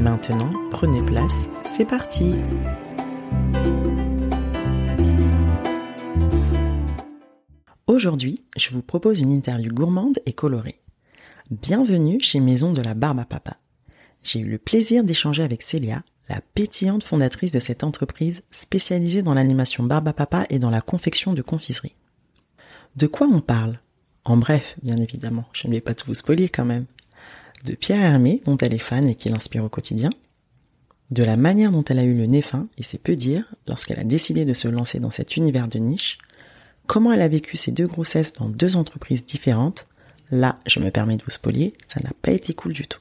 Maintenant, 0.00 0.50
prenez 0.70 1.04
place, 1.04 1.50
c'est 1.62 1.84
parti 1.84 2.32
Aujourd'hui, 7.86 8.38
je 8.56 8.70
vous 8.70 8.80
propose 8.80 9.20
une 9.20 9.30
interview 9.30 9.70
gourmande 9.70 10.18
et 10.24 10.32
colorée. 10.32 10.80
Bienvenue 11.50 12.18
chez 12.18 12.40
Maison 12.40 12.72
de 12.72 12.80
la 12.80 12.94
Barbe 12.94 13.26
Papa. 13.28 13.58
J'ai 14.22 14.40
eu 14.40 14.48
le 14.48 14.56
plaisir 14.56 15.04
d'échanger 15.04 15.42
avec 15.42 15.60
Célia, 15.60 16.02
la 16.30 16.40
pétillante 16.54 17.04
fondatrice 17.04 17.52
de 17.52 17.58
cette 17.58 17.84
entreprise 17.84 18.40
spécialisée 18.50 19.20
dans 19.20 19.34
l'animation 19.34 19.84
barbe 19.84 20.12
papa 20.12 20.46
et 20.48 20.58
dans 20.58 20.70
la 20.70 20.80
confection 20.80 21.34
de 21.34 21.42
confiserie. 21.42 21.94
De 22.96 23.06
quoi 23.06 23.26
on 23.30 23.42
parle? 23.42 23.78
En 24.24 24.38
bref, 24.38 24.76
bien 24.82 24.96
évidemment, 24.96 25.44
je 25.52 25.68
ne 25.68 25.74
vais 25.74 25.82
pas 25.82 25.94
tout 25.94 26.06
vous 26.06 26.14
spoiler 26.14 26.48
quand 26.48 26.64
même. 26.64 26.86
De 27.64 27.74
Pierre 27.74 28.00
Hermé, 28.00 28.40
dont 28.44 28.56
elle 28.58 28.74
est 28.74 28.78
fan 28.78 29.08
et 29.08 29.14
qui 29.14 29.28
l'inspire 29.28 29.64
au 29.64 29.68
quotidien. 29.68 30.10
De 31.10 31.24
la 31.24 31.36
manière 31.36 31.72
dont 31.72 31.84
elle 31.84 31.98
a 31.98 32.04
eu 32.04 32.14
le 32.14 32.26
nez 32.26 32.42
fin, 32.42 32.68
et 32.78 32.82
c'est 32.82 32.98
peu 32.98 33.16
dire, 33.16 33.44
lorsqu'elle 33.66 33.98
a 33.98 34.04
décidé 34.04 34.44
de 34.44 34.52
se 34.52 34.68
lancer 34.68 35.00
dans 35.00 35.10
cet 35.10 35.36
univers 35.36 35.68
de 35.68 35.78
niche. 35.78 36.18
Comment 36.86 37.12
elle 37.12 37.22
a 37.22 37.28
vécu 37.28 37.56
ses 37.56 37.72
deux 37.72 37.86
grossesses 37.86 38.32
dans 38.32 38.48
deux 38.48 38.76
entreprises 38.76 39.24
différentes. 39.24 39.88
Là, 40.30 40.60
je 40.66 40.80
me 40.80 40.90
permets 40.90 41.16
de 41.16 41.24
vous 41.24 41.30
spoiler, 41.30 41.72
ça 41.88 42.00
n'a 42.02 42.12
pas 42.22 42.32
été 42.32 42.54
cool 42.54 42.72
du 42.72 42.86
tout. 42.86 43.00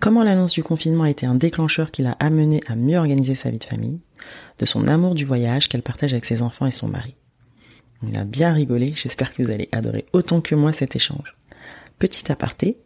Comment 0.00 0.24
l'annonce 0.24 0.52
du 0.52 0.62
confinement 0.62 1.04
a 1.04 1.10
été 1.10 1.24
un 1.24 1.34
déclencheur 1.34 1.90
qui 1.90 2.02
l'a 2.02 2.16
amené 2.20 2.62
à 2.66 2.76
mieux 2.76 2.98
organiser 2.98 3.34
sa 3.34 3.50
vie 3.50 3.58
de 3.58 3.64
famille, 3.64 4.00
de 4.58 4.66
son 4.66 4.86
amour 4.86 5.14
du 5.14 5.24
voyage 5.24 5.68
qu'elle 5.68 5.82
partage 5.82 6.12
avec 6.12 6.24
ses 6.24 6.42
enfants 6.42 6.66
et 6.66 6.72
son 6.72 6.88
mari. 6.88 7.14
On 8.02 8.14
a 8.14 8.24
bien 8.24 8.52
rigolé, 8.52 8.92
j'espère 8.94 9.32
que 9.32 9.42
vous 9.42 9.50
allez 9.50 9.68
adorer 9.72 10.04
autant 10.12 10.40
que 10.40 10.54
moi 10.54 10.72
cet 10.72 10.94
échange. 10.96 11.36
Petit 11.98 12.30
aparté, 12.30 12.76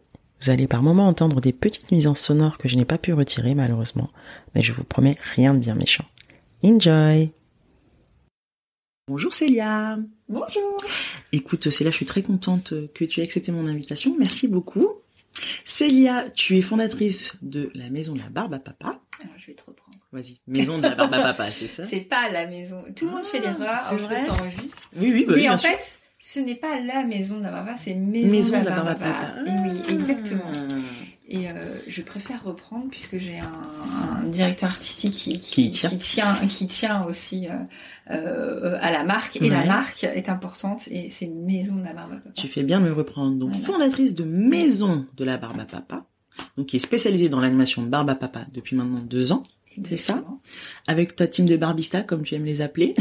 vous 0.41 0.49
allez 0.49 0.67
par 0.67 0.81
moments 0.81 1.07
entendre 1.07 1.41
des 1.41 1.53
petites 1.53 1.91
nuisances 1.91 2.19
sonores 2.21 2.57
que 2.57 2.69
je 2.69 2.75
n'ai 2.75 2.85
pas 2.85 2.97
pu 2.97 3.13
retirer 3.13 3.55
malheureusement, 3.55 4.09
mais 4.55 4.61
je 4.61 4.71
vous 4.71 4.83
promets 4.83 5.17
rien 5.35 5.53
de 5.53 5.59
bien 5.59 5.75
méchant. 5.75 6.05
Enjoy 6.63 7.31
Bonjour 9.07 9.33
Célia 9.33 9.97
Bonjour 10.27 10.77
Écoute 11.31 11.69
Célia, 11.71 11.91
je 11.91 11.95
suis 11.95 12.05
très 12.05 12.21
contente 12.21 12.73
que 12.93 13.05
tu 13.05 13.19
aies 13.19 13.23
accepté 13.23 13.51
mon 13.51 13.65
invitation, 13.67 14.15
merci 14.17 14.47
beaucoup. 14.47 14.87
Célia, 15.65 16.29
tu 16.35 16.57
es 16.57 16.61
fondatrice 16.61 17.35
de 17.41 17.71
la 17.73 17.89
maison 17.89 18.13
de 18.13 18.19
la 18.19 18.29
barbe 18.29 18.53
à 18.53 18.59
papa. 18.59 18.99
Alors, 19.21 19.33
je 19.37 19.47
vais 19.47 19.53
te 19.53 19.63
reprendre. 19.65 19.97
Vas-y, 20.11 20.39
maison 20.47 20.77
de 20.77 20.83
la 20.83 20.95
barbe 20.95 21.13
à 21.13 21.21
papa, 21.21 21.51
c'est 21.51 21.67
ça? 21.67 21.85
C'est 21.89 22.01
pas 22.01 22.29
la 22.29 22.45
maison. 22.47 22.83
Tout 22.95 23.05
le 23.05 23.11
monde 23.11 23.25
fait 23.25 23.41
Ah, 23.45 23.51
l'erreur. 23.51 23.97
je 23.97 24.25
t'enregistre. 24.27 24.89
Oui, 24.95 25.11
oui, 25.13 25.25
bah, 25.25 25.33
Mais 25.35 25.41
bien 25.41 25.53
en 25.53 25.57
sûr. 25.57 25.69
fait, 25.69 25.98
ce 26.19 26.39
n'est 26.39 26.55
pas 26.55 26.79
la 26.81 27.03
maison 27.05 27.41
papa, 27.41 27.75
c'est 27.79 27.95
maison, 27.95 28.31
maison 28.31 28.59
de 28.59 28.65
la 28.65 28.75
barbe 28.75 28.87
à 28.89 28.95
papa. 28.95 29.33
Et 29.45 29.49
oui, 29.69 29.81
Ah. 29.87 29.91
exactement. 29.91 30.51
Et 31.31 31.47
euh, 31.47 31.53
je 31.87 32.01
préfère 32.01 32.43
reprendre 32.43 32.87
puisque 32.89 33.17
j'ai 33.19 33.37
un, 33.37 33.51
un 34.23 34.27
directeur 34.29 34.69
artistique 34.71 35.11
qui, 35.13 35.69
tient. 35.69 35.89
qui 35.91 35.97
tient, 35.99 36.35
qui 36.47 36.65
tient 36.65 37.03
aussi 37.05 37.47
euh, 37.47 37.53
euh, 38.09 38.77
à 38.81 38.91
la 38.91 39.03
marque. 39.03 39.39
Et 39.39 39.47
la 39.49 39.63
marque 39.63 40.03
est 40.03 40.27
importante 40.27 40.87
et 40.89 41.07
c'est 41.09 41.27
maison 41.27 41.75
de 41.75 41.83
la 41.83 41.93
barbe 41.93 42.13
à 42.13 42.15
papa. 42.15 42.29
Tu 42.35 42.47
fais 42.47 42.63
bien 42.63 42.79
de 42.81 42.85
me 42.85 42.93
reprendre. 42.93 43.37
Donc, 43.37 43.51
Voilà. 43.51 43.65
fondatrice 43.65 44.15
de 44.15 44.23
Maison 44.23 45.05
de 45.15 45.23
la 45.23 45.37
Barbe 45.37 45.59
à 45.59 45.65
Papa, 45.65 46.05
donc 46.57 46.65
qui 46.65 46.77
est 46.77 46.79
spécialisée 46.79 47.29
dans 47.29 47.39
l'animation 47.41 47.83
de 47.83 47.89
Barbe 47.89 48.09
à 48.09 48.15
Papa 48.15 48.45
depuis 48.51 48.75
maintenant 48.75 48.99
deux 48.99 49.31
ans, 49.31 49.43
c'est 49.85 49.97
ça 49.97 50.23
avec 50.87 51.15
ta 51.15 51.27
team 51.27 51.45
de 51.45 51.57
barbistas, 51.57 52.03
comme 52.03 52.23
tu 52.23 52.35
aimes 52.35 52.45
les 52.45 52.61
appeler. 52.61 52.95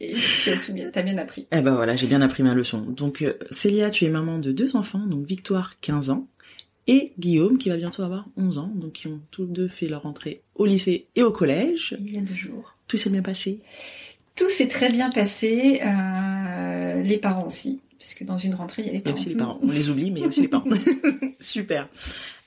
Et 0.00 0.14
tu 0.14 0.50
as 0.50 0.56
tout 0.56 0.72
bien, 0.72 0.90
t'as 0.90 1.02
bien 1.02 1.18
appris. 1.18 1.46
Eh 1.52 1.60
ben 1.60 1.74
voilà, 1.74 1.94
j'ai 1.96 2.06
bien 2.06 2.22
appris 2.22 2.42
ma 2.42 2.54
leçon. 2.54 2.80
Donc, 2.80 3.22
euh, 3.22 3.34
Célia, 3.50 3.90
tu 3.90 4.04
es 4.04 4.08
maman 4.08 4.38
de 4.38 4.52
deux 4.52 4.76
enfants, 4.76 5.06
donc 5.06 5.26
Victoire, 5.26 5.78
15 5.80 6.10
ans, 6.10 6.26
et 6.86 7.12
Guillaume, 7.18 7.58
qui 7.58 7.68
va 7.68 7.76
bientôt 7.76 8.02
avoir 8.02 8.26
11 8.36 8.58
ans, 8.58 8.72
donc 8.74 8.92
qui 8.92 9.08
ont 9.08 9.20
tous 9.30 9.44
deux 9.44 9.68
fait 9.68 9.86
leur 9.86 10.06
entrée 10.06 10.42
au 10.54 10.66
lycée 10.66 11.06
et 11.16 11.22
au 11.22 11.30
collège. 11.30 11.96
Il 12.00 12.14
y 12.14 12.18
a 12.18 12.22
deux 12.22 12.34
jours. 12.34 12.76
Tout 12.88 12.96
s'est 12.96 13.10
bien 13.10 13.22
passé? 13.22 13.60
Tout 14.36 14.48
s'est 14.48 14.68
très 14.68 14.90
bien 14.90 15.10
passé, 15.10 15.80
euh, 15.84 17.02
les 17.02 17.18
parents 17.18 17.46
aussi, 17.46 17.80
parce 18.00 18.14
que 18.14 18.24
dans 18.24 18.38
une 18.38 18.54
rentrée, 18.56 18.82
il 18.82 18.86
y 18.86 18.88
a 18.88 18.92
les 18.94 18.98
Il 18.98 19.06
y 19.06 19.08
a 19.08 19.12
parents. 19.12 19.14
aussi 19.20 19.28
les 19.28 19.34
parents. 19.36 19.58
On 19.62 19.70
les 19.70 19.88
oublie, 19.90 20.10
mais 20.10 20.18
il 20.20 20.22
y 20.22 20.24
a 20.24 20.28
aussi 20.28 20.40
les 20.42 20.48
parents. 20.48 20.64
Super. 21.40 21.88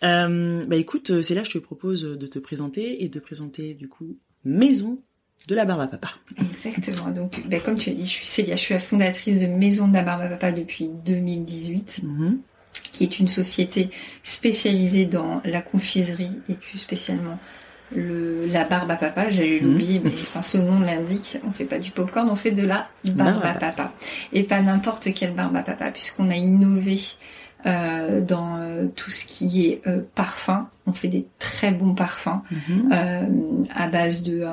Euh, 0.04 0.66
bah 0.66 0.76
écoute, 0.76 1.12
euh, 1.12 1.22
c'est 1.22 1.36
là 1.36 1.44
je 1.44 1.52
te 1.52 1.58
propose 1.60 2.02
de 2.04 2.28
te 2.28 2.40
présenter 2.40 3.04
et 3.04 3.08
de 3.10 3.20
présenter 3.20 3.74
du 3.74 3.88
coup 3.88 4.18
Maison 4.44 5.00
de 5.48 5.56
la 5.56 5.64
Barbe 5.66 5.82
à 5.82 5.88
Papa. 5.88 6.10
Exactement. 6.40 7.12
Donc, 7.12 7.48
ben, 7.48 7.62
comme 7.62 7.78
tu 7.78 7.90
as 7.90 7.94
dit, 7.94 8.06
je 8.06 8.12
suis 8.12 8.26
Célia, 8.28 8.56
je 8.56 8.62
suis 8.62 8.74
la 8.74 8.80
fondatrice 8.80 9.40
de 9.40 9.48
Maison 9.48 9.88
de 9.88 9.94
la 9.94 10.02
Barbe 10.04 10.22
à 10.24 10.30
Papa 10.30 10.52
depuis 10.52 10.90
2018, 11.06 12.02
Mhm. 12.04 12.40
qui 12.92 13.04
est 13.04 13.20
une 13.20 13.28
société 13.28 13.90
spécialisée 14.24 15.06
dans 15.06 15.42
la 15.46 15.62
confiserie 15.62 16.32
et 16.50 16.54
plus 16.56 16.78
spécialement 16.78 17.38
le, 17.96 18.48
la 18.48 18.64
barbe 18.66 18.92
à 18.92 18.96
papa. 18.96 19.30
J'allais 19.32 19.60
Mhm. 19.62 19.68
l'oublier, 19.68 20.02
mais 20.04 20.12
enfin, 20.12 20.42
ce 20.42 20.58
nom 20.58 20.80
l'indique. 20.80 21.38
On 21.48 21.52
fait 21.52 21.66
pas 21.66 21.80
du 21.80 21.92
popcorn, 21.92 22.30
on 22.30 22.36
fait 22.36 22.52
de 22.52 22.66
la 22.66 22.88
barbe 23.06 23.42
Barbe 23.42 23.46
à 23.46 23.50
à 23.50 23.54
papa. 23.54 23.92
Et 24.32 24.44
pas 24.44 24.62
n'importe 24.62 25.14
quelle 25.14 25.34
barbe 25.34 25.56
à 25.56 25.62
papa, 25.62 25.92
puisqu'on 25.92 26.30
a 26.30 26.36
innové 26.36 27.00
euh, 27.66 28.22
dans 28.22 28.58
euh, 28.58 28.88
tout 28.96 29.12
ce 29.12 29.26
qui 29.26 29.66
est 29.68 29.82
euh, 29.88 30.02
parfum. 30.16 30.70
On 30.86 30.92
fait 30.92 31.08
des 31.08 31.26
très 31.40 31.72
bons 31.72 31.96
parfums 31.96 32.42
euh, 32.92 33.22
à 33.74 33.88
base 33.88 34.22
de, 34.24 34.46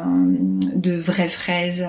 de 0.77 0.93
vraies 0.93 1.29
fraises 1.29 1.83
euh, 1.83 1.87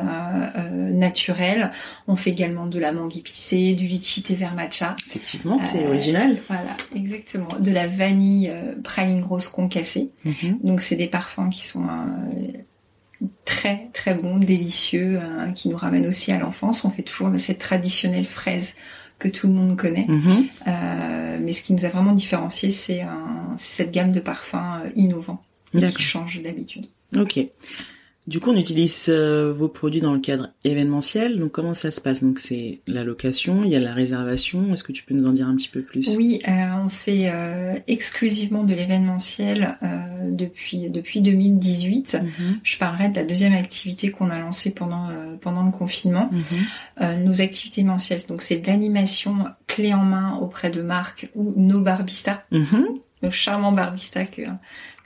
euh, 0.58 0.90
naturelles. 0.90 1.72
On 2.08 2.16
fait 2.16 2.32
également 2.32 2.66
de 2.66 2.80
la 2.80 2.92
mangue 2.92 3.16
épicée, 3.16 3.74
du 3.76 3.86
litchi 3.86 4.24
thé 4.24 4.34
vert 4.34 4.56
matcha. 4.56 4.96
Effectivement, 5.08 5.60
c'est 5.72 5.86
original. 5.86 6.38
Voilà, 6.48 6.76
exactement. 6.96 7.50
De 7.60 7.72
la 7.72 7.88
vanille 7.88 8.50
euh, 8.50 8.74
praline 8.84 9.22
grosse 9.22 9.48
concassée. 9.48 10.10
Mhm. 10.26 10.60
Donc 10.64 10.82
c'est 10.82 10.96
des 10.96 11.08
parfums 11.08 11.50
qui 11.52 11.64
sont 11.64 11.84
euh, 11.84 13.28
très 13.46 13.90
très 13.94 14.16
bons, 14.16 14.40
délicieux, 14.40 15.20
hein, 15.20 15.52
qui 15.54 15.70
nous 15.70 15.78
ramènent 15.78 16.08
aussi 16.08 16.32
à 16.32 16.40
l'enfance. 16.40 16.84
On 16.84 16.90
fait 16.90 17.04
toujours 17.04 17.30
cette 17.38 17.60
traditionnelle 17.60 18.26
fraise 18.26 18.74
que 19.22 19.28
tout 19.28 19.48
le 19.48 19.54
monde 19.54 19.78
connaît. 19.78 20.08
Mhm. 20.08 20.48
Euh, 20.68 21.38
mais 21.40 21.54
ce 21.54 21.62
qui 21.62 21.74
nous 21.74 21.86
a 21.86 21.90
vraiment 21.90 22.14
différencié, 22.14 22.72
c'est 22.72 23.06
cette 23.58 23.92
gamme 23.92 24.12
de 24.12 24.20
parfums 24.20 24.56
euh, 24.56 24.90
innovants 24.96 25.44
et 25.74 25.88
qui 25.88 26.02
change 26.02 26.42
d'habitude. 26.42 26.88
Ok. 27.16 27.40
Du 28.32 28.40
coup, 28.40 28.52
on 28.52 28.56
utilise 28.56 29.08
euh, 29.10 29.52
vos 29.52 29.68
produits 29.68 30.00
dans 30.00 30.14
le 30.14 30.22
cadre 30.22 30.52
événementiel. 30.64 31.38
Donc, 31.38 31.52
comment 31.52 31.74
ça 31.74 31.92
se 31.92 32.00
passe? 32.00 32.24
Donc, 32.24 32.40
c'est 32.40 32.80
la 32.88 33.04
location, 33.04 33.66
il 33.66 33.72
y 33.72 33.76
a 33.76 33.80
la 33.80 33.92
réservation. 33.94 34.72
Est-ce 34.72 34.86
que 34.86 34.94
tu 34.94 35.04
peux 35.04 35.14
nous 35.14 35.26
en 35.26 35.34
dire 35.34 35.50
un 35.50 35.56
petit 35.58 35.68
peu 35.68 35.82
plus? 35.82 36.16
Oui, 36.16 36.42
euh, 36.48 36.52
on 36.82 36.88
fait 36.88 37.30
euh, 37.30 37.78
exclusivement 37.90 38.64
de 38.64 38.74
l'événementiel 38.74 39.78
depuis 40.30 40.90
depuis 40.90 41.20
2018. 41.20 42.20
Mhm. 42.24 42.60
Je 42.64 42.78
parlerai 42.78 43.10
de 43.10 43.16
la 43.16 43.26
deuxième 43.26 43.54
activité 43.54 44.12
qu'on 44.12 44.30
a 44.30 44.40
lancée 44.40 44.72
pendant 44.72 45.10
pendant 45.42 45.64
le 45.64 45.72
confinement. 45.72 46.30
Mhm. 46.32 47.26
Nos 47.26 47.42
activités 47.42 47.82
événementielles, 47.82 48.22
donc 48.30 48.44
c'est 48.44 48.60
de 48.60 48.68
l'animation 48.68 49.44
clé 49.68 49.94
en 49.94 50.06
main 50.06 50.38
auprès 50.38 50.70
de 50.70 50.82
marques 50.82 51.30
ou 51.36 51.54
nos 51.58 51.82
barbistas, 51.82 52.44
Mhm. 52.52 52.86
nos 53.24 53.32
charmants 53.32 53.74
barbistas 53.74 54.26
que 54.26 54.44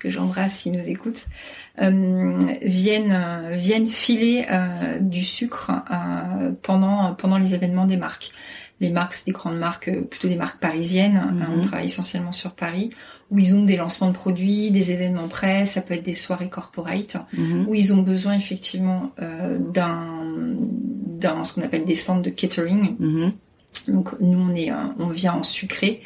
que 0.06 0.12
j'embrasse 0.12 0.54
s'ils 0.60 0.74
nous 0.74 0.88
écoutent, 0.88 1.26
euh, 1.82 2.40
viennent 2.62 3.12
euh, 3.12 3.56
viennent 3.56 3.88
filer 3.88 4.46
euh, 4.52 5.00
du 5.00 5.24
sucre 5.24 5.72
euh, 5.72 6.52
pendant 6.62 7.14
pendant 7.16 7.38
les 7.40 7.54
événements 7.56 7.88
des 7.88 7.98
marques. 7.98 8.30
les 8.82 8.90
marques, 8.92 9.14
c'est 9.14 9.26
des 9.28 9.32
grandes 9.32 9.58
marques, 9.58 9.90
plutôt 10.12 10.28
des 10.28 10.36
marques 10.36 10.60
parisiennes. 10.60 11.16
hein, 11.18 11.32
Mhm. 11.34 11.60
on 11.60 11.62
travaille 11.62 11.86
essentiellement 11.86 12.34
sur 12.34 12.52
Paris, 12.52 12.90
où 13.32 13.40
ils 13.40 13.56
ont 13.56 13.64
des 13.64 13.78
lancements 13.78 14.10
de 14.10 14.16
produits, 14.24 14.70
des 14.70 14.92
événements 14.92 15.30
presse, 15.30 15.72
ça 15.72 15.82
peut 15.82 15.94
être 15.94 16.04
des 16.04 16.20
soirées 16.26 16.50
corporate, 16.50 17.16
Mhm. 17.34 17.66
où 17.68 17.74
ils 17.74 17.94
ont 17.94 18.02
besoin 18.12 18.34
effectivement 18.34 19.12
d'un, 19.78 20.06
d'un 21.22 21.44
ce 21.46 21.54
qu'on 21.54 21.62
appelle 21.62 21.86
des 21.86 21.96
stands 21.96 22.20
de 22.20 22.30
catering. 22.30 22.96
Mhm. 23.00 23.32
Donc 23.88 24.08
nous 24.20 24.40
on 24.40 24.54
est, 24.54 24.72
on 25.00 25.08
vient 25.08 25.34
en 25.34 25.44
sucré. 25.44 26.02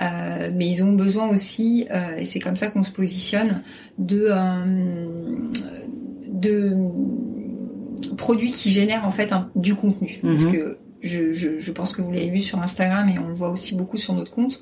Euh, 0.00 0.50
mais 0.54 0.68
ils 0.68 0.82
ont 0.82 0.92
besoin 0.92 1.28
aussi, 1.28 1.86
euh, 1.90 2.16
et 2.16 2.24
c'est 2.24 2.40
comme 2.40 2.56
ça 2.56 2.68
qu'on 2.68 2.82
se 2.82 2.90
positionne, 2.90 3.62
de, 3.98 4.26
euh, 4.30 5.48
de 6.26 6.76
produits 8.16 8.50
qui 8.50 8.70
génèrent 8.70 9.06
en 9.06 9.10
fait 9.10 9.32
un- 9.32 9.50
du 9.54 9.74
contenu. 9.74 10.18
Parce 10.22 10.44
Mhm. 10.44 10.52
que 10.52 10.78
je, 11.02 11.32
je, 11.32 11.58
je 11.58 11.72
pense 11.72 11.92
que 11.94 12.00
vous 12.02 12.10
l'avez 12.12 12.30
vu 12.30 12.40
sur 12.40 12.60
Instagram 12.62 13.08
et 13.08 13.18
on 13.18 13.28
le 13.28 13.34
voit 13.34 13.50
aussi 13.50 13.74
beaucoup 13.74 13.96
sur 13.96 14.14
notre 14.14 14.30
compte. 14.30 14.60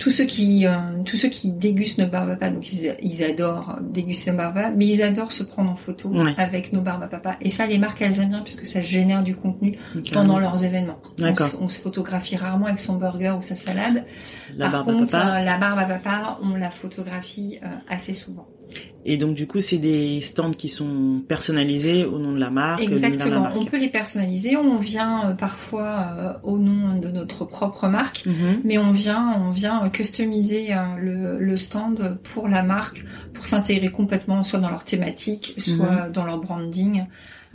Tous 0.00 0.10
ceux 0.10 0.24
qui, 0.24 0.66
euh, 0.66 0.72
tous 1.04 1.16
ceux 1.18 1.28
qui 1.28 1.50
dégustent 1.50 1.98
nos 1.98 2.08
barbes 2.08 2.30
à 2.30 2.36
papa, 2.36 2.50
donc 2.50 2.72
ils, 2.72 2.96
ils 3.02 3.22
adorent 3.22 3.76
déguster 3.82 4.30
nos 4.32 4.38
barbes 4.38 4.56
à 4.56 4.60
papa, 4.62 4.74
mais 4.76 4.86
ils 4.88 5.02
adorent 5.02 5.30
se 5.30 5.42
prendre 5.44 5.70
en 5.70 5.76
photo 5.76 6.08
Ouais. 6.08 6.34
avec 6.38 6.72
nos 6.72 6.80
barbes 6.80 7.02
à 7.02 7.06
papa. 7.06 7.36
Et 7.42 7.50
ça, 7.50 7.66
les 7.66 7.76
marques, 7.78 8.00
elles 8.02 8.18
aiment 8.18 8.30
bien 8.30 8.40
puisque 8.40 8.64
ça 8.66 8.80
génère 8.80 9.22
du 9.22 9.36
contenu 9.36 9.78
pendant 10.12 10.38
leurs 10.38 10.64
événements. 10.64 10.98
On 11.20 11.34
se, 11.34 11.56
on 11.60 11.68
se 11.68 11.78
photographie 11.78 12.36
rarement 12.36 12.64
avec 12.66 12.80
son 12.80 12.96
burger 12.96 13.34
ou 13.38 13.42
sa 13.42 13.56
salade. 13.56 14.04
La 14.56 14.70
Par 14.70 14.84
barbe 14.84 14.88
à 14.88 14.92
contre, 15.00 15.12
papa. 15.12 15.36
euh, 15.40 15.44
la 15.44 15.58
barbe 15.58 15.78
à 15.78 15.84
papa, 15.84 16.38
on 16.42 16.56
la 16.56 16.70
photographie 16.70 17.58
euh, 17.62 17.66
assez 17.88 18.12
souvent. 18.14 18.48
Et 19.06 19.16
donc 19.16 19.34
du 19.34 19.46
coup, 19.46 19.60
c'est 19.60 19.78
des 19.78 20.20
stands 20.20 20.50
qui 20.52 20.68
sont 20.68 21.22
personnalisés 21.26 22.04
au 22.04 22.18
nom 22.18 22.32
de 22.32 22.38
la 22.38 22.50
marque. 22.50 22.80
l'univers 22.82 22.98
de 22.98 23.02
la 23.02 23.08
Exactement. 23.14 23.40
marque. 23.44 23.56
On 23.56 23.64
peut 23.64 23.78
les 23.78 23.88
personnaliser. 23.88 24.56
On 24.58 24.76
vient 24.76 25.30
euh, 25.30 25.34
parfois 25.34 26.06
euh, 26.18 26.32
au 26.42 26.58
nom 26.58 26.98
de 26.98 27.08
notre 27.08 27.46
propre 27.46 27.88
marque. 27.88 28.26
Mhm. 28.26 28.60
Mais 28.64 28.76
on 28.76 28.90
vient, 28.92 29.40
on 29.42 29.52
vient 29.52 29.88
customiser 29.88 30.74
euh, 30.74 30.76
le, 31.00 31.38
le 31.38 31.56
stand 31.56 32.18
pour 32.24 32.46
la 32.48 32.62
marque, 32.62 33.04
pour 33.32 33.46
s'intégrer 33.46 33.90
complètement, 33.90 34.42
soit 34.42 34.58
dans 34.58 34.70
leur 34.70 34.84
thématique, 34.84 35.54
soit 35.56 36.06
Mhm. 36.06 36.12
dans 36.12 36.24
leur 36.26 36.38
branding. 36.38 37.04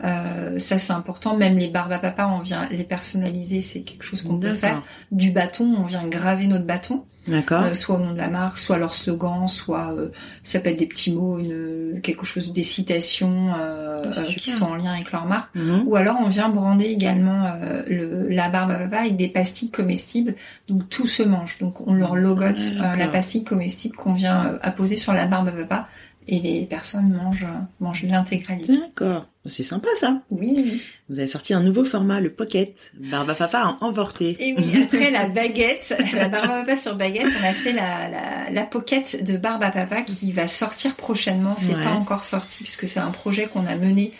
Euh, 0.03 0.59
ça 0.59 0.77
c'est 0.77 0.93
important. 0.93 1.37
Même 1.37 1.57
les 1.57 1.67
barbes 1.67 1.93
à 1.93 1.99
papa, 1.99 2.27
on 2.27 2.39
vient 2.39 2.67
les 2.69 2.83
personnaliser. 2.83 3.61
C'est 3.61 3.81
quelque 3.81 4.03
chose 4.03 4.21
qu'on 4.21 4.39
peut 4.39 4.53
faire. 4.53 4.83
Du 5.11 5.31
bâton, 5.31 5.75
on 5.77 5.83
vient 5.83 6.07
graver 6.07 6.47
notre 6.47 6.65
bâton. 6.65 7.03
D'accord. 7.27 7.63
Euh, 7.63 7.73
soit 7.73 7.95
au 7.95 7.99
nom 7.99 8.11
de 8.13 8.17
la 8.17 8.27
marque, 8.27 8.59
soit 8.59 8.77
leur 8.77 8.93
slogan, 8.93 9.47
soit 9.47 9.91
euh, 9.97 10.09
ça 10.43 10.59
peut 10.59 10.69
être 10.69 10.77
des 10.77 10.85
petits 10.85 11.11
mots, 11.11 11.39
une, 11.39 11.99
quelque 12.01 12.23
chose, 12.23 12.53
des 12.53 12.61
citations 12.61 13.51
euh, 13.57 14.03
euh, 14.05 14.23
qui 14.37 14.51
sont 14.51 14.65
en 14.65 14.75
lien 14.75 14.93
avec 14.93 15.11
leur 15.11 15.25
marque. 15.25 15.55
Mhm. 15.55 15.87
Ou 15.87 15.95
alors 15.95 16.17
on 16.23 16.29
vient 16.29 16.49
brander 16.49 16.85
également 16.85 17.45
euh, 17.45 17.81
le, 17.87 18.29
la 18.29 18.49
barbe 18.49 18.71
à 18.71 18.75
papa 18.75 18.97
avec 18.99 19.15
des 19.15 19.27
pastilles 19.27 19.71
comestibles, 19.71 20.35
donc 20.67 20.87
tout 20.89 21.07
se 21.07 21.23
mange. 21.23 21.57
Donc 21.57 21.81
on 21.87 21.95
leur 21.95 22.15
logote 22.15 22.59
euh, 22.59 22.95
la 22.95 23.07
pastille 23.07 23.43
comestible 23.43 23.95
qu'on 23.95 24.13
vient 24.13 24.59
apposer 24.61 24.95
sur 24.95 25.13
la 25.13 25.25
barbe 25.25 25.47
à 25.47 25.51
papa 25.51 25.87
et 26.27 26.39
les 26.39 26.61
personnes 26.65 27.11
mangent 27.11 27.47
mangent 27.79 28.03
l'intégralité. 28.03 28.77
D'accord. 28.77 29.25
C'est 29.47 29.63
sympa 29.63 29.87
ça. 29.99 30.21
Oui. 30.31 30.81
Vous 31.09 31.19
avez 31.19 31.27
sorti 31.27 31.53
un 31.53 31.59
nouveau 31.61 31.85
format, 31.85 32.19
le 32.19 32.31
Pocket. 32.31 32.91
Barbe 32.95 33.29
à 33.29 33.35
papa 33.35 33.77
en 33.79 33.85
emporté. 33.85 34.35
Et 34.39 34.55
oui, 34.57 34.83
après 34.83 35.11
la 35.11 35.27
baguette, 35.27 35.95
la 36.13 36.27
barbe 36.29 36.49
à 36.51 36.59
papa 36.61 36.75
sur 36.75 36.95
baguette, 36.95 37.27
on 37.39 37.43
a 37.45 37.53
fait 37.53 37.73
la, 37.73 38.09
la, 38.09 38.49
la 38.51 38.63
pocket 38.63 39.23
de 39.23 39.37
barbe 39.37 39.61
à 39.63 39.69
papa 39.69 40.01
qui 40.01 40.31
va 40.31 40.47
sortir 40.47 40.95
prochainement. 40.95 41.55
C'est 41.57 41.75
Ouais. 41.75 41.83
pas 41.83 41.91
encore 41.91 42.23
sorti 42.23 42.63
puisque 42.63 42.87
c'est 42.87 42.99
un 42.99 43.11
projet 43.11 43.45
qu'on 43.45 43.65
a 43.67 43.75
mené 43.75 44.11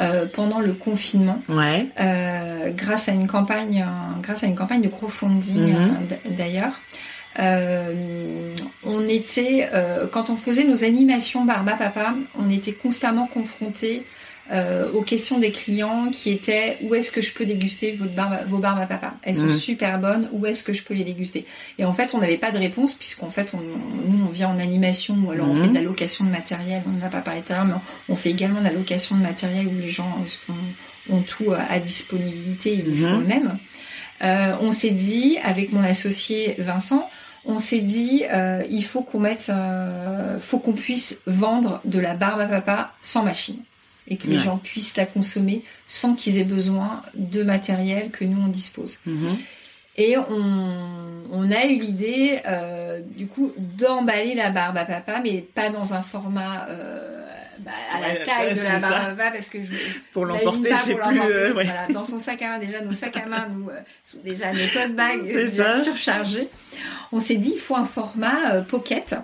euh, 0.00 0.24
pendant 0.26 0.60
le 0.60 0.72
confinement, 0.72 1.42
Ouais. 1.50 1.86
euh, 2.00 2.70
grâce 2.70 3.08
à 3.08 3.12
une 3.12 3.26
campagne, 3.26 3.82
euh, 3.86 4.20
grâce 4.22 4.44
à 4.44 4.46
une 4.46 4.54
campagne 4.54 4.80
de 4.80 4.88
crowdfunding 4.88 5.74
Mhm. 5.74 6.06
d- 6.08 6.16
d'ailleurs. 6.38 6.72
Euh, 7.38 8.54
on 8.84 9.06
était, 9.08 9.68
euh, 9.72 10.06
quand 10.10 10.30
on 10.30 10.36
faisait 10.36 10.64
nos 10.64 10.84
animations 10.84 11.44
barbe 11.44 11.68
à 11.68 11.74
papa, 11.74 12.14
on 12.38 12.50
était 12.50 12.72
constamment 12.72 13.26
confrontés 13.26 14.04
euh, 14.52 14.90
aux 14.92 15.02
questions 15.02 15.38
des 15.38 15.52
clients 15.52 16.10
qui 16.10 16.30
étaient 16.30 16.76
où 16.82 16.94
est-ce 16.94 17.12
que 17.12 17.22
je 17.22 17.32
peux 17.32 17.46
déguster 17.46 17.92
votre 17.92 18.12
barbe, 18.12 18.32
à- 18.32 18.44
vos 18.44 18.58
barbes 18.58 18.80
à 18.80 18.86
papa 18.86 19.14
Elles 19.22 19.36
sont 19.36 19.42
Mhm. 19.44 19.56
super 19.56 19.98
bonnes, 20.00 20.28
où 20.32 20.44
est-ce 20.46 20.62
que 20.62 20.72
je 20.72 20.82
peux 20.82 20.94
les 20.94 21.04
déguster? 21.04 21.46
Et 21.78 21.84
en 21.84 21.92
fait, 21.92 22.10
on 22.14 22.18
n'avait 22.18 22.36
pas 22.38 22.50
de 22.50 22.58
réponse 22.58 22.94
puisqu'en 22.94 23.30
fait, 23.30 23.48
on, 23.54 23.58
nous, 23.58 24.24
on 24.26 24.30
vient 24.30 24.48
en 24.48 24.58
animation 24.58 25.16
ou 25.24 25.30
alors 25.30 25.48
on 25.48 25.54
Mhm. 25.54 25.62
fait 25.62 25.68
de 25.70 25.74
la 25.74 25.82
location 25.82 26.24
de 26.24 26.30
matériel. 26.30 26.82
On 26.86 26.98
n'a 26.98 27.08
pas 27.08 27.20
parlé 27.20 27.42
tout 27.42 27.52
à 27.52 27.56
l'heure, 27.56 27.66
mais 27.66 27.74
on 28.08 28.16
fait 28.16 28.30
également 28.30 28.58
de 28.60 28.64
la 28.64 28.72
location 28.72 29.16
de 29.16 29.22
matériel 29.22 29.66
où 29.68 29.78
les 29.80 29.88
gens 29.90 30.18
euh, 30.48 30.52
ont, 31.12 31.16
ont 31.18 31.22
tout 31.22 31.52
à 31.52 31.78
disponibilité, 31.78 32.74
ils 32.74 32.84
le 32.84 32.90
Mhm. 32.92 32.96
font 33.10 33.20
eux-mêmes. 33.20 33.58
Euh, 34.22 34.54
on 34.60 34.72
s'est 34.72 34.90
dit, 34.90 35.38
avec 35.42 35.72
mon 35.72 35.82
associé 35.82 36.54
Vincent, 36.58 37.08
on 37.46 37.58
s'est 37.58 37.80
dit, 37.80 38.24
euh, 38.30 38.62
il 38.68 38.84
faut 38.84 39.00
qu'on 39.00 39.20
mette, 39.20 39.46
euh, 39.48 40.38
faut 40.38 40.58
qu'on 40.58 40.74
puisse 40.74 41.20
vendre 41.26 41.80
de 41.84 41.98
la 41.98 42.14
barbe 42.14 42.40
à 42.40 42.46
papa 42.46 42.92
sans 43.00 43.22
machine 43.22 43.56
et 44.10 44.16
que 44.16 44.26
les 44.26 44.40
gens 44.40 44.58
puissent 44.58 44.96
la 44.96 45.06
consommer 45.06 45.62
sans 45.86 46.14
qu'ils 46.14 46.38
aient 46.38 46.44
besoin 46.44 47.02
de 47.14 47.42
matériel 47.44 48.10
que 48.10 48.24
nous 48.24 48.42
on 48.42 48.48
dispose. 48.48 49.00
Mhm. 49.06 49.38
Et 49.96 50.16
on, 50.16 51.24
on 51.30 51.50
a 51.50 51.66
eu 51.66 51.76
l'idée, 51.76 52.40
euh, 52.46 53.02
du 53.16 53.26
coup, 53.26 53.52
d'emballer 53.56 54.34
la 54.34 54.50
barbe 54.50 54.76
à 54.78 54.84
papa, 54.84 55.20
mais 55.22 55.38
pas 55.54 55.68
dans 55.68 55.92
un 55.92 56.02
format 56.02 56.66
euh, 56.70 57.26
bah, 57.58 57.70
à 57.92 58.00
la 58.00 58.16
taille 58.24 58.54
de 58.54 58.62
la 58.62 58.78
barbe 58.78 58.94
ça. 58.94 59.00
à 59.00 59.14
papa, 59.14 59.30
parce 59.32 59.48
que 59.48 59.58
je 59.62 59.68
Pour 60.12 60.24
l'emporter, 60.24 60.70
c'est 60.84 60.94
plus. 60.94 61.20
euh, 61.20 61.48
ouais. 61.48 61.64
voilà, 61.64 61.86
dans 61.92 62.04
son 62.04 62.18
sac 62.18 62.40
à 62.42 62.50
main, 62.50 62.58
déjà 62.58 62.80
nos 62.80 62.94
sacs 62.94 63.16
à 63.16 63.26
main, 63.26 63.46
nous, 63.52 63.68
sont 64.04 64.18
déjà 64.24 64.52
nos 64.52 64.66
tote 64.72 64.94
bags 64.94 65.84
surchargés. 65.84 66.48
On 67.12 67.20
s'est 67.20 67.36
dit, 67.36 67.52
il 67.56 67.60
faut 67.60 67.76
un 67.76 67.84
format 67.84 68.62
pocket 68.68 69.14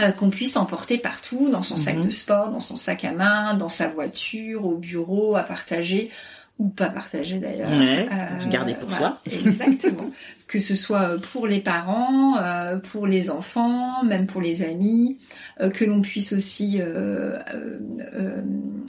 euh, 0.00 0.12
qu'on 0.12 0.30
puisse 0.30 0.56
emporter 0.56 0.98
partout, 0.98 1.50
dans 1.50 1.62
son 1.62 1.76
sac 1.76 1.96
Mhm. 1.96 2.06
de 2.06 2.10
sport, 2.10 2.50
dans 2.50 2.60
son 2.60 2.76
sac 2.76 3.04
à 3.04 3.12
main, 3.12 3.54
dans 3.54 3.68
sa 3.68 3.88
voiture, 3.88 4.64
au 4.64 4.74
bureau, 4.76 5.36
à 5.36 5.42
partager 5.42 6.10
ou 6.58 6.68
pas 6.70 6.88
partager 6.90 7.38
d'ailleurs. 7.38 7.70
Ouais, 7.70 8.08
Euh, 8.10 8.50
garder 8.50 8.74
pour 8.74 8.88
voilà, 8.88 9.20
Exactement. 9.26 10.10
que 10.48 10.58
ce 10.58 10.74
soit 10.74 11.20
pour 11.32 11.46
les 11.46 11.60
parents, 11.60 12.36
euh, 12.38 12.78
pour 12.78 13.06
les 13.06 13.30
enfants, 13.30 14.02
même 14.02 14.26
pour 14.26 14.40
les 14.40 14.62
amis, 14.62 15.18
euh, 15.60 15.70
que 15.70 15.84
l'on 15.84 16.00
puisse 16.00 16.32
aussi 16.32 16.80
euh, 16.80 17.38
euh, 17.54 17.78
euh, 18.14 18.42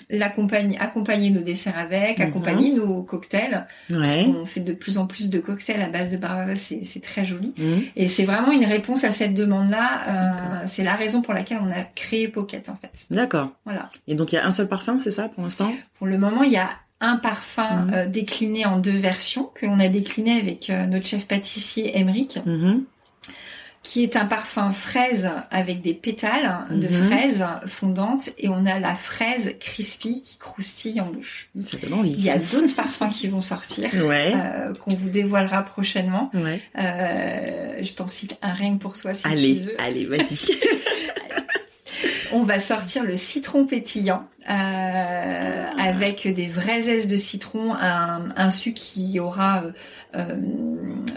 l'accompagner, 0.10 0.77
accompagner 0.80 1.30
nos 1.31 1.42
desserts 1.42 1.77
avec, 1.77 2.19
accompagner 2.19 2.74
nos 2.74 3.04
cocktails. 3.04 3.68
Parce 3.89 4.00
Ouais. 4.16 4.25
qu'on 4.25 4.45
fait 4.45 4.62
de 4.62 4.74
plus 4.74 4.98
en 4.98 5.06
plus 5.06 5.30
de 5.30 5.39
cocktails 5.39 5.81
à 5.81 5.89
base 5.89 6.12
de 6.12 6.18
barbara, 6.18 6.56
c'est 6.56 7.01
très 7.04 7.25
joli. 7.25 7.54
Mhm. 7.57 7.83
Et 7.95 8.07
c'est 8.07 8.24
vraiment 8.25 8.51
une 8.51 8.66
réponse 8.66 9.04
à 9.04 9.12
cette 9.12 9.33
demande-là. 9.36 10.01
Euh, 10.07 10.63
c'est 10.66 10.83
la 10.83 10.95
raison 10.95 11.21
pour 11.21 11.33
laquelle 11.33 11.60
on 11.62 11.69
a 11.71 11.83
créé 11.95 12.30
Pocket 12.30 12.69
en 12.69 12.77
fait. 12.77 12.92
D'accord. 13.12 13.51
Voilà. 13.66 13.89
Et 14.07 14.16
donc 14.16 14.31
il 14.31 14.36
y 14.36 14.39
a 14.39 14.45
un 14.45 14.51
seul 14.51 14.68
parfum, 14.68 14.98
c'est 14.98 15.12
ça 15.12 15.27
pour 15.30 15.44
l'instant? 15.44 15.71
Pour 15.95 16.07
le 16.07 16.18
moment, 16.18 16.44
il 16.44 16.51
y 16.54 16.57
a 16.57 16.69
un 17.01 17.18
parfum 17.18 17.85
Mhm. 17.85 17.94
euh, 17.94 18.06
décliné 18.07 18.65
en 18.65 18.77
deux 18.79 18.97
versions 18.97 19.49
que 19.56 19.65
l'on 19.65 19.79
a 19.79 19.87
décliné 19.87 20.39
avec 20.39 20.69
euh, 20.69 20.85
notre 20.85 21.06
chef 21.07 21.25
pâtissier 21.27 21.97
Emeric, 21.97 22.39
Mhm. 22.45 22.83
qui 23.83 24.03
est 24.03 24.18
un 24.18 24.25
parfum 24.25 24.73
fraise 24.73 25.29
avec 25.49 25.81
des 25.81 25.94
pétales 25.94 26.65
de 26.69 26.87
Mhm. 26.87 27.07
fraises 27.09 27.45
fondantes 27.68 28.29
et 28.37 28.49
on 28.49 28.65
a 28.65 28.79
la 28.79 28.94
fraise 28.95 29.56
crispy 29.59 30.21
qui 30.21 30.37
croustille 30.37 30.99
en 30.99 31.06
bouche. 31.07 31.49
Ça 31.65 31.77
donne 31.77 31.94
envie. 31.94 32.11
Il 32.11 32.21
y 32.21 32.29
a 32.29 32.37
d'autres 32.37 32.75
parfums 32.75 33.09
qui 33.09 33.27
vont 33.29 33.41
sortir. 33.41 33.89
Ouais. 34.06 34.33
euh, 34.35 34.73
qu'on 34.75 34.94
vous 34.94 35.09
dévoilera 35.09 35.63
prochainement. 35.63 36.29
Ouais. 36.33 36.61
Je 36.75 37.94
t'en 37.94 38.07
cite 38.07 38.35
un 38.41 38.53
que 38.53 38.77
pour 38.79 38.97
toi 38.97 39.13
si 39.13 39.23
tu 39.23 39.29
Allez, 39.29 39.53
veux. 39.56 39.75
allez, 39.81 40.06
vas-y. 40.06 40.49
On 42.31 42.44
va 42.44 42.59
sortir 42.59 43.03
le 43.03 43.15
citron 43.15 43.65
pétillant 43.65 44.27
euh, 44.49 45.65
avec 45.77 46.27
des 46.33 46.47
vraies 46.47 46.87
aises 46.87 47.07
de 47.07 47.15
citron, 47.15 47.73
un, 47.73 48.29
un 48.35 48.51
sucre 48.51 48.79
qui 48.79 49.19
aura 49.19 49.63
euh, 50.15 50.35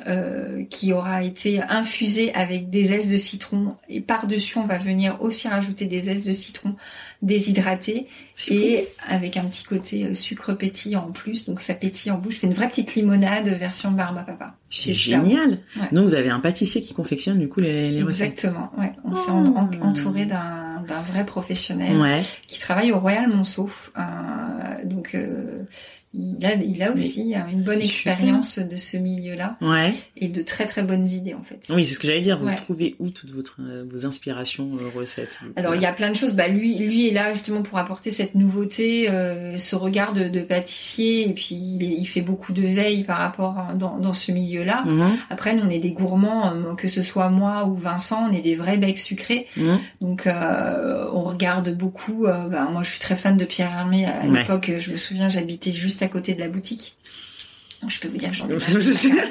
euh, 0.06 0.64
qui 0.70 0.92
aura 0.92 1.22
été 1.22 1.60
infusé 1.62 2.32
avec 2.34 2.70
des 2.70 2.92
aises 2.92 3.10
de 3.10 3.16
citron 3.16 3.74
et 3.88 4.00
par 4.00 4.26
dessus 4.26 4.58
on 4.58 4.66
va 4.66 4.78
venir 4.78 5.18
aussi 5.22 5.48
rajouter 5.48 5.84
des 5.86 6.10
aises 6.10 6.24
de 6.24 6.32
citron 6.32 6.74
déshydratées 7.22 8.06
C'est 8.34 8.54
et 8.54 8.88
avec 9.08 9.36
un 9.36 9.44
petit 9.44 9.64
côté 9.64 10.14
sucre 10.14 10.52
pétillant 10.52 11.06
en 11.08 11.12
plus 11.12 11.46
donc 11.46 11.60
ça 11.60 11.74
pétille 11.74 12.10
en 12.12 12.18
bouche 12.18 12.38
c'est 12.40 12.46
une 12.46 12.52
vraie 12.54 12.68
petite 12.68 12.94
limonade 12.94 13.48
version 13.48 13.90
barbe 13.92 14.24
papa 14.26 14.56
C'est 14.70 14.94
génial. 14.94 15.58
Ouais. 15.76 15.88
Donc 15.92 16.08
vous 16.08 16.14
avez 16.14 16.30
un 16.30 16.40
pâtissier 16.40 16.80
qui 16.80 16.92
confectionne 16.94 17.38
du 17.38 17.48
coup 17.48 17.60
les, 17.60 17.90
les 17.90 18.02
recettes. 18.02 18.32
Exactement, 18.32 18.70
ouais. 18.78 18.92
On 19.04 19.14
s'est 19.14 19.20
Oh. 19.28 19.32
en- 19.32 19.56
en- 19.56 19.70
entouré 19.88 20.26
d'un 20.26 20.70
d'un 20.88 21.00
vrai 21.00 21.24
professionnel 21.24 21.96
Ouais. 21.96 22.22
qui 22.48 22.58
travaille 22.58 22.90
au 22.90 22.98
Monceau. 23.26 23.70
Euh, 23.96 24.84
donc, 24.84 25.14
euh, 25.14 25.64
il 26.14 26.44
a, 26.44 26.54
il 26.54 26.82
a 26.82 26.92
aussi 26.92 27.34
hein, 27.34 27.46
une 27.52 27.62
bonne 27.62 27.80
expérience 27.80 28.58
de 28.58 28.76
ce 28.76 28.96
milieu-là 28.96 29.56
Ouais. 29.62 29.94
et 30.16 30.28
de 30.28 30.42
très 30.42 30.66
très 30.66 30.82
bonnes 30.82 31.06
idées 31.06 31.34
en 31.34 31.42
fait. 31.42 31.60
Oui, 31.70 31.86
c'est 31.86 31.94
ce 31.94 31.98
que 31.98 32.06
j'allais 32.06 32.20
dire. 32.20 32.38
Vous 32.38 32.46
Ouais. 32.46 32.56
trouvez 32.56 32.96
où 32.98 33.08
toutes 33.10 33.30
votre, 33.30 33.56
euh, 33.60 33.84
vos 33.90 34.04
inspirations, 34.06 34.70
euh, 34.80 34.98
recettes 34.98 35.38
Alors 35.56 35.74
il 35.74 35.80
y 35.82 35.86
a 35.86 35.92
plein 35.92 36.10
de 36.10 36.16
choses. 36.16 36.34
Bah 36.34 36.48
lui, 36.48 36.76
lui 36.78 37.08
est 37.08 37.12
là 37.12 37.32
justement 37.32 37.62
pour 37.62 37.78
apporter 37.78 38.10
cette 38.10 38.34
nouveauté, 38.34 39.08
euh, 39.10 39.56
ce 39.58 39.74
regard 39.76 40.12
de, 40.12 40.28
de 40.28 40.40
pâtissier 40.40 41.28
et 41.28 41.32
puis 41.32 41.54
il, 41.54 41.84
est- 41.84 41.96
il 41.98 42.06
fait 42.06 42.20
beaucoup 42.20 42.52
de 42.52 42.62
veille 42.62 43.04
par 43.04 43.18
rapport 43.18 43.58
à- 43.58 43.74
dans, 43.74 43.98
dans 43.98 44.12
ce 44.14 44.32
milieu-là. 44.32 44.84
Mhm, 44.84 45.16
Après, 45.30 45.54
nous 45.54 45.62
on 45.62 45.70
est 45.70 45.78
des 45.78 45.92
gourmands, 45.92 46.54
euh, 46.54 46.74
que 46.74 46.88
ce 46.88 47.02
soit 47.02 47.30
moi 47.30 47.66
ou 47.66 47.74
Vincent, 47.74 48.28
on 48.30 48.34
est 48.34 48.42
des 48.42 48.56
vrais 48.56 48.76
becs 48.76 48.98
sucrés. 48.98 49.46
mhm. 49.56 49.78
Donc 50.00 50.26
euh, 50.26 51.06
on 51.12 51.22
regarde 51.22 51.74
beaucoup. 51.76 52.26
euh, 52.26 52.48
bah, 52.48 52.68
moi 52.70 52.82
je 52.82 52.90
suis 52.90 53.00
très 53.00 53.16
fan 53.16 53.36
de 53.36 53.44
Pierre 53.44 53.70
Hermé. 53.72 54.04
À 54.04 54.26
Ouais. 54.26 54.40
l'époque, 54.40 54.70
je 54.78 54.90
me 54.92 54.96
souviens, 54.96 55.28
j'habitais 55.28 55.72
juste 55.72 56.01
à 56.02 56.08
côté 56.08 56.34
de 56.34 56.40
la 56.40 56.48
boutique. 56.48 56.96
Donc, 57.80 57.90
je 57.90 58.00
peux 58.00 58.08
vous 58.08 58.18
dire 58.18 58.30
que 58.30 58.36
j'en 58.36 58.48
ai. 58.48 58.56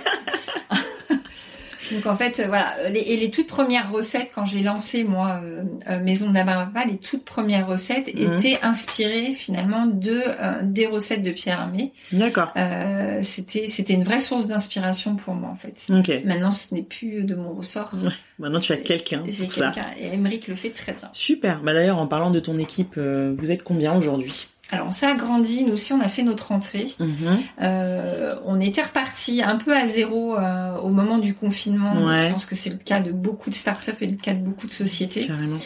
Donc 1.92 2.06
en 2.06 2.16
fait, 2.16 2.40
euh, 2.40 2.48
voilà, 2.48 2.74
les, 2.90 3.02
et 3.02 3.18
les 3.18 3.30
toutes 3.32 3.48
premières 3.48 3.92
recettes 3.92 4.32
quand 4.34 4.46
j'ai 4.46 4.62
lancé 4.62 5.04
moi 5.04 5.42
euh, 5.44 5.64
euh, 5.90 6.00
Maison 6.00 6.30
de 6.30 6.34
la 6.34 6.46
Barbapa, 6.46 6.86
les 6.86 6.96
toutes 6.96 7.26
premières 7.26 7.68
recettes 7.68 8.16
Mhm. 8.16 8.38
étaient 8.38 8.60
inspirées 8.62 9.34
finalement 9.34 9.86
de 9.88 10.22
euh, 10.26 10.60
des 10.64 10.88
recettes 10.88 11.22
de 11.22 11.32
Pierre 11.32 11.60
Hermé. 11.60 11.92
D'accord. 12.14 12.54
Euh, 12.56 13.20
c'était 13.24 13.68
c'était 13.68 13.94
une 13.94 14.06
vraie 14.06 14.22
source 14.22 14.48
d'inspiration 14.48 15.18
pour 15.18 15.34
moi 15.34 15.50
en 15.50 15.58
fait. 15.58 15.86
Ok. 15.90 16.10
Maintenant, 16.24 16.52
ce 16.52 16.74
n'est 16.74 16.84
plus 16.84 17.24
de 17.24 17.36
mon 17.36 17.52
ressort. 17.54 17.92
Ouais, 18.02 18.10
Maintenant, 18.40 18.62
tu 18.62 18.72
as 18.72 18.78
quelqu'un 18.78 19.24
pour 19.24 19.52
ça. 19.52 19.74
et 20.00 20.14
Emeric 20.14 20.48
le 20.48 20.56
fait 20.56 20.70
très 20.70 20.94
bien. 20.94 21.10
Super. 21.12 21.60
Bah 21.62 21.74
d'ailleurs, 21.74 21.98
en 21.98 22.08
parlant 22.08 22.32
de 22.32 22.40
ton 22.40 22.56
équipe, 22.56 22.94
euh, 22.98 23.36
vous 23.38 23.52
êtes 23.52 23.64
combien 23.64 23.94
aujourd'hui? 23.94 24.48
Alors 24.72 24.88
on 24.88 24.92
s'est 24.92 25.06
agrandi, 25.06 25.64
nous 25.64 25.74
aussi 25.74 25.92
on 25.94 26.00
a 26.00 26.08
fait 26.08 26.24
notre 26.24 26.52
entrée. 26.52 26.94
Mhm. 27.00 27.40
Euh, 27.62 28.36
on 28.46 28.60
était 28.60 28.82
reparti 28.82 29.44
un 29.44 29.58
peu 29.58 29.76
à 29.76 29.86
zéro 29.86 30.38
euh, 30.38 30.78
au 30.78 30.90
moment 30.90 31.18
du 31.18 31.34
confinement. 31.34 32.06
Ouais. 32.06 32.28
Je 32.28 32.32
pense 32.32 32.46
que 32.46 32.56
c'est 32.56 32.70
le 32.70 32.78
cas 32.78 33.02
de 33.02 33.12
beaucoup 33.12 33.50
de 33.50 33.56
startups 33.56 33.92
et 34.00 34.08
le 34.08 34.16
cas 34.16 34.34
de 34.34 34.40
beaucoup 34.40 34.68
de 34.68 34.74
sociétés. 34.74 35.28
Carrément. 35.28 35.58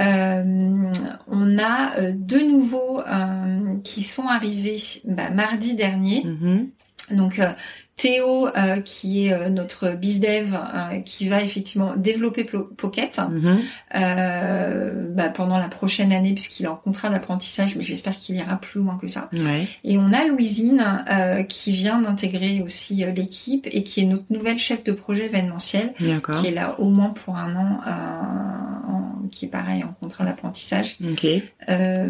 Euh, 0.00 0.92
on 1.26 1.58
a 1.58 1.98
euh, 1.98 2.12
deux 2.14 2.46
nouveaux 2.46 3.00
euh, 3.00 3.76
qui 3.82 4.02
sont 4.02 4.26
arrivés 4.26 4.80
bah, 5.04 5.30
mardi 5.30 5.74
dernier. 5.74 6.24
Mhm. 6.24 6.68
Donc 7.12 7.38
euh, 7.38 7.50
Théo, 8.00 8.48
euh, 8.48 8.80
qui 8.80 9.26
est 9.26 9.32
euh, 9.34 9.50
notre 9.50 9.90
bizdev, 9.92 10.54
euh, 10.54 11.00
qui 11.00 11.28
va 11.28 11.42
effectivement 11.42 11.92
développer 11.96 12.44
Pocket 12.44 13.18
Mhm. 13.30 13.58
euh, 13.96 14.90
bah, 15.14 15.28
pendant 15.28 15.58
la 15.58 15.68
prochaine 15.68 16.10
année, 16.12 16.32
puisqu'il 16.32 16.64
est 16.64 16.68
en 16.68 16.76
contrat 16.76 17.10
d'apprentissage, 17.10 17.76
mais 17.76 17.82
j'espère 17.82 18.16
qu'il 18.16 18.36
ira 18.36 18.56
plus 18.56 18.80
loin 18.80 18.96
que 19.00 19.06
ça. 19.06 19.28
Ouais. 19.34 19.66
Et 19.84 19.98
on 19.98 20.12
a 20.14 20.24
Louisine 20.26 20.82
euh, 21.10 21.42
qui 21.42 21.72
vient 21.72 22.00
d'intégrer 22.00 22.62
aussi 22.62 23.04
l'équipe 23.14 23.66
et 23.70 23.82
qui 23.82 24.00
est 24.00 24.06
notre 24.06 24.24
nouvelle 24.30 24.58
chef 24.58 24.82
de 24.84 24.92
projet 24.92 25.26
événementiel, 25.26 25.92
qui 26.40 26.46
est 26.48 26.54
là 26.54 26.76
au 26.80 26.88
moins 26.88 27.10
pour 27.10 27.36
un 27.36 27.54
an, 27.54 27.80
euh, 27.86 27.90
qui 29.30 29.46
est 29.46 29.48
pareil 29.48 29.82
en 29.84 29.92
contrat 29.92 30.24
d'apprentissage. 30.24 30.96
Euh, 31.68 32.08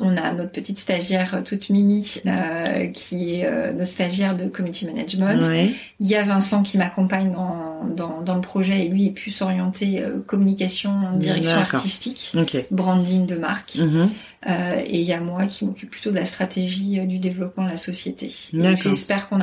on 0.00 0.16
a 0.16 0.32
notre 0.32 0.52
petite 0.52 0.78
stagiaire 0.78 1.42
toute 1.44 1.70
mimi 1.70 2.06
euh, 2.26 2.86
qui 2.88 3.34
est 3.34 3.44
euh, 3.46 3.72
notre 3.72 3.90
stagiaire 3.90 4.36
de 4.36 4.46
community 4.46 4.86
management. 4.86 5.42
Ouais. 5.44 5.70
Il 6.00 6.06
y 6.06 6.14
a 6.16 6.22
Vincent 6.22 6.62
qui 6.62 6.78
m'accompagne 6.78 7.32
dans, 7.32 7.84
dans, 7.96 8.20
dans 8.22 8.34
le 8.34 8.40
projet 8.40 8.86
et 8.86 8.88
lui 8.88 9.10
pu 9.10 9.30
s'orienter 9.30 10.02
euh, 10.02 10.18
communication, 10.26 10.90
direction 11.16 11.56
artistique, 11.76 12.32
branding 12.70 13.26
de 13.26 13.34
marque. 13.36 13.76
Mhm. 13.76 14.08
Euh, 14.48 14.80
et 14.86 15.00
il 15.00 15.04
y 15.06 15.12
a 15.12 15.20
moi 15.20 15.46
qui 15.46 15.64
m'occupe 15.64 15.90
plutôt 15.90 16.10
de 16.10 16.14
la 16.16 16.24
stratégie 16.24 17.00
euh, 17.00 17.06
du 17.06 17.18
développement 17.18 17.64
de 17.64 17.70
la 17.70 17.76
société. 17.76 18.32
J'espère 18.76 19.28
qu'on 19.28 19.40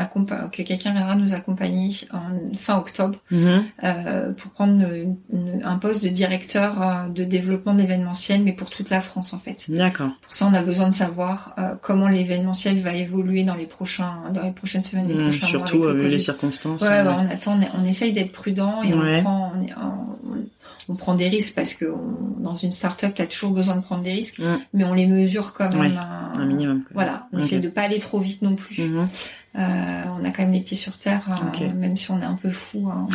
que 0.50 0.62
quelqu'un 0.62 0.94
viendra 0.94 1.16
nous 1.16 1.34
accompagner 1.34 1.92
en 2.14 2.56
fin 2.56 2.78
octobre 2.78 3.20
Mhm. 3.30 3.64
euh, 3.84 4.32
pour 4.32 4.52
prendre 4.52 4.82
une- 4.94 5.18
une- 5.34 5.62
un 5.64 5.76
poste 5.78 6.02
de 6.04 6.08
directeur 6.10 6.82
euh, 6.86 7.10
de 7.10 7.24
développement 7.24 7.74
de 7.74 7.82
l'événementiel, 7.82 8.44
mais 8.44 8.54
pour 8.54 8.70
toute 8.70 8.90
la 8.90 9.02
France 9.02 9.34
en 9.34 9.40
fait. 9.40 9.66
D'accord. 9.70 10.10
Pour 10.22 10.34
ça, 10.34 10.48
on 10.48 10.54
a 10.54 10.62
besoin 10.62 10.90
de 10.90 10.94
savoir 10.94 11.54
euh, 11.58 11.74
comment 11.82 12.08
l'événementiel 12.08 12.80
va 12.80 12.94
évoluer 12.94 13.44
dans 13.44 13.56
les 13.56 13.66
prochains, 13.66 14.16
dans 14.34 14.42
les 14.44 14.52
prochaines 14.52 14.84
semaines, 14.84 15.08
les 15.08 15.24
prochains 15.24 15.48
Surtout 15.48 15.78
mois 15.80 15.88
euh, 15.88 15.92
vu 15.94 15.98
le 15.98 16.04
les 16.04 16.10
Covid. 16.12 16.22
circonstances. 16.24 16.82
Ouais, 16.82 16.88
euh, 16.90 17.04
bah, 17.04 17.18
on 17.20 17.30
attend, 17.30 17.60
on 17.78 17.84
essaye 17.86 18.14
d'être 18.14 18.32
prudent 18.32 18.82
et 18.84 18.94
Ouais. 18.94 19.18
on 19.20 19.24
prend, 19.24 19.52
on, 19.56 19.62
est- 19.64 19.74
on- 19.74 20.46
on 20.88 20.96
prend 20.96 21.16
des 21.16 21.28
risques 21.30 21.56
parce 21.56 21.74
que 21.74 21.86
dans 22.40 22.54
une 22.54 22.72
start-up, 22.72 23.14
t'as 23.16 23.26
toujours 23.26 23.52
besoin 23.52 23.76
de 23.76 23.82
prendre 23.82 24.04
des 24.04 24.12
risques, 24.14 24.40
mais 24.74 24.84
on 24.84 24.94
les 24.94 25.08
mesure 25.08 25.54
même. 25.60 25.80
Ouais, 25.80 25.98
un- 25.98 26.40
un 26.40 26.46
minimum. 26.46 26.84
quoi. 26.84 26.92
Voilà, 26.94 27.28
on 27.34 27.38
Ok. 27.40 27.44
essaie 27.44 27.58
de 27.60 27.70
pas 27.70 27.82
aller 27.82 27.98
trop 27.98 28.20
vite 28.20 28.44
non 28.44 28.56
plus. 28.56 28.84
Mhm. 28.84 29.08
Euh, 29.58 30.04
on 30.20 30.26
a 30.26 30.32
quand 30.32 30.44
même 30.44 30.52
les 30.52 30.60
pieds 30.60 30.76
sur 30.76 30.98
terre, 30.98 31.26
euh, 31.62 31.72
même 31.74 31.96
si 31.96 32.12
on 32.12 32.20
est 32.20 32.26
un 32.26 32.34
peu 32.36 32.52
fou. 32.52 32.90
hein. 32.92 33.08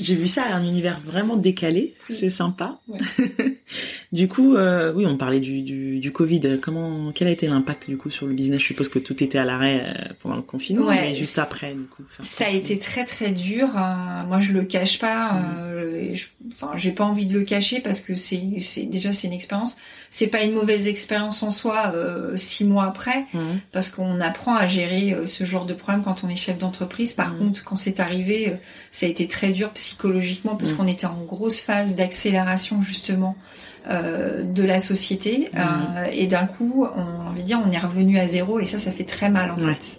J'ai 0.00 0.16
vu 0.16 0.26
ça, 0.26 0.42
un 0.52 0.64
univers 0.64 0.98
vraiment 1.04 1.36
décalé, 1.36 1.94
Oui. 2.10 2.16
c'est 2.16 2.28
sympa. 2.30 2.80
Ouais. 2.88 2.98
du 4.12 4.26
coup, 4.26 4.56
euh, 4.56 4.92
oui, 4.92 5.06
on 5.06 5.16
parlait 5.16 5.38
du, 5.38 5.62
du, 5.62 6.00
du 6.00 6.12
Covid. 6.12 6.58
Comment, 6.60 7.12
quel 7.12 7.28
a 7.28 7.30
été 7.30 7.46
l'impact 7.46 7.88
du 7.88 7.96
coup 7.96 8.10
sur 8.10 8.26
le 8.26 8.32
business? 8.34 8.60
Je 8.60 8.66
suppose 8.66 8.88
que 8.88 8.98
tout 8.98 9.22
était 9.22 9.38
à 9.38 9.44
l'arrêt 9.44 9.94
pendant 10.20 10.34
le 10.36 10.42
confinement, 10.42 10.86
Ouais, 10.86 11.00
mais 11.02 11.14
juste 11.14 11.38
après, 11.38 11.72
du 11.74 11.84
coup. 11.84 12.02
Ça 12.08 12.46
a 12.46 12.50
été 12.50 12.78
très 12.80 13.04
très 13.04 13.30
dur. 13.30 13.68
moi, 14.26 14.40
je 14.40 14.52
le 14.52 14.64
cache 14.64 14.98
pas. 14.98 15.40
je- 16.12 16.24
Enfin, 16.52 16.72
j'ai 16.76 16.92
pas 16.92 17.04
envie 17.04 17.26
de 17.26 17.32
le 17.32 17.42
cacher 17.44 17.80
parce 17.80 18.00
que 18.00 18.14
c'est, 18.14 18.40
déjà 18.86 19.12
c'est 19.12 19.26
une 19.28 19.32
expérience. 19.32 19.76
C'est 20.10 20.26
pas 20.28 20.42
une 20.44 20.52
mauvaise 20.52 20.86
expérience 20.88 21.42
en 21.42 21.50
soi. 21.50 21.92
six 22.36 22.64
mois 22.64 22.84
après, 22.86 23.26
Mhm. 23.32 23.60
parce 23.72 23.90
qu'on 23.90 24.20
apprend 24.20 24.54
à 24.56 24.66
gérer 24.66 25.12
euh, 25.14 25.26
ce 25.44 25.50
genre 25.50 25.66
de 25.66 25.74
problème 25.74 26.02
quand 26.02 26.24
on 26.24 26.28
est 26.28 26.36
chef 26.36 26.58
d'entreprise. 26.58 27.12
Par 27.12 27.32
Mhm. 27.32 27.38
contre, 27.38 27.64
quand 27.64 27.76
c'est 27.76 28.00
arrivé, 28.00 28.48
euh, 28.48 28.56
ça 28.90 29.06
a 29.06 29.08
été 29.08 29.26
très 29.26 29.50
dur 29.50 29.70
psychologiquement 29.70 30.56
parce 30.56 30.72
Mhm. 30.72 30.76
qu'on 30.78 30.86
était 30.88 31.06
en 31.06 31.20
grosse 31.22 31.60
phase 31.60 31.94
d'accélération 31.94 32.82
justement 32.82 33.36
euh, 33.90 34.44
de 34.44 34.62
la 34.62 34.80
société 34.80 35.50
Mhm. 35.52 35.60
euh, 35.60 36.06
et 36.10 36.26
d'un 36.26 36.46
coup, 36.46 36.86
on, 36.96 37.02
on 37.28 37.32
va 37.34 37.42
dire, 37.42 37.60
on 37.62 37.70
est 37.70 37.78
revenu 37.78 38.18
à 38.18 38.26
zéro 38.26 38.58
et 38.58 38.64
ça, 38.64 38.78
ça 38.78 38.90
fait 38.90 39.04
très 39.04 39.28
mal 39.28 39.50
en 39.50 39.58
Ouais. 39.58 39.74
fait. 39.74 39.98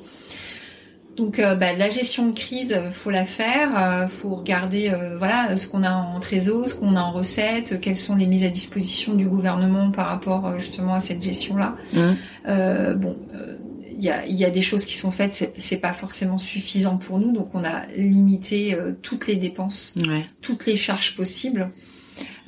Donc 1.18 1.40
euh, 1.40 1.56
bah, 1.56 1.72
la 1.74 1.90
gestion 1.90 2.26
de 2.28 2.34
crise, 2.34 2.78
faut 2.94 3.10
la 3.10 3.24
faire, 3.26 3.70
euh, 3.78 4.08
faut 4.08 4.36
regarder 4.36 4.90
euh, 4.90 5.18
voilà 5.18 5.56
ce 5.56 5.68
qu'on 5.68 5.84
a 5.84 5.92
en 5.94 6.20
trésor, 6.20 6.68
ce 6.68 6.76
qu'on 6.76 6.96
a 6.96 7.00
en 7.02 7.12
recettes, 7.12 7.80
quelles 7.80 7.96
sont 7.96 8.16
les 8.16 8.26
mises 8.26 8.44
à 8.44 8.50
disposition 8.50 9.14
du 9.14 9.26
gouvernement 9.26 9.92
par 9.92 10.08
rapport 10.08 10.60
justement 10.60 10.96
à 10.96 11.00
cette 11.00 11.24
gestion-là. 11.24 11.76
Mhm. 11.94 12.16
Euh, 12.50 12.94
bon, 12.96 13.16
euh, 13.34 13.56
il 13.98 14.04
y, 14.04 14.10
a, 14.10 14.26
il 14.26 14.36
y 14.36 14.46
a 14.46 14.50
des 14.50 14.62
choses 14.62 14.86
qui 14.86 14.96
sont 14.96 15.12
faites, 15.12 15.34
c'est- 15.34 15.54
c'est 15.58 15.78
pas 15.78 15.94
forcément 15.94 16.38
suffisant 16.38 16.98
pour 16.98 17.20
nous, 17.20 17.32
donc 17.32 17.50
on 17.54 17.64
a 17.64 17.86
limité 17.96 18.74
euh, 18.74 18.92
toutes 19.02 19.28
les 19.28 19.36
dépenses, 19.36 19.94
Ouais. 20.08 20.26
toutes 20.42 20.66
les 20.66 20.76
charges 20.76 21.16
possibles. 21.16 21.70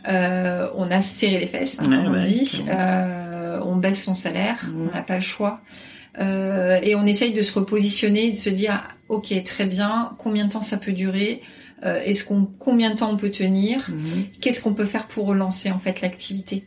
Euh, 0.07 0.69
on 0.75 0.89
a 0.91 1.01
serré 1.01 1.39
les 1.39 1.47
fesses, 1.47 1.77
hein, 1.79 1.89
Ouais, 1.89 1.97
on 2.07 2.11
ouais, 2.13 2.23
dit. 2.23 2.63
Euh, 2.69 3.59
on 3.65 3.75
baisse 3.77 4.03
son 4.03 4.13
salaire, 4.13 4.59
on 4.75 4.93
n'a 4.95 5.01
pas 5.01 5.15
le 5.15 5.21
choix. 5.21 5.61
Euh, 6.19 6.79
et 6.81 6.95
on 6.95 7.05
essaye 7.05 7.33
de 7.33 7.41
se 7.41 7.51
repositionner, 7.53 8.31
de 8.31 8.37
se 8.37 8.49
dire, 8.49 8.87
ok, 9.09 9.33
très 9.43 9.65
bien, 9.65 10.13
combien 10.17 10.45
de 10.45 10.51
temps 10.51 10.61
ça 10.61 10.77
peut 10.77 10.93
durer? 10.93 11.41
Euh, 11.85 12.01
Est-ce 12.03 12.23
qu'on, 12.23 12.47
combien 12.57 12.91
de 12.91 12.95
temps 12.97 13.11
on 13.11 13.17
peut 13.17 13.29
tenir? 13.31 13.87
Mhm. 13.89 14.25
Qu'est-ce 14.41 14.61
qu'on 14.61 14.73
peut 14.73 14.85
faire 14.85 15.07
pour 15.07 15.27
relancer 15.27 15.69
en 15.71 15.77
fait 15.79 16.01
l'activité? 16.01 16.63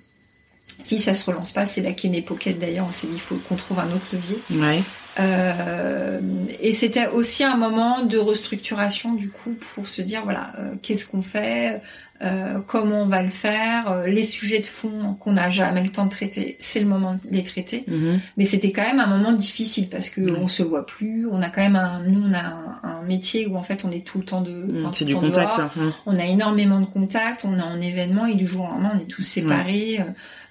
Si 0.83 1.01
ça 1.01 1.15
se 1.15 1.25
relance 1.31 1.53
pas, 1.53 1.67
c'est 1.67 1.83
la 1.83 1.93
Kenny 1.93 2.23
Pocket 2.23 2.59
d'ailleurs. 2.59 2.87
On 2.89 2.93
s'est 2.93 3.07
dit, 3.07 3.15
il 3.15 3.21
faut 3.21 3.37
qu'on 3.37 3.57
trouve 3.57 3.79
un 3.79 3.93
autre 3.93 4.07
levier. 4.13 4.43
Ouais. 4.51 4.83
Euh, 5.19 6.21
et 6.61 6.73
c'était 6.73 7.09
aussi 7.09 7.43
un 7.43 7.57
moment 7.57 8.05
de 8.05 8.17
restructuration 8.17 9.15
du 9.15 9.29
coup 9.29 9.55
pour 9.75 9.89
se 9.89 10.03
dire 10.03 10.23
voilà 10.23 10.53
euh, 10.59 10.75
qu'est-ce 10.83 11.05
qu'on 11.05 11.23
fait, 11.23 11.81
euh, 12.23 12.59
comment 12.67 13.03
on 13.03 13.07
va 13.07 13.23
le 13.23 13.31
faire, 13.31 13.91
euh, 13.91 14.07
les 14.07 14.23
sujets 14.23 14.61
de 14.61 14.67
fond 14.67 15.15
qu'on 15.21 15.33
n'a 15.33 15.51
jamais 15.51 15.83
le 15.83 15.89
temps 15.89 16.05
de 16.05 16.11
traiter, 16.11 16.57
c'est 16.59 16.81
le 16.81 16.87
moment 16.87 17.15
de 17.15 17.21
les 17.31 17.43
traiter. 17.45 17.85
Mhm. 17.89 18.21
Mais 18.37 18.45
c'était 18.45 18.73
quand 18.73 18.83
même 18.83 19.01
un 19.01 19.07
moment 19.07 19.33
difficile 19.33 19.89
parce 19.89 20.11
que 20.11 20.21
Ouais. 20.21 20.39
on 20.39 20.47
se 20.49 20.63
voit 20.63 20.85
plus, 20.85 21.27
on 21.31 21.41
a 21.41 21.49
quand 21.49 21.63
même 21.63 21.77
un, 21.77 22.01
nous 22.07 22.21
on 22.23 22.33
a 22.35 22.41
un, 22.43 22.81
un 23.01 23.03
métier 23.05 23.47
où 23.47 23.57
en 23.57 23.63
fait 23.63 23.85
on 23.85 23.91
est 23.91 24.05
tout 24.05 24.19
le 24.19 24.25
temps 24.25 24.43
de, 24.43 24.67
tout 24.69 24.93
C'est 24.93 25.05
du 25.07 25.15
contact. 25.15 25.57
dehors. 25.57 25.61
hein. 25.61 25.71
Mhm. 25.77 25.93
On 26.07 26.19
a 26.19 26.25
énormément 26.27 26.81
de 26.81 26.87
contacts, 26.87 27.43
on 27.45 27.59
est 27.59 27.63
en 27.63 27.81
événement 27.81 28.27
et 28.27 28.35
du 28.35 28.47
jour 28.47 28.65
au 28.67 28.69
lendemain, 28.69 28.93
on 28.97 29.01
est 29.01 29.07
tous 29.09 29.23
séparés. 29.23 30.01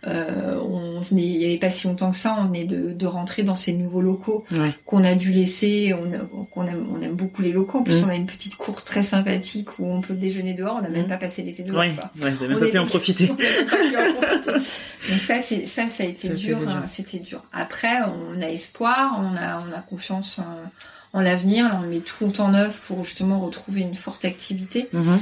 Euh, 0.08 0.58
on 0.64 1.02
venait, 1.02 1.24
il 1.26 1.42
y 1.42 1.46
avait 1.46 1.58
pas 1.58 1.70
si 1.70 1.86
longtemps 1.88 2.12
que 2.12 2.16
ça, 2.18 2.38
on 2.40 2.46
venait 2.46 2.64
de, 2.64 2.94
de 2.94 3.06
rentrer 3.06 3.44
dans 3.44 3.56
ces 3.56 3.74
nouveaux 3.74 4.02
locaux 4.02 4.46
Ouais. 4.52 4.72
qu'on 4.86 5.04
a 5.04 5.14
dû 5.16 5.34
laisser. 5.34 5.94
On, 5.94 6.46
qu'on 6.46 6.66
aime, 6.66 6.88
on 6.98 7.02
aime 7.02 7.16
beaucoup 7.16 7.42
les 7.42 7.52
locaux. 7.52 7.80
En 7.80 7.84
plus, 7.84 8.02
Mm. 8.02 8.06
on 8.06 8.10
a 8.10 8.16
une 8.16 8.26
petite 8.26 8.56
cour 8.56 8.82
très 8.86 9.04
sympathique 9.04 9.78
où 9.78 9.86
on 9.86 10.00
peut 10.00 10.14
déjeuner 10.14 10.54
dehors. 10.54 10.78
On 10.80 10.82
n'a 10.82 10.88
même 10.90 11.04
Mm. 11.06 11.10
pas 11.10 11.18
passé 11.18 11.44
l'été 11.44 11.59
dehors. 11.64 11.80
Ouais. 11.80 11.94
vous 12.16 12.26
avez 12.26 12.48
même 12.48 12.58
On 12.58 12.60
pas 12.60 12.68
pu 12.70 12.78
en 12.78 12.86
profiter. 12.86 13.32
on. 13.32 15.12
Donc 15.12 15.22
ça, 15.22 15.42
c'est 15.42 15.66
ça, 15.66 15.88
ça 15.90 16.04
a 16.04 16.06
été 16.08 16.28
Ça 16.30 16.34
dur. 16.34 16.58
hein, 16.68 16.84
C'était 16.90 17.20
dur. 17.20 17.44
Après, 17.54 17.98
on 18.04 18.42
a 18.42 18.48
espoir, 18.50 19.20
on 19.20 19.36
a, 19.36 19.64
on 19.68 19.76
a 19.78 19.82
confiance 19.82 20.40
en, 20.40 21.18
en 21.18 21.22
l'avenir. 21.22 21.70
On 21.84 21.88
met 21.88 22.00
tout 22.02 22.40
en 22.42 22.54
œuvre 22.54 22.74
pour 22.88 23.04
justement 23.04 23.40
retrouver 23.40 23.82
une 23.82 23.96
forte 23.96 24.26
activité. 24.26 24.88
Mhm. 24.94 25.20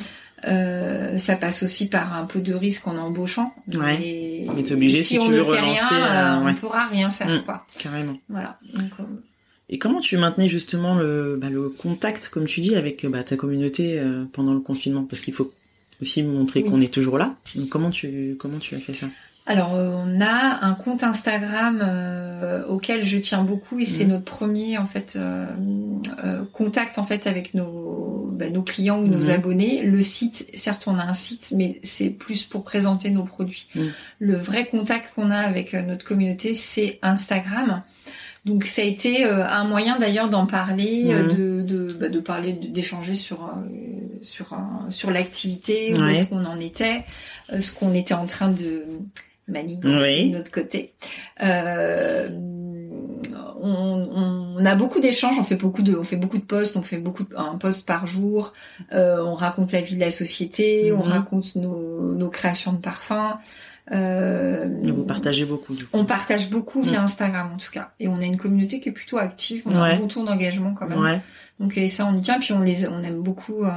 Euh, 0.48 1.18
ça 1.18 1.36
passe 1.36 1.64
aussi 1.64 1.88
par 1.88 2.16
un 2.16 2.26
peu 2.26 2.40
de 2.42 2.54
risque 2.54 2.88
en 2.88 2.96
embauchant. 2.98 3.54
Ouais. 3.74 4.46
Mais 4.56 4.64
t'es 4.64 4.74
obligé, 4.74 5.02
si 5.02 5.18
on 5.18 5.26
tu 5.26 5.32
ne 5.32 5.38
veux 5.38 5.44
fait 5.44 5.60
relancer, 5.60 5.96
rien, 5.96 6.04
euh, 6.06 6.38
euh, 6.38 6.42
on 6.44 6.46
ne 6.50 6.54
pourra 6.54 6.86
rien 6.88 7.10
faire, 7.10 7.28
Mm. 7.28 7.44
quoi. 7.44 7.66
Carrément. 7.80 8.18
Voilà. 8.30 8.60
Donc, 8.76 8.92
euh, 9.00 9.04
Et 9.70 9.80
comment 9.80 10.00
tu 10.00 10.16
maintenais 10.18 10.48
justement 10.48 10.94
le, 10.96 11.38
bah, 11.42 11.50
le 11.50 11.70
contact, 11.70 12.30
comme 12.30 12.46
tu 12.46 12.62
dis, 12.62 12.76
avec 12.76 13.04
bah, 13.08 13.24
ta 13.24 13.36
communauté 13.36 13.98
euh, 14.00 14.26
pendant 14.32 14.54
le 14.54 14.60
confinement? 14.60 15.06
Parce 15.06 15.22
qu'il 15.22 15.34
faut 15.34 15.52
aussi 16.02 16.24
montrer 16.24 16.64
qu'on 16.64 16.82
est 16.82 16.94
toujours 16.94 17.18
là. 17.18 17.36
Donc 17.56 17.70
comment 17.70 17.90
tu 17.90 18.36
comment 18.40 18.60
tu 18.60 18.76
as 18.76 18.80
fait 18.80 18.94
ça? 18.94 19.08
Alors, 19.50 19.72
on 19.76 20.20
a 20.20 20.66
un 20.66 20.74
compte 20.74 21.04
Instagram 21.04 21.80
euh, 21.82 22.66
auquel 22.68 23.06
je 23.06 23.18
tiens 23.18 23.44
beaucoup 23.44 23.80
et 23.80 23.86
c'est 23.86 24.04
Mhm. 24.04 24.10
notre 24.12 24.26
premier 24.26 24.78
en 24.78 24.86
fait 24.88 25.14
euh, 25.16 25.46
euh, 26.26 26.44
contact 26.52 27.00
en 27.00 27.06
fait 27.06 27.28
avec 27.28 27.54
nos 27.54 28.30
bah, 28.38 28.50
nos 28.52 28.62
clients 28.62 29.00
ou 29.00 29.08
nos 29.08 29.24
Mhm. 29.24 29.30
abonnés. 29.30 29.84
Le 29.84 30.02
site, 30.02 30.48
certes, 30.54 30.84
on 30.86 31.00
a 31.00 31.04
un 31.04 31.14
site, 31.14 31.54
mais 31.56 31.80
c'est 31.82 32.10
plus 32.10 32.44
pour 32.44 32.64
présenter 32.66 33.10
nos 33.10 33.24
produits. 33.24 33.68
Mhm. 33.74 33.92
Le 34.20 34.36
vrai 34.36 34.66
contact 34.68 35.16
qu'on 35.16 35.32
a 35.32 35.38
avec 35.38 35.72
notre 35.74 36.06
communauté, 36.06 36.54
c'est 36.54 37.00
Instagram. 37.02 37.82
Donc 38.46 38.66
ça 38.66 38.82
a 38.82 38.86
été 38.86 39.24
un 39.26 39.64
moyen 39.64 39.98
d'ailleurs 39.98 40.30
d'en 40.30 40.46
parler, 40.46 41.06
Mhm. 41.06 41.36
de 41.36 41.62
de, 41.62 41.94
bah, 41.94 42.10
de 42.10 42.20
parler, 42.20 42.52
d'échanger 42.54 43.16
sur 43.16 43.50
sur 44.22 44.54
un- 44.54 44.86
sur 44.90 45.12
l'activité, 45.12 45.94
où 45.94 46.00
Ouais. 46.00 46.14
est-ce 46.14 46.26
qu'on 46.30 46.46
en 46.46 46.60
était, 46.60 47.04
euh, 47.52 47.62
ce 47.62 47.72
qu'on 47.72 47.94
était 47.94 48.14
en 48.14 48.26
train 48.26 48.50
de 48.52 48.86
manigancer 49.48 49.98
Oui. 50.26 50.30
de 50.32 50.38
notre 50.38 50.52
côté. 50.52 50.94
Euh, 51.44 52.30
on, 53.60 54.56
on 54.58 54.66
a 54.66 54.76
beaucoup 54.76 55.00
d'échanges, 55.00 55.38
on 55.40 55.44
fait 55.44 55.56
beaucoup 55.56 55.82
de, 55.82 55.96
on 55.96 56.04
fait 56.04 56.16
beaucoup 56.16 56.38
de 56.38 56.44
posts, 56.44 56.76
on 56.76 56.82
fait 56.82 56.98
beaucoup 56.98 57.24
de, 57.24 57.36
un 57.36 57.56
post 57.56 57.86
par 57.86 58.06
jour. 58.08 58.54
Euh, 58.94 59.24
on 59.24 59.34
raconte 59.36 59.72
la 59.72 59.82
vie 59.82 59.96
de 59.96 60.00
la 60.02 60.10
société, 60.12 60.92
on 60.92 61.04
Mhm. 61.06 61.12
raconte 61.12 61.56
nos, 61.56 62.14
nos 62.16 62.30
créations 62.30 62.74
de 62.74 62.80
parfums. 62.80 63.38
Euh, 63.94 64.68
Vous 64.84 65.06
partagez 65.06 65.46
beaucoup 65.46 65.74
du 65.74 65.86
coup. 65.86 65.90
on 65.98 66.06
partage 66.06 66.50
beaucoup 66.50 66.82
via 66.82 67.02
Instagram 67.02 67.52
en 67.54 67.58
tout 67.58 67.72
cas, 67.72 67.92
et 68.00 68.08
on 68.08 68.18
a 68.20 68.26
une 68.26 68.38
communauté 68.38 68.80
qui 68.80 68.90
est 68.90 68.94
plutôt 68.94 69.18
active. 69.18 69.64
On 69.66 69.76
a 69.76 69.82
Ouais. 69.84 69.94
un 69.96 70.00
bon 70.00 70.08
taux 70.08 70.26
d'engagement 70.26 70.74
quand 70.74 70.88
même. 70.88 71.00
Ouais. 71.00 71.22
Donc 71.60 71.78
et 71.78 71.88
ça 71.88 72.06
on 72.06 72.18
y 72.18 72.22
tient, 72.22 72.40
puis 72.40 72.52
on 72.54 72.60
les, 72.60 72.88
on 72.88 73.02
aime 73.04 73.22
beaucoup. 73.22 73.64
euh, 73.64 73.72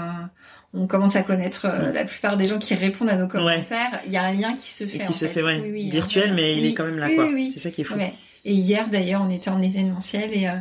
on 0.73 0.87
commence 0.87 1.17
à 1.17 1.23
connaître 1.23 1.67
euh, 1.67 1.93
la 1.93 2.05
plupart 2.05 2.37
des 2.37 2.47
gens 2.47 2.59
qui 2.59 2.75
répondent 2.75 3.09
à 3.11 3.17
nos 3.17 3.27
commentaires. 3.27 4.01
Il 4.07 4.13
y 4.13 4.17
a 4.17 4.23
un 4.25 4.33
lien 4.33 4.55
qui 4.55 4.71
se 4.71 4.85
fait. 4.87 4.99
Et 4.99 5.03
en 5.03 5.07
qui 5.09 5.15
se 5.15 5.27
fait, 5.27 5.43
ouais, 5.43 5.59
Oui, 5.63 5.71
oui, 5.73 5.91
virtuel, 5.91 6.33
mais 6.35 6.57
il 6.57 6.65
est 6.67 6.75
quand 6.75 6.85
même 6.85 6.99
là, 6.99 7.07
oui, 7.09 7.17
quoi. 7.17 7.25
oui, 7.27 7.33
oui. 7.35 7.51
C'est 7.53 7.59
ça 7.61 7.71
qui 7.71 7.81
est 7.81 7.85
fou. 7.85 7.95
Ouais. 7.95 8.13
Et 8.45 8.55
hier 8.55 8.89
d'ailleurs, 8.89 9.23
on 9.27 9.31
était 9.31 9.51
en 9.51 9.61
événementiel 9.63 10.31
et 10.33 10.47
euh, 10.49 10.53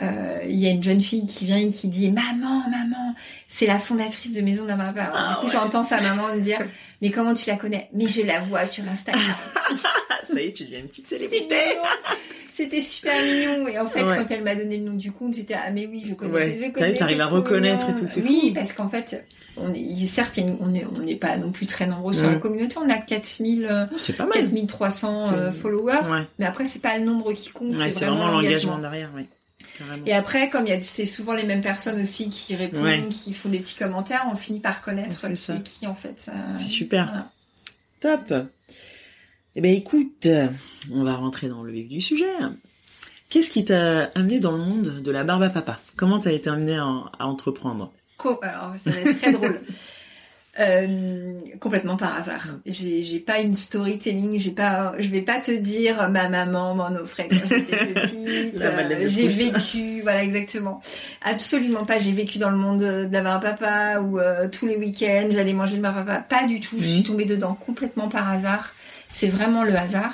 il 0.00 0.58
y 0.60 0.66
a 0.66 0.70
une 0.70 0.82
jeune 0.82 1.00
fille 1.00 1.26
qui 1.26 1.44
vient 1.44 1.58
et 1.58 1.68
qui 1.68 1.88
dit 1.88 2.10
maman, 2.10 2.62
maman, 2.70 3.14
c'est 3.48 3.66
la 3.66 3.78
fondatrice 3.78 4.32
de 4.32 4.40
Maison 4.40 4.64
d'un 4.64 4.76
Papa. 4.76 5.02
Alors, 5.02 5.16
Ah 5.16 5.30
du 5.34 5.40
coup, 5.40 5.46
ouais. 5.46 5.52
j'entends 5.52 5.82
sa 5.82 6.00
maman 6.00 6.34
me 6.34 6.40
dire 6.40 6.58
mais 7.02 7.10
comment 7.10 7.34
tu 7.34 7.48
la 7.48 7.56
connais? 7.56 7.88
Mais 7.92 8.06
je 8.06 8.22
la 8.22 8.40
vois 8.40 8.66
sur 8.66 8.84
Instagram. 8.88 9.22
Ça 10.24 10.40
y 10.40 10.46
est, 10.46 10.52
tu 10.52 10.64
deviens 10.64 10.78
une 10.80 10.86
petite 10.86 11.08
célébrité. 11.08 11.56
C'était 12.54 12.80
super 12.80 13.14
mignon. 13.22 13.66
Et 13.66 13.78
en 13.78 13.86
fait, 13.86 14.02
Ouais. 14.04 14.16
quand 14.18 14.30
elle 14.30 14.44
m'a 14.44 14.54
donné 14.54 14.76
le 14.78 14.84
nom 14.84 14.94
du 14.94 15.10
compte, 15.10 15.34
j'étais 15.34 15.54
ah 15.54 15.70
mais 15.70 15.86
oui, 15.86 16.04
je 16.06 16.14
connais. 16.14 16.32
Ouais. 16.32 16.58
Je 16.62 16.70
connais 16.70 16.94
t'arrives 16.94 17.20
à 17.20 17.26
reconnaître 17.26 17.88
et 17.90 17.94
tout, 17.94 18.06
c'est 18.06 18.22
Oui, 18.22 18.48
fou. 18.48 18.54
parce 18.54 18.72
qu'en 18.72 18.88
fait, 18.88 19.26
on 19.56 19.72
est, 19.74 20.06
certes, 20.06 20.38
on 20.60 20.74
est, 20.74 20.84
on 20.84 20.98
n'est 21.00 21.16
pas 21.16 21.36
non 21.38 21.50
plus 21.50 21.66
très 21.66 21.86
nombreux 21.86 22.12
sur 22.12 22.28
la 22.30 22.36
communauté. 22.36 22.76
On 22.78 22.88
a 22.90 22.98
4000, 22.98 23.66
euh, 23.70 23.86
C'est 23.96 24.16
pas 24.16 24.24
mal. 24.24 24.32
4300 24.34 25.32
euh, 25.34 25.50
followers. 25.52 26.00
Ouais. 26.10 26.26
Mais 26.38 26.44
après, 26.46 26.66
c'est 26.66 26.80
pas 26.82 26.96
le 26.98 27.04
nombre 27.04 27.32
qui 27.32 27.50
compte, 27.50 27.76
c'est 27.76 27.90
vraiment, 28.04 28.28
l'engagement. 28.28 28.78
derrière, 28.78 29.10
oui. 29.14 29.26
Carrément. 29.78 30.06
Et 30.06 30.12
après, 30.12 30.50
comme 30.50 30.66
c'est 30.82 31.06
souvent 31.06 31.32
les 31.34 31.44
mêmes 31.44 31.60
personnes 31.60 32.00
aussi 32.02 32.28
qui 32.30 32.54
répondent, 32.54 32.82
Ouais. 32.84 33.06
qui 33.08 33.32
font 33.34 33.48
des 33.48 33.60
petits 33.60 33.76
commentaires, 33.76 34.26
on 34.32 34.36
finit 34.36 34.60
par 34.60 34.82
connaître 34.82 35.18
C'est 35.20 35.30
qui 35.32 35.36
ça. 35.36 35.54
est 35.56 35.62
qui 35.62 35.86
en 35.86 35.94
fait. 35.94 36.26
euh, 36.28 36.32
C'est 36.56 36.68
super. 36.68 37.06
voilà. 37.06 37.30
Top. 38.28 38.48
Eh 39.54 39.60
ben 39.60 39.72
écoute, 39.74 40.26
on 40.90 41.04
va 41.04 41.14
rentrer 41.16 41.48
dans 41.48 41.62
le 41.62 41.72
vif 41.72 41.88
du 41.88 42.00
sujet. 42.00 42.30
Qu'est-ce 43.28 43.50
qui 43.50 43.64
t'a 43.64 44.04
amené 44.14 44.40
dans 44.40 44.52
le 44.52 44.58
monde 44.58 45.02
de 45.02 45.10
la 45.10 45.24
barbe 45.24 45.42
à 45.42 45.50
papa? 45.50 45.80
Comment 45.96 46.18
t'as 46.18 46.32
été 46.32 46.50
amené 46.50 46.76
à, 46.76 46.84
à 47.18 47.26
entreprendre? 47.26 47.92
Co- 48.18 48.38
Alors, 48.42 48.74
ça 48.82 48.90
va 48.90 49.00
être 49.00 49.18
très 49.20 49.32
drôle. 49.32 49.60
Euh, 50.60 51.40
complètement 51.60 51.96
par 51.96 52.14
hasard. 52.18 52.58
J'ai, 52.66 53.02
j'ai 53.04 53.20
pas 53.20 53.38
une 53.38 53.54
storytelling, 53.54 54.38
j'ai 54.38 54.50
pas, 54.50 54.92
je 54.98 55.08
vais 55.08 55.22
pas 55.22 55.40
te 55.40 55.50
dire 55.50 56.10
ma 56.10 56.28
maman 56.28 56.74
m'en 56.74 56.92
offrait 56.94 57.28
quand 57.30 57.48
j'étais 57.48 57.76
petite. 57.94 58.60
Euh, 58.60 59.08
j'ai 59.08 59.28
vécu, 59.28 60.02
voilà 60.02 60.22
exactement. 60.22 60.82
Absolument 61.22 61.86
pas. 61.86 61.98
J'ai 62.00 62.12
vécu 62.12 62.36
dans 62.36 62.50
le 62.50 62.58
monde 62.58 62.80
de 62.80 63.08
la 63.10 63.34
un 63.34 63.38
papa 63.38 64.00
où 64.00 64.18
euh, 64.18 64.46
tous 64.48 64.66
les 64.66 64.76
week-ends 64.76 65.28
j'allais 65.30 65.54
manger 65.54 65.78
de 65.78 65.82
ma 65.82 65.92
papa. 65.92 66.18
Pas 66.18 66.46
du 66.46 66.60
tout. 66.60 66.76
Je 66.78 66.86
suis 66.86 67.02
tombée 67.02 67.24
dedans 67.24 67.54
complètement 67.54 68.10
par 68.10 68.28
hasard. 68.28 68.74
C'est 69.08 69.28
vraiment 69.28 69.64
le 69.64 69.74
hasard. 69.74 70.12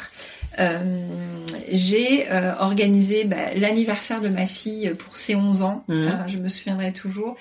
Euh, 0.59 1.17
j'ai 1.71 2.31
euh, 2.31 2.55
organisé 2.59 3.25
bah, 3.25 3.55
l'anniversaire 3.55 4.21
de 4.21 4.29
ma 4.29 4.47
fille 4.47 4.93
pour 4.99 5.17
ses 5.17 5.37
11 5.37 5.63
ans. 5.63 5.85
Euh, 5.91 6.11
je 6.27 6.39
me 6.39 6.49
souviendrai 6.49 6.93
toujours. 6.93 7.37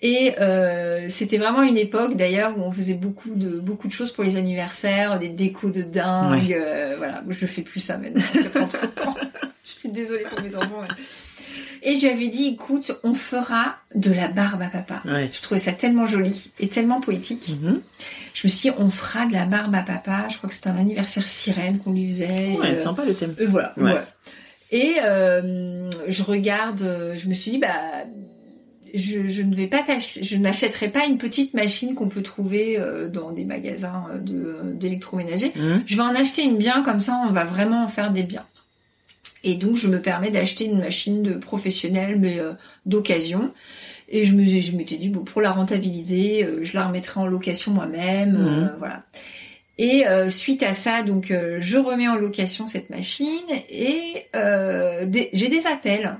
Et 0.00 0.34
euh, 0.40 1.06
c'était 1.08 1.38
vraiment 1.38 1.62
une 1.62 1.76
époque 1.76 2.16
d'ailleurs 2.16 2.56
où 2.56 2.62
on 2.62 2.70
faisait 2.70 2.94
beaucoup 2.94 3.30
de 3.34 3.58
beaucoup 3.58 3.88
de 3.88 3.92
choses 3.92 4.12
pour 4.12 4.22
les 4.22 4.36
anniversaires, 4.36 5.18
des 5.18 5.28
décos 5.28 5.70
de 5.70 5.82
dingue. 5.82 6.52
euh, 6.52 6.94
voilà, 6.98 7.22
je 7.28 7.42
ne 7.44 7.48
fais 7.48 7.62
plus 7.62 7.80
ça 7.80 7.98
maintenant. 7.98 8.22
Ça 8.32 8.48
prend 8.50 8.66
trop 8.66 8.86
de 8.86 8.92
temps. 8.92 9.16
Je 9.64 9.70
suis 9.80 9.88
désolée 9.90 10.24
pour 10.24 10.40
mes 10.40 10.54
enfants. 10.56 10.80
mais- 10.82 10.94
Et 11.82 11.96
je 11.96 12.06
lui 12.06 12.08
avais 12.12 12.28
dit, 12.28 12.46
écoute, 12.54 12.92
on 13.04 13.12
fera 13.14 13.76
de 13.94 14.10
la 14.10 14.28
barbe 14.28 14.62
à 14.62 14.68
papa. 14.68 15.02
Ouais. 15.04 15.28
Je 15.32 15.42
trouvais 15.42 15.60
ça 15.60 15.72
tellement 15.72 16.06
joli 16.06 16.50
et 16.58 16.68
tellement 16.68 17.00
poétique. 17.02 17.50
Mhm. 17.60 17.82
Je 18.34 18.46
me 18.46 18.48
suis 18.48 18.70
dit, 18.70 18.76
on 18.78 18.88
fera 18.88 19.26
de 19.26 19.32
la 19.34 19.44
barbe 19.44 19.74
à 19.74 19.82
papa. 19.82 20.26
Je 20.30 20.38
crois 20.38 20.48
que 20.48 20.54
c'était 20.54 20.70
un 20.70 20.78
anniversaire 20.78 21.26
sirène 21.26 21.80
qu'on 21.80 21.92
lui 21.92 22.06
faisait. 22.10 22.56
Ouais, 22.58 22.70
Euh, 22.72 22.76
sympa 22.76 23.04
le 23.04 23.12
thème. 23.14 23.34
et 23.38 23.44
voilà. 23.46 23.74
Ouais. 23.76 23.92
ouais. 23.92 24.00
Et 24.70 24.94
euh, 25.04 25.90
je 26.08 26.22
regarde, 26.22 26.80
euh, 26.82 27.14
je 27.18 27.28
me 27.28 27.34
suis 27.34 27.50
dit, 27.50 27.58
bah, 27.58 28.04
je, 28.94 29.28
je 29.28 29.42
ne 29.42 29.54
vais 29.54 29.66
pas 29.66 29.84
je 30.22 30.36
n'achèterai 30.36 30.88
pas 30.88 31.06
une 31.06 31.18
petite 31.18 31.54
machine 31.54 31.94
qu'on 31.94 32.08
peut 32.08 32.22
trouver 32.22 32.78
euh, 32.78 33.08
dans 33.08 33.32
des 33.32 33.44
magasins 33.44 34.06
euh, 34.12 34.18
de- 34.18 34.72
d'électroménager. 34.74 35.52
Mhm. 35.56 35.82
Je 35.86 35.96
vais 35.96 36.02
en 36.02 36.14
acheter 36.14 36.44
une 36.44 36.56
bien, 36.58 36.82
comme 36.82 37.00
ça, 37.00 37.20
on 37.28 37.32
va 37.32 37.44
vraiment 37.44 37.84
en 37.84 37.88
faire 37.88 38.12
des 38.12 38.22
biens. 38.22 38.46
Et 39.44 39.54
donc, 39.54 39.76
je 39.76 39.86
me 39.88 40.00
permets 40.00 40.30
d'acheter 40.30 40.64
une 40.64 40.80
machine 40.80 41.22
de 41.22 41.34
professionnelle, 41.34 42.16
mais 42.18 42.38
euh, 42.40 42.52
d'occasion. 42.86 43.52
Et 44.08 44.24
je 44.24 44.34
me, 44.34 44.44
je 44.44 44.76
m'étais 44.76 44.96
dit, 44.96 45.10
bon, 45.10 45.22
pour 45.22 45.40
la 45.40 45.50
rentabiliser, 45.52 46.44
euh, 46.44 46.64
je 46.64 46.72
la 46.74 46.86
remettrai 46.86 47.20
en 47.20 47.26
location 47.26 47.72
moi-même, 47.72 48.36
euh, 48.36 48.60
Mhm. 48.62 48.72
voilà. 48.78 49.04
Et 49.80 50.08
euh, 50.08 50.28
suite 50.28 50.64
à 50.64 50.72
ça, 50.72 51.04
donc, 51.04 51.30
euh, 51.30 51.58
je 51.60 51.76
remets 51.78 52.08
en 52.08 52.16
location 52.16 52.66
cette 52.66 52.90
machine 52.90 53.28
et 53.70 54.24
euh, 54.34 55.06
j'ai 55.32 55.48
des 55.48 55.66
appels 55.66 56.16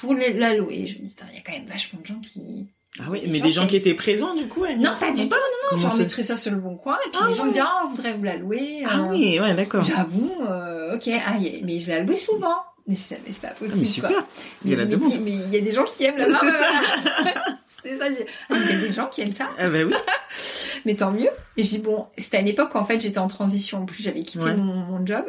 pour 0.00 0.14
la 0.14 0.54
louer. 0.56 0.86
Je 0.86 0.98
me 0.98 1.06
dis, 1.06 1.14
il 1.32 1.36
y 1.36 1.38
a 1.38 1.42
quand 1.44 1.52
même 1.52 1.66
vachement 1.66 2.00
de 2.00 2.06
gens 2.06 2.20
qui... 2.20 2.68
Ah 2.98 3.04
oui, 3.10 3.20
Des 3.20 3.26
mais 3.28 3.38
gens 3.38 3.44
des 3.44 3.52
gens 3.52 3.60
qui- 3.62 3.66
qui 3.68 3.76
étaient 3.76 3.94
présents 3.94 4.34
du 4.34 4.46
coup. 4.46 4.64
à 4.64 4.74
Non, 4.74 4.94
pas 4.98 5.10
du 5.10 5.16
tout, 5.16 5.22
non, 5.22 5.36
non, 5.36 5.68
Comment 5.70 5.82
je 5.82 5.88
ça 6.22 6.36
sur 6.36 6.50
le 6.52 6.56
bon 6.58 6.76
coin. 6.76 6.96
Et 7.06 7.10
puis 7.10 7.20
Ah 7.22 7.26
les 7.28 7.34
gens 7.34 7.44
me 7.44 7.52
disent, 7.52 7.62
ah, 7.62 7.82
on 7.84 7.90
voudrait 7.90 8.14
vous 8.14 8.22
la 8.24 8.36
louer. 8.36 8.84
Ah 8.88 9.00
euh, 9.00 9.08
oui, 9.10 9.38
ouais, 9.38 9.52
d'accord. 9.54 9.82
dit, 9.82 9.92
ah 9.94 10.06
bon, 10.08 10.30
euh, 10.48 10.94
ok, 10.96 11.02
ah, 11.26 11.34
mais 11.64 11.78
je 11.78 11.90
la 11.90 12.00
louais 12.00 12.16
souvent. 12.16 12.56
Mais 12.88 12.94
c'est 12.94 13.16
pas 13.42 13.48
Ah, 13.50 13.54
possible. 13.58 13.78
mais 13.80 13.84
super. 13.84 14.10
quoi. 14.10 14.26
Il 14.64 14.70
y 14.70 14.74
a 14.74 14.76
la 14.78 14.84
mais, 14.84 14.90
demande. 14.90 15.12
qui- 15.12 15.18
mais 15.18 15.32
il 15.32 15.50
y 15.52 15.56
a 15.58 15.60
des 15.60 15.72
gens 15.72 15.84
qui 15.84 16.04
aiment 16.04 16.16
la 16.18 16.24
C'est 16.26 16.30
barbe. 16.32 16.50
ça. 16.50 17.34
Ah, 17.88 18.08
il 18.50 18.66
y 18.70 18.72
a 18.72 18.78
des 18.80 18.92
gens 18.92 19.06
qui 19.06 19.20
aiment 19.20 19.32
ça, 19.32 19.48
Ah 19.58 19.68
bah 19.68 19.78
oui. 19.86 19.94
mais 20.84 20.96
tant 20.96 21.12
mieux. 21.12 21.28
Et 21.56 21.62
je 21.62 21.68
dis 21.68 21.78
bon, 21.78 22.06
c'était 22.18 22.38
à 22.38 22.42
l'époque 22.42 22.74
en 22.74 22.84
fait 22.84 22.98
j'étais 22.98 23.18
en 23.18 23.28
transition. 23.28 23.78
En 23.82 23.86
plus 23.86 24.02
j'avais 24.02 24.22
quitté 24.22 24.42
Ouais. 24.44 24.56
mon, 24.56 24.74
mon 24.74 25.06
job. 25.06 25.24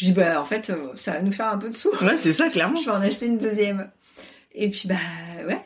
Je 0.00 0.06
dis 0.06 0.12
bah 0.12 0.40
en 0.40 0.44
fait 0.46 0.70
euh, 0.70 0.76
ça 0.94 1.12
va 1.12 1.20
nous 1.20 1.30
faire 1.32 1.48
un 1.48 1.58
peu 1.58 1.68
de 1.68 1.76
sous. 1.76 1.90
Ouais, 2.00 2.16
c'est 2.16 2.32
ça, 2.32 2.48
clairement. 2.48 2.76
Je 2.76 2.86
vais 2.86 2.90
en 2.96 3.02
acheter 3.02 3.26
une 3.26 3.36
deuxième. 3.36 3.90
Et 4.54 4.70
puis 4.70 4.88
bah 4.88 4.94
ouais. 5.46 5.58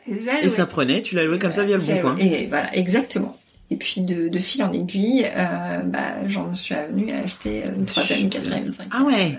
Et 0.43 0.49
ça 0.49 0.65
prenait, 0.65 1.01
tu 1.01 1.15
l'as 1.15 1.23
loué 1.23 1.39
comme 1.39 1.53
ça 1.53 1.63
via 1.63 1.77
le 1.77 1.83
bon 1.83 1.97
coin. 2.01 2.17
Et 2.17 2.47
voilà, 2.47 2.75
exactement. 2.75 3.39
Et 3.71 3.77
puis 3.77 4.01
de, 4.01 4.27
de 4.27 4.39
fil 4.39 4.61
en 4.61 4.73
aiguille, 4.73 5.25
euh, 5.25 5.77
bah, 5.85 6.15
j'en 6.27 6.53
suis 6.53 6.75
venue 6.75 7.13
à 7.13 7.19
acheter 7.23 7.63
une 7.65 7.85
troisième, 7.85 8.19
une 8.21 8.29
quatrième, 8.29 8.71
cinquième. 8.71 8.91
Ah 8.93 9.03
ouais. 9.05 9.37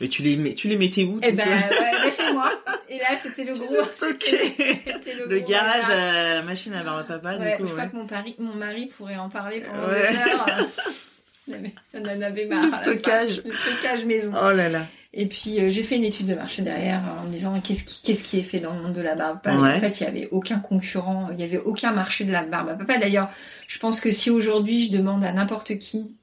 Mais 0.00 0.08
tu 0.08 0.22
les, 0.22 0.36
mets- 0.36 0.54
tu 0.54 0.66
les 0.68 0.76
mettais 0.76 1.04
où 1.04 1.20
toutes 1.20 1.36
ben 1.36 1.46
ouais, 1.46 2.10
chez 2.10 2.32
moi. 2.32 2.50
Et 2.88 2.98
là 2.98 3.06
c'était 3.22 3.44
le 3.44 3.54
gros. 3.54 3.68
c'était 4.00 5.14
Le 5.26 5.38
gros 5.38 5.48
garage 5.48 5.88
à 5.88 6.34
la 6.34 6.42
machine 6.42 6.74
à 6.74 6.82
barbe 6.82 7.00
à 7.00 7.04
papa, 7.04 7.36
Ouais, 7.38 7.52
du 7.56 7.62
coup. 7.62 7.68
je 7.68 7.72
crois 7.74 7.86
que 7.86 7.94
mon, 7.96 8.06
pari, 8.08 8.34
mon 8.40 8.54
mari 8.56 8.86
pourrait 8.86 9.16
en 9.16 9.28
parler 9.28 9.60
pendant 9.60 9.86
Ouais. 9.88 10.10
des 10.10 10.16
heures. 10.32 10.46
On 11.48 12.02
en 12.02 12.20
avait 12.22 12.46
marre. 12.46 12.64
Le 12.66 12.70
stockage. 12.70 13.42
Le 13.44 13.52
stockage 13.52 14.04
maison. 14.04 14.32
Oh 14.34 14.52
là 14.52 14.68
là. 14.68 14.86
Et 15.14 15.26
puis 15.26 15.60
euh, 15.60 15.68
j'ai 15.68 15.82
fait 15.82 15.96
une 15.96 16.04
étude 16.04 16.26
de 16.26 16.34
marché 16.34 16.62
derrière 16.62 17.02
euh, 17.06 17.20
en 17.20 17.24
me 17.26 17.32
disant 17.32 17.60
qu'est-ce 17.60 17.84
qui, 17.84 18.00
qu'est-ce 18.00 18.24
qui 18.24 18.38
est 18.38 18.42
fait 18.44 18.60
dans 18.60 18.72
le 18.74 18.80
monde 18.80 18.94
de 18.94 19.02
la 19.02 19.14
barbe? 19.14 19.38
À 19.44 19.50
papa. 19.50 19.58
Ouais. 19.58 19.74
En 19.76 19.80
fait, 19.80 20.00
il 20.00 20.04
y 20.04 20.06
avait 20.06 20.28
aucun 20.30 20.58
concurrent, 20.58 21.28
il 21.32 21.38
y 21.40 21.44
avait 21.44 21.58
aucun 21.58 21.92
marché 21.92 22.24
de 22.24 22.32
la 22.32 22.42
barbe 22.44 22.70
à 22.70 22.74
papa. 22.76 22.96
D'ailleurs, 22.96 23.28
je 23.68 23.78
pense 23.78 24.00
que 24.00 24.10
si 24.10 24.30
aujourd'hui 24.30 24.86
je 24.86 24.92
demande 24.92 25.22
à 25.24 25.32
n'importe 25.32 25.76
qui 25.78 26.16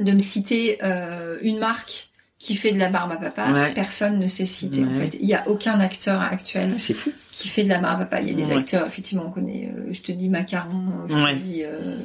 de 0.00 0.10
me 0.10 0.18
citer 0.18 0.78
euh, 0.82 1.38
une 1.42 1.58
marque 1.58 2.08
qui 2.38 2.56
fait 2.56 2.72
de 2.72 2.78
la 2.78 2.88
barbe 2.88 3.12
à 3.12 3.16
papa, 3.16 3.52
Ouais. 3.52 3.72
personne 3.74 4.18
ne 4.18 4.26
sait 4.26 4.44
citer. 4.44 4.84
En 4.84 4.94
fait, 4.96 5.16
il 5.20 5.26
y 5.26 5.34
a 5.34 5.48
aucun 5.48 5.78
acteur 5.80 6.20
actuel 6.20 6.72
Ah, 6.74 6.78
C'est 6.78 6.94
fou. 6.94 7.12
Qui 7.42 7.48
fait 7.48 7.64
de 7.64 7.68
la 7.68 7.78
barbe 7.78 8.06
à. 8.10 8.20
Il 8.20 8.28
y 8.28 8.30
a 8.30 8.34
des 8.34 8.44
Ouais. 8.44 8.58
acteurs, 8.58 8.86
effectivement, 8.86 9.24
on 9.26 9.30
connaît. 9.30 9.70
euh, 9.76 9.92
je 9.92 10.00
te 10.00 10.12
dis 10.12 10.28
macaron, 10.28 10.84
je 11.08 11.14
Ouais. 11.14 11.34
te 11.34 11.42
dis, 11.42 11.62
euh, 11.64 11.96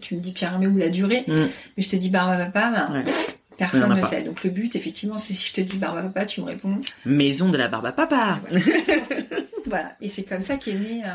tu 0.00 0.16
me 0.16 0.20
dis 0.20 0.32
Pierre 0.32 0.52
Hermé 0.54 0.66
ou 0.66 0.76
la 0.76 0.88
durée, 0.88 1.24
Mm. 1.28 1.32
mais 1.76 1.82
je 1.82 1.88
te 1.88 1.96
dis 1.96 2.08
barbe 2.10 2.30
à 2.32 2.46
papa, 2.46 2.70
ben, 2.90 2.94
Ouais. 2.94 3.04
Personne 3.58 3.94
ne 3.94 4.02
sait. 4.02 4.22
Donc 4.22 4.42
le 4.42 4.50
but, 4.50 4.74
effectivement, 4.74 5.18
c'est 5.18 5.32
si 5.34 5.46
je 5.48 5.52
te 5.52 5.60
dis 5.60 5.76
barbe 5.76 5.98
à 5.98 6.02
papa, 6.02 6.24
tu 6.26 6.40
me 6.40 6.46
réponds. 6.46 6.76
Maison 7.06 7.48
de 7.50 7.56
la 7.56 7.68
barbe 7.68 7.86
à 7.86 7.92
papa. 7.92 8.40
voilà. 9.66 9.92
Et 10.00 10.08
c'est 10.08 10.22
comme 10.22 10.42
ça 10.42 10.56
qu'est 10.56 10.74
née 10.74 11.02
euh, 11.04 11.08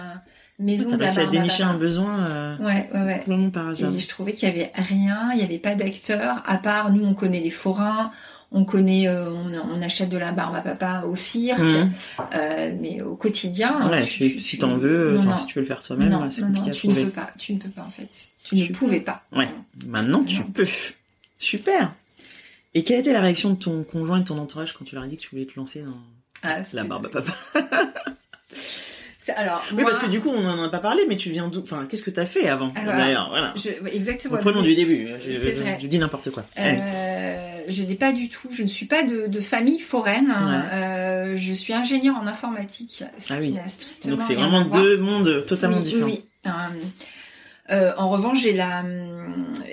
Maison 0.59 0.85
de 0.91 0.97
la 0.97 1.07
barbe 1.13 1.19
à 1.19 1.31
dénicher 1.31 1.63
un 1.63 1.75
besoin 1.75 2.57
Ouais, 2.59 2.89
ouais, 2.93 3.23
ouais. 3.27 3.49
par 3.51 3.69
hasard. 3.69 3.93
Et 3.93 3.99
je 3.99 4.07
trouvais 4.07 4.33
qu'il 4.33 4.47
y 4.47 4.51
avait 4.51 4.71
rien, 4.75 5.29
il 5.33 5.37
n'y 5.37 5.43
avait 5.43 5.59
pas 5.59 5.75
d'acteurs, 5.75 6.41
à 6.47 6.57
part 6.57 6.91
nous, 6.91 7.05
on 7.05 7.13
connaît 7.13 7.41
les 7.41 7.49
forains, 7.51 8.11
on 8.51 8.63
connaît, 8.65 9.07
euh, 9.07 9.29
on, 9.29 9.51
on 9.77 9.81
achète 9.81 10.09
de 10.09 10.17
la 10.17 10.31
barbe 10.31 10.55
à 10.55 10.61
papa 10.61 11.03
au 11.07 11.15
cirque, 11.15 11.59
Mhm. 11.59 11.91
euh, 12.35 12.71
mais 12.79 13.01
au 13.01 13.15
quotidien. 13.15 13.89
Ouais, 13.89 14.03
tu- 14.05 14.09
tu- 14.17 14.31
tu- 14.33 14.39
si 14.39 14.49
tu- 14.51 14.57
t'en 14.59 14.77
veux, 14.77 15.13
non, 15.13 15.19
enfin, 15.19 15.29
non. 15.31 15.35
si 15.35 15.45
tu 15.47 15.55
veux 15.55 15.61
le 15.61 15.67
faire 15.67 15.83
toi-même, 15.83 16.11
c'est 16.29 16.41
non, 16.41 16.47
compliqué 16.47 16.65
non, 16.67 16.71
à 16.71 16.75
tu 16.75 16.87
ne 16.87 16.93
peux 17.05 17.09
pas, 17.09 17.33
tu 17.37 17.53
ne 17.53 17.59
peux 17.59 17.69
pas 17.69 17.83
en 17.83 17.91
fait. 17.91 18.07
Tu 18.43 18.55
ne 18.55 18.67
pouvais 18.69 19.01
pas. 19.01 19.23
Ouais. 19.35 19.47
Maintenant, 19.85 20.23
tu 20.23 20.41
peux. 20.43 20.65
Super. 21.39 21.93
Et 22.73 22.83
quelle 22.83 22.99
était 22.99 23.13
la 23.13 23.21
réaction 23.21 23.49
de 23.51 23.55
ton 23.55 23.83
conjoint 23.83 24.17
et 24.17 24.21
de 24.21 24.25
ton 24.27 24.37
entourage 24.37 24.73
quand 24.73 24.85
tu 24.85 24.95
leur 24.95 25.03
as 25.03 25.07
dit 25.07 25.17
que 25.17 25.21
tu 25.21 25.29
voulais 25.31 25.45
te 25.45 25.53
lancer 25.57 25.81
dans 25.81 25.97
Ah, 26.43 26.59
la 26.73 26.83
barbe 26.83 27.07
à 27.07 27.09
papa? 27.09 27.31
Alors, 29.35 29.61
Oui, 29.73 29.81
moi, 29.81 29.91
parce 29.91 30.01
que 30.01 30.09
du 30.09 30.21
coup, 30.21 30.29
on 30.29 30.47
en 30.47 30.63
a 30.63 30.69
pas 30.69 30.79
parlé, 30.79 31.03
mais 31.09 31.17
tu 31.17 31.29
viens 31.31 31.49
d'où 31.49 31.61
Enfin, 31.61 31.85
qu'est-ce 31.89 32.03
que 32.03 32.09
t'as 32.09 32.25
fait 32.25 32.47
avant 32.47 32.69
D'ailleurs, 32.85 33.27
voilà. 33.29 33.53
je- 33.57 33.85
exactement. 33.93 34.37
Reprenons 34.37 34.61
du 34.61 34.73
début. 34.73 35.09
Je, 35.19 35.31
C'est 35.31 35.55
je- 35.57 35.61
vrai. 35.61 35.77
je 35.81 35.87
dis 35.87 35.99
n'importe 35.99 36.29
quoi. 36.31 36.45
Euh, 36.57 36.61
je 37.67 37.83
n'ai 37.83 37.95
pas 37.95 38.13
du 38.13 38.29
tout, 38.29 38.47
je 38.51 38.63
ne 38.63 38.67
suis 38.67 38.85
pas 38.85 39.03
de, 39.03 39.27
de 39.27 39.39
famille 39.39 39.79
foraine. 39.79 40.31
hein. 40.35 40.65
Euh, 40.73 41.37
je 41.37 41.53
suis 41.53 41.73
ingénieure 41.73 42.15
en 42.17 42.27
informatique. 42.27 43.03
Ah 43.29 43.35
oui. 43.39 43.55
Donc 44.05 44.21
c'est 44.21 44.35
vraiment 44.35 44.63
deux 44.65 44.97
mondes 44.97 45.45
totalement 45.45 45.77
Oui, 45.77 45.83
différents. 45.83 46.05
Oui. 46.05 46.23
Euh, 46.45 46.49
euh, 47.69 47.91
en 47.97 48.09
revanche, 48.09 48.39
j'ai 48.41 48.53
la 48.53 48.83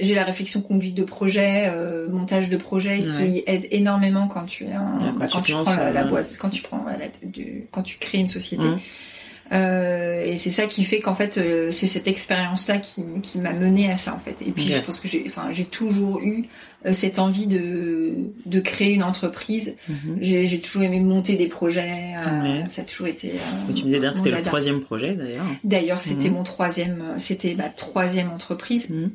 j'ai 0.01 0.15
la 0.17 0.25
réflexion 0.25 0.61
conduite 0.61 0.95
de 0.97 1.05
projet, 1.05 1.67
euh, 1.69 2.09
montage 2.09 2.49
de 2.51 2.57
projet 2.57 3.05
qui 3.05 3.45
aide 3.47 3.69
énormément 3.71 4.27
quand 4.27 4.47
tu 4.47 4.65
es 4.65 4.73
un, 4.73 4.97
D'accord, 4.99 5.15
bah, 5.19 5.27
tu 5.29 5.37
quand 5.37 5.43
tu 5.43 5.53
prends 5.53 5.77
la, 5.77 5.93
la 5.93 6.05
boîte, 6.05 6.37
quand 6.39 6.51
tu 6.51 6.63
prends 6.63 6.85
la 6.87 6.97
du- 7.23 7.67
quand 7.71 7.83
tu 7.85 7.99
crées 7.99 8.19
une 8.19 8.29
société. 8.29 8.67
Mhm. 8.67 8.81
Euh, 9.53 10.25
et 10.25 10.37
c'est 10.37 10.51
ça 10.51 10.67
qui 10.67 10.85
fait 10.85 11.01
qu'en 11.01 11.15
fait 11.15 11.37
euh, 11.37 11.71
c'est 11.71 11.85
cette 11.87 12.09
expérience 12.09 12.67
là 12.67 12.79
qui, 12.79 13.03
qui 13.23 13.39
m'a 13.39 13.53
mené 13.53 13.91
à 13.91 13.97
ça 13.97 14.15
en 14.15 14.19
fait. 14.19 14.41
Et 14.41 14.51
puis 14.53 14.67
je 14.73 14.81
pense 14.81 15.01
que 15.01 15.07
j'ai 15.09 15.23
enfin 15.27 15.49
j'ai 15.53 15.67
toujours 15.67 16.21
eu 16.21 16.47
euh, 16.87 16.93
cette 16.95 17.19
envie 17.19 17.47
de 17.47 18.15
de 18.47 18.61
créer 18.61 18.95
une 18.95 19.03
entreprise. 19.03 19.77
Mhm. 19.89 20.19
J'ai 20.21 20.61
toujours 20.61 20.83
aimé 20.83 20.99
monter 21.01 21.37
des 21.37 21.47
projets. 21.49 22.15
Ouais. 22.43 22.65
Ça 22.69 22.83
a 22.83 22.85
toujours 22.87 23.07
été. 23.07 23.33
tu 23.75 23.83
me 23.83 23.87
disais 23.89 23.99
d'ailleurs 23.99 24.13
que 24.15 24.19
c'était 24.21 24.31
le 24.31 24.43
troisième 24.43 24.81
projet 24.81 25.13
d'ailleurs. 25.15 25.45
D'ailleurs, 25.63 26.01
c'était 26.01 26.29
Mhm. 26.29 26.35
mon 26.37 26.43
troisième, 26.43 27.05
c'était 27.19 27.55
ma 27.55 27.69
troisième 27.69 28.31
entreprise. 28.31 28.89
Mhm. 28.89 29.11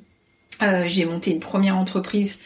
Euh, 0.62 0.84
j'ai 0.88 1.06
monté 1.06 1.32
une 1.32 1.40
première 1.40 1.78
entreprise 1.78 2.38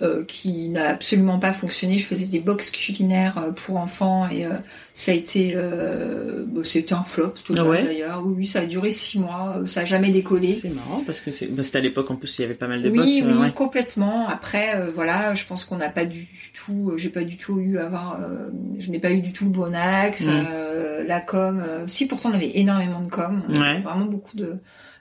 euh, 0.00 0.24
qui 0.24 0.68
n'a 0.68 0.88
absolument 0.90 1.38
pas 1.38 1.52
fonctionné. 1.52 1.98
Je 1.98 2.06
faisais 2.06 2.26
des 2.26 2.38
box 2.38 2.70
culinaires 2.70 3.36
euh, 3.38 3.50
pour 3.52 3.76
enfants 3.78 4.28
et 4.30 4.46
euh, 4.46 4.50
ça 4.94 5.10
a 5.12 5.14
été, 5.14 5.54
euh, 5.56 6.44
bah, 6.46 6.60
c'était 6.64 6.92
un 6.94 7.04
flop 7.04 7.34
total 7.44 7.64
Ah 7.66 7.68
ouais? 7.68 7.82
d'ailleurs. 7.84 8.22
Oui, 8.24 8.34
oui, 8.38 8.46
ça 8.46 8.60
a 8.60 8.66
duré 8.66 8.90
six 8.90 9.18
mois, 9.18 9.56
euh, 9.58 9.66
ça 9.66 9.80
a 9.80 9.84
jamais 9.84 10.10
décollé. 10.10 10.52
C'est 10.54 10.68
marrant 10.70 11.02
parce 11.04 11.20
que 11.20 11.30
c'est 11.30 11.46
bah, 11.46 11.62
c'était 11.62 11.78
à 11.78 11.80
l'époque 11.82 12.10
en 12.10 12.16
plus 12.16 12.38
il 12.38 12.42
y 12.42 12.44
avait 12.44 12.54
pas 12.54 12.68
mal 12.68 12.82
de 12.82 12.90
Oui, 12.90 13.22
box. 13.22 13.32
oui, 13.34 13.42
ouais. 13.44 13.52
complètement. 13.52 14.28
Après, 14.28 14.76
euh, 14.76 14.90
voilà, 14.94 15.34
je 15.34 15.44
pense 15.46 15.64
qu'on 15.64 15.76
n'a 15.76 15.88
pas 15.90 16.04
du 16.04 16.26
tout, 16.54 16.92
j'ai 16.96 17.08
pas 17.10 17.24
du 17.24 17.36
tout 17.36 17.58
eu 17.60 17.78
à 17.78 17.86
avoir, 17.86 18.20
euh, 18.20 18.50
je 18.78 18.90
n'ai 18.90 18.98
pas 18.98 19.10
eu 19.10 19.20
du 19.20 19.32
tout 19.32 19.44
le 19.44 19.50
bon 19.50 19.74
axe, 19.74 20.24
Mm. 20.26 20.30
euh, 20.50 21.04
la 21.06 21.20
com. 21.20 21.62
euh, 21.66 21.86
si 21.86 22.06
pourtant 22.06 22.30
on 22.30 22.34
avait 22.34 22.58
énormément 22.58 23.00
de 23.00 23.10
com, 23.10 23.42
vraiment 23.48 24.06
beaucoup 24.06 24.36
de 24.36 24.56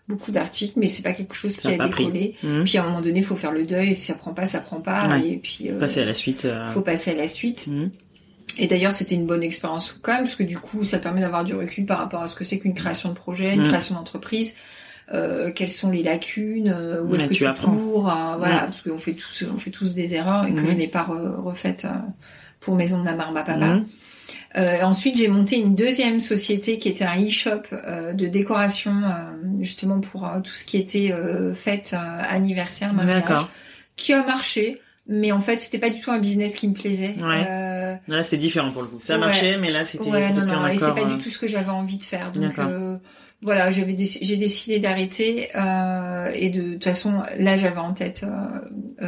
beaucoup 0.07 0.31
d'articles, 0.31 0.73
mais 0.79 0.87
c'est 0.87 1.03
pas 1.03 1.13
quelque 1.13 1.35
chose 1.35 1.53
Ça 1.55 1.69
qui 1.69 1.79
a 1.79 1.85
décollé. 1.87 2.35
Mhm. 2.43 2.63
Puis 2.63 2.77
à 2.77 2.83
un 2.83 2.87
moment 2.87 3.01
donné, 3.01 3.19
il 3.19 3.25
faut 3.25 3.35
faire 3.35 3.51
le 3.51 3.65
deuil. 3.65 3.93
Si 3.93 4.05
ça 4.05 4.13
prend 4.13 4.33
pas, 4.33 4.45
ça 4.45 4.59
prend 4.59 4.79
pas. 4.81 5.07
Ouais. 5.09 5.27
Et 5.31 5.37
puis 5.37 5.69
euh, 5.69 5.79
Passer 5.79 6.01
à 6.01 6.05
la 6.05 6.13
suite. 6.13 6.45
euh, 6.45 6.65
faut 6.67 6.81
passer 6.81 7.11
à 7.11 7.15
la 7.15 7.27
suite. 7.27 7.67
mhm. 7.67 7.89
Et 8.59 8.65
d'ailleurs, 8.67 8.93
c'était 8.93 9.13
une 9.15 9.27
bonne 9.27 9.43
expérience 9.43 9.91
quand 10.01 10.13
même, 10.13 10.23
parce 10.23 10.35
que 10.35 10.43
du 10.43 10.57
coup, 10.57 10.83
ça 10.83 10.97
permet 10.97 11.21
d'avoir 11.21 11.43
du 11.45 11.53
recul 11.53 11.85
par 11.85 11.99
rapport 11.99 12.23
à 12.23 12.27
ce 12.27 12.35
que 12.35 12.43
c'est 12.43 12.57
qu'une 12.57 12.73
création 12.73 13.09
de 13.09 13.13
projet, 13.13 13.53
une 13.53 13.61
Mm. 13.61 13.67
création 13.67 13.93
d'entreprise. 13.95 14.55
Euh, 15.13 15.51
quelles 15.53 15.69
sont 15.69 15.91
les 15.91 16.01
lacunes, 16.03 16.73
euh, 16.75 17.01
où 17.03 17.15
est-ce 17.15 17.27
que 17.27 17.33
tu 17.33 17.45
apprends. 17.45 17.71
cours, 17.71 18.09
euh, 18.09 18.35
voilà, 18.37 18.61
parce 18.61 18.81
qu'on 18.81 18.97
fait 18.97 19.13
tous, 19.13 19.45
on 19.53 19.57
fait 19.59 19.69
tous 19.69 19.93
des 19.93 20.15
erreurs 20.15 20.45
et 20.47 20.53
que 20.53 20.65
je 20.65 20.71
n'ai 20.75 20.87
pas 20.87 21.03
re- 21.03 21.35
refaites 21.41 21.85
euh, 21.85 21.89
pour 22.59 22.75
Maison 22.75 22.99
de 22.99 23.05
la 23.05 23.15
Marbe 23.15 23.37
à 23.37 23.43
Papa. 23.43 23.79
Euh, 24.57 24.81
ensuite, 24.81 25.17
j'ai 25.17 25.27
monté 25.27 25.57
une 25.59 25.75
deuxième 25.75 26.19
société 26.19 26.79
qui 26.79 26.89
était 26.89 27.05
un 27.05 27.23
e-shop 27.23 27.61
euh, 27.73 28.13
de 28.13 28.27
décoration, 28.27 28.91
euh, 28.91 29.09
justement 29.61 29.99
pour 29.99 30.25
euh, 30.25 30.39
tout 30.41 30.53
ce 30.53 30.63
qui 30.63 30.77
était 30.77 31.11
euh, 31.11 31.53
fête, 31.53 31.91
euh, 31.93 31.97
anniversaire, 32.27 32.93
mariage, 32.93 33.21
D'accord. 33.21 33.49
qui 33.95 34.13
a 34.13 34.25
marché. 34.25 34.81
Mais 35.09 35.31
en 35.31 35.39
fait, 35.39 35.59
c'était 35.59 35.77
pas 35.77 35.89
du 35.89 36.01
tout 36.01 36.11
un 36.11 36.19
business 36.19 36.53
qui 36.55 36.67
me 36.67 36.73
plaisait. 36.73 37.15
Ouais. 37.21 37.45
Euh, 37.49 37.95
Là 38.09 38.23
c'était 38.23 38.35
différent 38.37 38.71
pour 38.71 38.81
le 38.81 38.89
coup. 38.89 38.99
Ça 38.99 39.13
Ouais. 39.13 39.19
marchait 39.21 39.57
mais 39.57 39.71
là 39.71 39.85
c'était 39.85 40.09
ouais, 40.09 40.33
non, 40.33 40.45
non, 40.45 40.67
et 40.67 40.75
c'est 40.77 40.93
pas 40.93 41.05
du 41.05 41.17
tout 41.17 41.29
ce 41.29 41.37
que 41.37 41.47
j'avais 41.47 41.69
envie 41.69 41.97
de 41.97 42.03
faire. 42.03 42.33
Donc 42.33 42.59
euh, 42.59 42.97
voilà, 43.41 43.71
j'avais 43.71 43.95
j'ai 43.97 44.35
décidé 44.35 44.79
d'arrêter 44.79 45.49
euh, 45.55 46.29
et 46.33 46.49
de, 46.49 46.61
de 46.61 46.73
toute 46.73 46.83
façon, 46.83 47.21
là, 47.37 47.55
j'avais 47.55 47.77
en 47.77 47.93
tête 47.93 48.25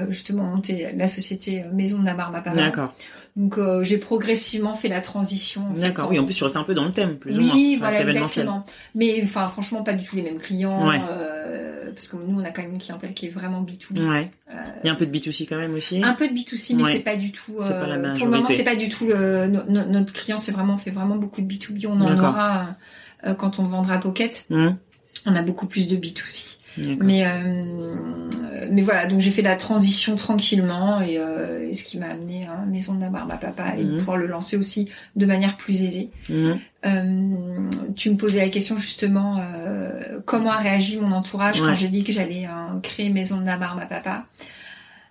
justement 0.09 0.43
monter 0.43 0.89
la 0.95 1.07
société 1.09 1.65
Maison 1.73 1.99
de 1.99 2.05
la 2.05 2.13
Papa. 2.13 2.51
D'accord. 2.51 2.93
Donc 3.36 3.58
euh, 3.58 3.84
j'ai 3.84 3.98
progressivement 3.98 4.74
fait 4.76 4.89
la 4.89 5.02
transition. 5.02 5.62
en 5.70 5.74
D'accord. 5.74 6.10
Oui, 6.10 6.20
en 6.20 6.26
plus 6.26 6.34
tu 6.36 6.44
restais 6.44 6.58
un 6.58 6.63
peu 6.63 6.74
dans 6.74 6.86
le 6.86 6.92
thème 6.92 7.18
plus 7.18 7.38
ou 7.38 7.42
moins. 7.42 7.54
oui, 7.54 7.76
voilà, 7.80 8.02
exactement. 8.02 8.65
Mais 8.96 9.22
enfin, 9.24 9.48
franchement, 9.48 9.84
pas 9.84 9.94
du 9.94 10.06
tout 10.06 10.15
les 10.15 10.22
mêmes 10.24 10.39
clients. 10.39 10.88
Ouais. 10.88 11.00
euh, 11.10 11.92
parce 11.94 12.08
que 12.08 12.18
nous, 12.18 12.39
on 12.39 12.44
a 12.46 12.52
quand 12.52 12.62
même 12.62 12.72
une 12.74 12.80
clientèle 12.82 13.13
qui 13.13 13.26
est 13.26 13.30
vraiment 13.30 13.62
B2B. 13.62 14.08
Ouais. 14.08 14.30
Euh, 14.52 14.54
Il 14.84 14.88
y 14.88 14.89
a 14.89 14.94
un 14.94 14.96
peu 14.96 15.06
de 15.06 15.12
B2C 15.18 15.46
quand 15.48 15.58
même 15.58 15.74
aussi. 15.74 16.02
un 16.04 16.13
peu 16.13 16.28
de 16.28 16.34
B2C, 16.34 16.76
mais 16.76 16.84
Ouais. 16.84 16.94
c'est 16.94 17.00
pas 17.00 17.15
du 17.18 17.32
tout. 17.32 17.56
C'est 17.62 17.70
pas 17.72 17.88
la 17.88 17.96
euh, 17.96 18.15
pour 18.15 18.26
le 18.26 18.32
moment, 18.32 18.48
c'est 18.48 18.63
pas 18.63 18.76
du 18.76 18.89
tout 18.89 19.06
le, 19.08 19.48
no- 19.48 19.63
no- 19.68 19.86
notre 19.86 20.13
client. 20.13 20.38
C'est 20.38 20.52
vraiment, 20.52 20.76
on 20.76 20.78
fait 20.78 20.92
vraiment 20.92 21.15
beaucoup 21.18 21.42
de 21.42 21.48
B2B. 21.52 21.88
On 21.88 22.00
en 22.02 22.10
D'accord. 22.10 22.30
aura 22.30 22.76
euh, 23.26 23.34
quand 23.34 23.60
on 23.60 23.63
vendra 23.63 23.98
Pocket. 24.00 24.46
Mhm. 24.50 24.78
On 25.26 25.36
a 25.36 25.42
beaucoup 25.42 25.65
plus 25.65 25.88
de 25.88 25.96
B2C. 25.98 26.58
Mais 27.02 27.26
euh, 27.26 28.06
mais 28.72 28.82
voilà, 28.84 29.06
donc 29.08 29.20
j'ai 29.20 29.32
fait 29.32 29.42
la 29.42 29.56
transition 29.56 30.15
tranquillement 30.15 31.02
et, 31.02 31.18
euh, 31.18 31.68
et 31.70 31.74
ce 31.74 31.84
qui 31.84 31.98
m'a 31.98 32.08
amené 32.10 32.46
à 32.48 32.65
Maison 32.65 32.94
de 32.94 33.02
la 33.02 33.10
Barbe 33.10 33.32
à 33.32 33.38
Papa 33.38 33.74
et 33.78 33.84
Mhm. 33.84 33.98
pouvoir 33.98 34.18
le 34.18 34.28
lancer 34.28 34.58
aussi 34.58 34.89
de 35.15 35.26
manière 35.26 35.58
plus 35.58 35.84
aisée. 35.84 36.10
Mhm. 36.30 36.60
Euh, 36.86 37.70
tu 37.96 38.10
me 38.12 38.15
posais 38.18 38.39
la 38.42 38.50
question 38.50 38.78
justement 38.78 39.39
euh, 39.42 40.20
comment 40.26 40.52
a 40.52 40.58
réagi 40.58 40.98
mon 40.98 41.12
entourage 41.12 41.60
Ouais. 41.62 41.68
quand 41.68 41.76
j'ai 41.76 41.88
dit 41.89 42.04
que 42.04 42.12
j'allais 42.12 42.46
euh, 42.46 42.80
créer 42.82 43.10
Maison 43.10 43.39
de 43.42 43.46
la 43.46 43.58
Barbe 43.58 43.80
à 43.80 43.86
Papa. 43.86 44.26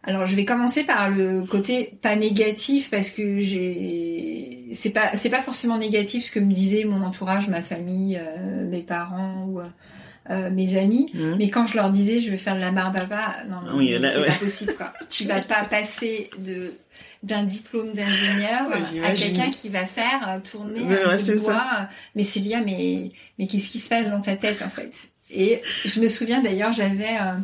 Alors 0.04 0.26
je 0.26 0.36
vais 0.36 0.44
commencer 0.44 0.84
par 0.84 1.10
le 1.10 1.42
côté 1.42 1.98
pas 2.00 2.16
négatif 2.16 2.88
parce 2.90 3.10
que 3.10 3.40
j'ai 3.40 4.68
c'est 4.72 4.90
pas 4.90 5.10
c'est 5.14 5.28
pas 5.30 5.42
forcément 5.42 5.76
négatif 5.78 6.24
ce 6.24 6.30
que 6.30 6.38
me 6.40 6.52
disait 6.52 6.84
mon 6.84 7.02
entourage, 7.02 7.48
ma 7.48 7.62
famille, 7.62 8.16
euh, 8.16 8.68
mes 8.70 8.82
parents 8.82 9.46
ou 9.50 9.60
euh, 10.30 10.50
mes 10.50 10.76
amis. 10.76 11.10
Mhm. 11.14 11.36
Mais 11.38 11.48
quand 11.50 11.66
je 11.66 11.76
leur 11.76 11.90
disais 11.90 12.20
je 12.20 12.30
vais 12.30 12.36
faire 12.36 12.54
de 12.56 12.60
la 12.60 12.70
barbe 12.70 12.96
à 13.10 13.44
non, 13.48 13.56
mais 13.64 13.70
Oui, 13.74 13.96
c'est 14.00 14.18
ouais. 14.20 14.26
pas 14.26 14.32
possible 14.34 14.74
quoi. 14.74 14.92
tu 15.10 15.24
vas 15.24 15.40
pas 15.40 15.64
passer 15.64 16.30
de 16.38 16.74
d'un 17.24 17.42
diplôme 17.42 17.92
d'ingénieur 17.94 18.68
Ouais, 18.68 19.02
à 19.04 19.10
quelqu'un 19.12 19.50
qui 19.50 19.68
va 19.68 19.86
faire 19.86 20.28
euh, 20.28 20.38
tourner 20.40 20.80
Ouais, 20.82 21.02
un 21.02 21.08
ouais, 21.10 21.18
ça. 21.18 21.34
bois. 21.34 21.88
Mais 22.14 22.22
Célia, 22.22 22.60
mais 22.64 23.10
mais 23.38 23.46
qu'est-ce 23.48 23.68
qui 23.68 23.78
se 23.80 23.88
passe 23.88 24.10
dans 24.10 24.20
ta 24.20 24.36
tête 24.36 24.62
en 24.62 24.70
fait? 24.70 24.92
Et 25.30 25.60
je 25.84 26.00
me 26.00 26.08
souviens 26.08 26.40
d'ailleurs, 26.40 26.72
j'avais 26.72 27.16
euh, 27.20 27.34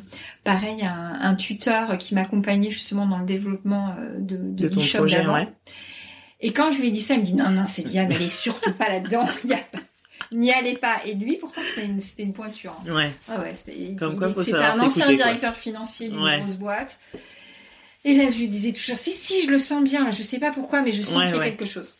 pareil 0.43 0.83
un, 0.85 1.19
un 1.21 1.35
tuteur 1.35 1.99
qui 1.99 2.15
m'accompagnait 2.15 2.71
justement 2.71 3.07
dans 3.07 3.19
le 3.19 3.27
développement 3.27 3.91
euh, 3.99 4.15
de, 4.19 4.37
de, 4.37 4.63
De 4.63 4.69
ton 4.69 4.81
projet, 4.81 5.27
ouais. 5.27 5.49
Et 6.41 6.53
quand 6.53 6.73
je 6.73 6.81
lui 6.81 6.89
ai 6.89 6.91
dit 6.91 7.01
ça, 7.01 7.15
il 7.15 7.21
me 7.21 7.25
dit 7.27 7.35
non, 7.35 7.51
non, 7.51 7.67
Célia, 7.67 8.07
n'allez 8.07 8.29
surtout 8.31 8.73
pas 8.73 8.89
là-dedans. 8.89 9.27
Il 9.45 9.51
y 9.51 9.55
a 9.55 9.59
pas- 9.59 9.79
N'y 10.37 10.53
allez 10.53 10.75
pas. 10.77 11.01
Et 11.07 11.15
lui, 11.15 11.37
pourtant, 11.37 11.61
c'était 11.65 11.87
une, 11.87 12.01
c'était 12.01 12.25
une 12.25 12.33
pointure. 12.33 12.77
hein. 12.87 12.93
Ouais. 12.93 13.11
Ah 13.29 13.41
ouais, 13.41 13.55
c'était 13.55 13.95
Comme 13.99 14.15
il- 14.15 14.19
quoi, 14.19 14.31
faut 14.35 14.41
c'était 14.43 14.59
savoir 14.59 14.75
un 14.75 14.81
ancien 14.81 14.89
s'écouter, 15.07 15.17
quoi. 15.17 15.25
directeur 15.27 15.55
financier 15.55 16.09
d'une 16.09 16.23
Ouais. 16.23 16.41
grosse 16.41 16.55
boîte. 16.57 16.99
Et 18.05 18.15
là, 18.15 18.25
je 18.31 18.39
lui 18.39 18.49
disais 18.49 18.73
toujours, 18.73 18.99
si, 18.99 19.13
si, 19.13 19.47
je 19.47 19.51
le 19.51 19.59
sens 19.59 19.83
bien. 19.85 20.05
Là, 20.05 20.11
je 20.11 20.23
sais 20.23 20.39
pas 20.39 20.51
pourquoi, 20.51 20.83
mais 20.83 20.93
je 20.93 21.03
sens 21.03 21.17
Ouais, 21.17 21.27
qu'il 21.27 21.35
y 21.35 21.39
a 21.39 21.41
ouais. 21.41 21.51
quelque 21.51 21.67
chose. 21.67 21.95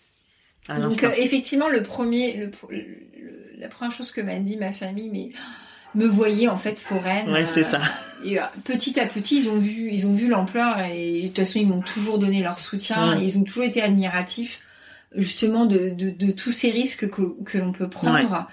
À 0.69 0.79
Donc, 0.79 1.01
l'instant. 1.01 1.07
euh, 1.09 1.23
effectivement, 1.23 1.69
le 1.69 1.83
premier, 1.83 2.37
le, 2.37 2.47
pr- 2.49 2.71
le- 2.71 2.79
le- 2.79 3.51
la 3.59 3.69
première 3.69 3.93
chose 3.93 4.11
que 4.13 4.21
m'a 4.21 4.39
dit 4.39 4.57
ma 4.57 4.73
famille, 4.73 5.11
mais 5.13 5.29
me 5.95 6.07
voyait 6.07 6.49
en 6.49 6.59
fait 6.59 6.79
foraine. 6.81 7.31
Ouais, 7.31 7.47
c'est 7.47 7.65
euh, 7.65 7.71
ça. 7.71 7.81
Et 8.25 8.39
euh, 8.41 8.43
petit 8.65 8.99
à 8.99 9.07
petit, 9.07 9.43
ils 9.43 9.49
ont 9.49 9.57
vu, 9.59 9.91
ils 9.93 10.07
ont 10.07 10.15
vu 10.15 10.29
l'ampleur 10.29 10.81
et 10.81 11.23
de 11.23 11.27
toute 11.29 11.39
façon, 11.39 11.59
ils 11.61 11.67
m'ont 11.69 11.83
toujours 11.83 12.19
donné 12.19 12.43
leur 12.43 12.59
soutien. 12.59 13.21
Et 13.21 13.25
ils 13.25 13.39
ont 13.39 13.45
toujours 13.45 13.65
été 13.65 13.81
admiratifs, 13.81 14.61
justement, 15.17 15.67
de, 15.67 15.91
de, 15.91 16.11
de 16.11 16.33
tous 16.33 16.53
ces 16.53 16.71
risques 16.71 17.09
que, 17.11 17.43
que 17.45 17.59
l'on 17.59 17.73
peut 17.73 17.89
prendre. 17.89 18.49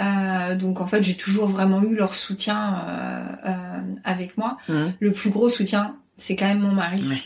Euh, 0.00 0.54
donc 0.54 0.80
en 0.80 0.86
fait, 0.86 1.02
j'ai 1.02 1.14
toujours 1.16 1.48
vraiment 1.48 1.82
eu 1.82 1.94
leur 1.94 2.14
soutien 2.14 2.82
euh, 2.88 3.24
euh, 3.46 3.80
avec 4.04 4.38
moi. 4.38 4.56
Mhm. 4.68 4.94
Le 5.00 5.12
plus 5.12 5.30
gros 5.30 5.48
soutien, 5.48 5.96
c'est 6.16 6.36
quand 6.36 6.48
même 6.48 6.60
mon 6.60 6.72
mari. 6.72 7.02
Ouais. 7.08 7.22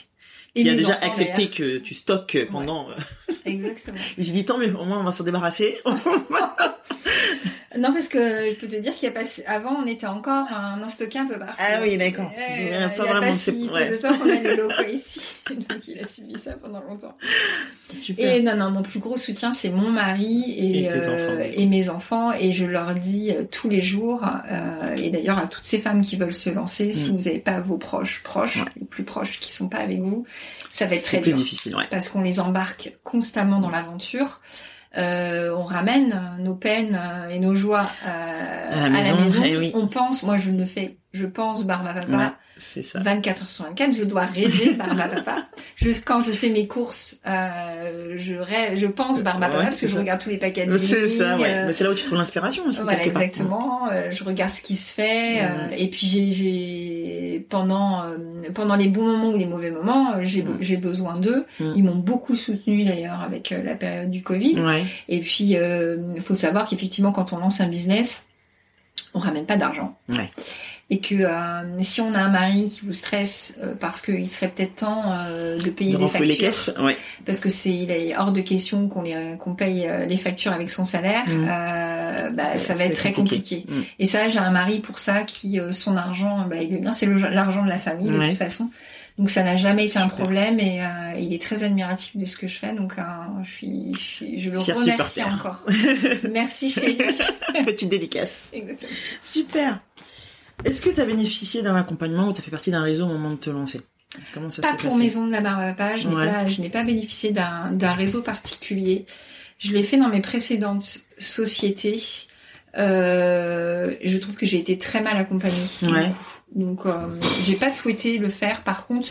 Et 0.54 0.62
Il 0.62 0.70
a 0.70 0.74
déjà 0.74 0.96
enfants, 0.96 1.06
accepté 1.06 1.50
que 1.50 1.78
tu 1.78 1.94
stockes 1.94 2.38
pendant. 2.50 2.88
d'ailleurs. 2.88 3.04
Exactement. 3.44 3.98
Il 4.18 4.24
s'est 4.24 4.32
dit 4.32 4.44
tant 4.44 4.58
mieux, 4.58 4.74
au 4.76 4.84
moins 4.84 4.98
on 5.00 5.04
va 5.04 5.12
s'en 5.12 5.24
débarrasser. 5.24 5.78
Non, 7.78 7.92
parce 7.92 8.08
que 8.08 8.18
je 8.50 8.54
peux 8.54 8.68
te 8.68 8.76
dire 8.76 8.94
qu'il 8.94 9.08
y 9.08 9.12
a 9.12 9.14
pas 9.14 9.26
avant, 9.46 9.76
on 9.82 9.86
était 9.86 10.06
encore 10.06 10.46
en 10.52 10.88
stocké 10.88 11.18
un 11.18 11.26
peu 11.26 11.38
partout. 11.38 11.54
Ah 11.58 11.78
oui, 11.82 11.96
d'accord. 11.96 12.30
il 12.36 12.66
n'y 12.66 12.74
a 12.74 12.88
pas 12.88 13.04
vraiment 13.04 13.32
pas 13.32 13.36
si 13.36 13.68
ouais. 13.72 13.90
de 13.90 13.96
temps 13.96 14.16
qu'on 14.16 14.30
a 14.30 14.34
les 14.34 14.56
locaux 14.56 14.74
ici. 14.92 15.20
Donc 15.50 15.88
il 15.88 15.98
a 15.98 16.06
subi 16.06 16.38
ça 16.38 16.52
pendant 16.54 16.82
longtemps. 16.82 17.16
Super. 17.92 18.32
Et 18.32 18.42
non, 18.42 18.56
non, 18.56 18.70
mon 18.70 18.82
plus 18.82 18.98
gros 18.98 19.16
soutien, 19.16 19.52
c'est 19.52 19.70
mon 19.70 19.90
mari 19.90 20.44
et, 20.50 20.82
et, 20.82 20.92
euh, 20.92 21.50
et, 21.52 21.66
mes 21.66 21.88
enfants. 21.88 22.32
Et 22.32 22.52
je 22.52 22.64
leur 22.64 22.94
dis 22.94 23.30
euh, 23.30 23.44
tous 23.50 23.68
les 23.68 23.80
jours, 23.80 24.24
euh, 24.24 24.94
et 24.96 25.10
d'ailleurs 25.10 25.38
à 25.38 25.46
toutes 25.46 25.64
ces 25.64 25.78
femmes 25.78 26.00
qui 26.00 26.16
veulent 26.16 26.34
se 26.34 26.50
lancer, 26.50 26.90
si 26.90 27.10
mm. 27.10 27.16
vous 27.16 27.24
n'avez 27.24 27.38
pas 27.38 27.60
vos 27.60 27.78
proches, 27.78 28.22
proches, 28.22 28.58
les 28.78 28.86
plus 28.86 29.04
proches 29.04 29.38
qui 29.38 29.52
sont 29.52 29.68
pas 29.68 29.78
avec 29.78 30.00
vous, 30.00 30.26
ça 30.70 30.86
va 30.86 30.96
être 30.96 31.04
très 31.04 31.20
plus 31.20 31.32
dur. 31.32 31.42
difficile, 31.42 31.76
ouais. 31.76 31.86
Parce 31.90 32.08
qu'on 32.08 32.22
les 32.22 32.40
embarque 32.40 32.92
constamment 33.04 33.60
dans 33.60 33.70
l'aventure. 33.70 34.40
Euh, 34.96 35.54
on 35.56 35.64
ramène 35.64 36.18
nos 36.38 36.54
peines 36.54 36.98
et 37.30 37.38
nos 37.38 37.54
joies 37.54 37.86
euh, 38.06 38.84
à 38.84 38.88
la 38.88 38.88
maison. 38.88 39.42
Eh 39.44 39.72
on 39.74 39.88
pense, 39.88 40.22
moi 40.22 40.38
je 40.38 40.50
ne 40.50 40.64
fais, 40.64 40.98
je 41.12 41.26
pense 41.26 41.64
Barba 41.64 41.94
Papa. 41.94 42.36
Ça. 42.82 42.98
24 43.00 43.42
heures 43.42 43.50
sur 43.50 43.64
24, 43.64 43.94
je 43.94 44.04
dois 44.04 44.24
rêver 44.24 44.74
Barba 44.74 45.08
Papa. 45.08 45.36
Je, 45.76 45.90
quand 46.04 46.20
je 46.20 46.32
fais 46.32 46.48
mes 46.48 46.66
courses, 46.66 47.18
euh, 47.26 48.14
je 48.16 48.34
rêve, 48.34 48.76
je 48.78 48.86
pense 48.86 49.22
Barba 49.22 49.48
Papa 49.48 49.64
parce 49.64 49.80
que 49.80 49.86
je 49.86 49.96
regarde 49.96 50.20
tous 50.20 50.30
les 50.30 50.38
paquets 50.38 50.66
de 50.66 50.78
C'est 50.78 51.08
ça, 51.08 51.36
ouais. 51.36 51.66
Mais 51.66 51.72
c'est 51.72 51.84
là 51.84 51.90
où 51.90 51.94
tu 51.94 52.04
trouves 52.04 52.18
l'inspiration 52.18 52.64
aussi. 52.66 52.80
Voilà, 52.82 53.04
exactement. 53.04 53.88
Euh, 53.90 54.10
je 54.10 54.24
regarde 54.24 54.50
ce 54.50 54.62
qui 54.62 54.76
se 54.76 54.92
fait. 54.92 55.40
Euh, 55.40 55.68
et 55.76 55.88
puis 55.90 56.06
j'ai, 56.06 56.32
j'ai 56.32 57.46
pendant 57.50 58.04
euh, 58.04 58.16
pendant 58.54 58.76
les 58.76 58.88
bons 58.88 59.04
moments 59.04 59.30
ou 59.30 59.36
les 59.36 59.46
mauvais 59.46 59.70
moments, 59.70 60.14
j'ai 60.22 60.76
besoin 60.76 61.16
d'eux. 61.16 61.44
Ils 61.60 61.84
m'ont 61.84 61.96
beaucoup 61.96 62.34
soutenu 62.34 62.84
d'ailleurs 62.84 63.20
avec 63.20 63.50
la 63.50 63.74
période 63.74 64.10
du 64.10 64.22
Covid. 64.22 64.56
Et 65.08 65.20
puis 65.20 65.56
il 65.56 66.22
faut 66.22 66.34
savoir 66.34 66.68
qu'effectivement 66.68 67.12
quand 67.12 67.32
on 67.32 67.38
lance 67.38 67.60
un 67.60 67.68
business, 67.68 68.22
on 69.14 69.18
ramène 69.18 69.46
pas 69.46 69.56
d'argent. 69.56 69.96
Ouais 70.08 70.30
et 70.88 71.00
que 71.00 71.16
euh, 71.16 71.82
si 71.82 72.00
on 72.00 72.14
a 72.14 72.20
un 72.20 72.28
mari 72.28 72.70
qui 72.70 72.86
vous 72.86 72.92
stresse 72.92 73.54
euh, 73.60 73.74
parce 73.78 74.00
qu'il 74.00 74.28
serait 74.28 74.48
peut-être 74.48 74.76
temps 74.76 75.02
euh, 75.06 75.58
de 75.58 75.70
payer 75.70 75.96
des 75.96 76.06
factures, 76.06 76.26
les 76.26 76.36
caisses, 76.36 76.70
ouais. 76.78 76.96
parce 77.24 77.40
que 77.40 77.48
c'est 77.48 77.74
il 77.74 77.90
est 77.90 78.16
hors 78.16 78.30
de 78.30 78.40
question 78.40 78.88
qu'on 78.88 79.02
les 79.02 79.36
qu'on 79.40 79.54
paye 79.54 79.88
les 80.08 80.16
factures 80.16 80.52
avec 80.52 80.70
son 80.70 80.84
salaire, 80.84 81.28
mmh. 81.28 82.34
bah, 82.34 82.56
ça 82.56 82.74
va 82.74 82.84
être 82.84 82.96
très 82.96 83.12
compliqué. 83.12 83.64
Mmh. 83.68 83.80
Et 83.98 84.06
ça, 84.06 84.28
j'ai 84.28 84.38
un 84.38 84.50
mari 84.50 84.78
pour 84.78 84.98
ça 84.98 85.22
qui 85.22 85.58
son 85.72 85.96
argent, 85.96 86.46
bah, 86.48 86.56
il 86.62 86.72
est 86.74 86.78
bien, 86.78 86.92
c'est 86.92 87.06
l'argent 87.06 87.64
de 87.64 87.68
la 87.68 87.78
famille 87.78 88.10
de 88.10 88.28
toute 88.28 88.36
façon. 88.36 88.70
Donc 89.18 89.30
ça 89.30 89.42
n'a 89.42 89.56
jamais 89.56 89.86
été 89.86 89.98
un 89.98 90.08
problème 90.08 90.60
et 90.60 90.82
il 91.18 91.32
est 91.32 91.42
très 91.42 91.64
admiratif 91.64 92.16
de 92.16 92.26
ce 92.26 92.36
que 92.36 92.46
je 92.46 92.58
fais. 92.58 92.74
Donc 92.74 92.92
je, 93.42 93.50
suis, 93.50 93.92
je, 93.94 93.98
suis, 93.98 94.40
je 94.40 94.50
le 94.50 94.58
remercie 94.58 95.24
encore. 95.24 95.64
Merci 96.32 96.70
chérie. 96.70 96.98
Petite 97.64 97.88
dédicace. 97.88 98.50
Exactement. 98.52 98.90
Super. 99.20 99.80
Est-ce 100.64 100.80
que 100.80 100.90
tu 100.90 101.00
as 101.00 101.04
bénéficié 101.04 101.62
d'un 101.62 101.76
accompagnement 101.76 102.28
ou 102.28 102.32
tu 102.32 102.40
as 102.40 102.44
fait 102.44 102.50
partie 102.50 102.70
d'un 102.70 102.82
réseau 102.82 103.04
au 103.04 103.08
moment 103.08 103.30
de 103.30 103.36
te 103.36 103.50
lancer? 103.50 103.80
Comment 104.32 104.50
ça 104.50 104.62
Pas 104.62 104.74
pour 104.74 104.96
Maison 104.96 105.26
de 105.26 105.32
la 105.32 105.40
Barbapapa, 105.40 105.96
je 105.96 106.60
n'ai 106.60 106.70
pas, 106.70 106.84
bénéficié 106.84 107.32
d'un 107.32 107.92
réseau 107.92 108.22
particulier. 108.22 109.06
Je 109.58 109.72
l'ai 109.72 109.82
fait 109.82 109.96
dans 109.96 110.08
mes 110.08 110.20
précédentes 110.20 111.00
sociétés. 111.18 112.02
Euh, 112.76 113.94
je 114.02 114.18
trouve 114.18 114.34
que 114.34 114.46
j'ai 114.46 114.58
été 114.58 114.78
très 114.78 115.02
mal 115.02 115.16
accompagnée. 115.16 115.66
Ouais. 115.82 116.12
Donc, 116.54 116.86
euh, 116.86 117.18
j'ai 117.42 117.56
pas 117.56 117.70
souhaité 117.70 118.18
le 118.18 118.28
faire. 118.28 118.62
Par 118.64 118.86
contre, 118.86 119.10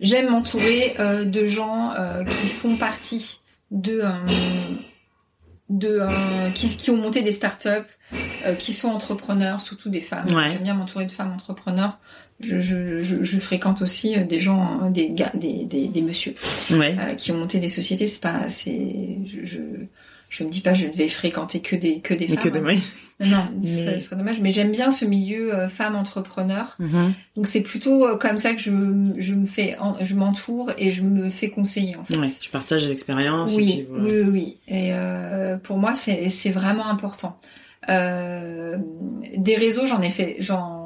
j'aime 0.00 0.30
m'entourer 0.30 0.94
euh, 0.98 1.24
de 1.24 1.46
gens 1.46 1.94
qui 2.26 2.48
font 2.48 2.76
partie 2.76 3.40
de 3.70 4.02
de 5.70 6.00
qui, 6.52 6.76
qui, 6.76 6.90
ont 6.90 6.96
monté 6.96 7.22
des 7.22 7.32
startups, 7.32 7.88
euh, 8.44 8.54
qui 8.54 8.72
sont 8.72 8.88
entrepreneurs, 8.88 9.60
surtout 9.60 9.88
des 9.88 10.00
femmes. 10.00 10.28
J'aime 10.28 10.62
bien 10.62 10.74
m'entourer 10.74 11.06
de 11.06 11.12
femmes 11.12 11.32
entrepreneurs. 11.32 11.98
Je, 12.40 12.60
je, 12.60 13.04
je, 13.04 13.22
je, 13.22 13.38
fréquente 13.38 13.82
aussi 13.82 14.16
euh, 14.16 14.24
des 14.24 14.40
gens, 14.40 14.80
euh, 14.82 14.90
des 14.90 15.10
gars, 15.10 15.30
des, 15.34 15.64
des, 15.64 15.88
des 15.88 16.00
messieurs 16.00 16.34
qui 17.18 17.32
ont 17.32 17.36
monté 17.36 17.60
des 17.60 17.68
sociétés. 17.68 18.06
C'est 18.06 18.20
pas, 18.20 18.48
c'est, 18.48 19.18
je, 19.26 19.60
je, 20.30 20.44
me 20.44 20.50
dis 20.50 20.62
pas 20.62 20.72
je 20.72 20.86
devais 20.86 21.08
fréquenter 21.08 21.60
que 21.60 21.76
des 21.76 22.00
que 22.00 22.14
des 22.14 22.28
femmes. 22.28 22.38
Que 22.38 22.48
des, 22.48 22.60
non, 23.20 23.48
ce 23.62 23.98
serait 23.98 24.16
dommage. 24.16 24.40
Mais 24.40 24.50
j'aime 24.50 24.72
bien 24.72 24.90
ce 24.90 25.04
milieu 25.04 25.54
euh, 25.54 25.68
femme 25.68 25.94
entrepreneur. 25.94 26.76
Mhm. 26.78 27.12
Donc 27.36 27.46
c'est 27.46 27.60
plutôt 27.60 28.06
euh, 28.06 28.16
comme 28.16 28.38
ça 28.38 28.54
que 28.54 28.60
je, 28.60 28.70
je 29.18 29.34
me 29.34 29.46
fais, 29.46 29.76
je 30.00 30.14
m'entoure 30.14 30.72
et 30.78 30.90
je 30.90 31.02
me 31.02 31.28
fais 31.28 31.50
conseiller 31.50 31.96
en 31.96 32.04
fait. 32.04 32.16
Ouais, 32.16 32.30
tu 32.40 32.48
partages 32.48 32.88
l'expérience. 32.88 33.54
Oui, 33.54 33.86
oui, 33.90 34.22
oui, 34.26 34.58
Et 34.68 34.94
euh, 34.94 35.58
pour 35.58 35.76
moi 35.76 35.94
c'est 35.94 36.30
c'est 36.30 36.50
vraiment 36.50 36.86
important. 36.86 37.38
Euh, 37.88 38.76
des 39.36 39.56
réseaux, 39.56 39.86
j'en 39.86 40.02
ai 40.02 40.10
fait, 40.10 40.36
j'en 40.40 40.79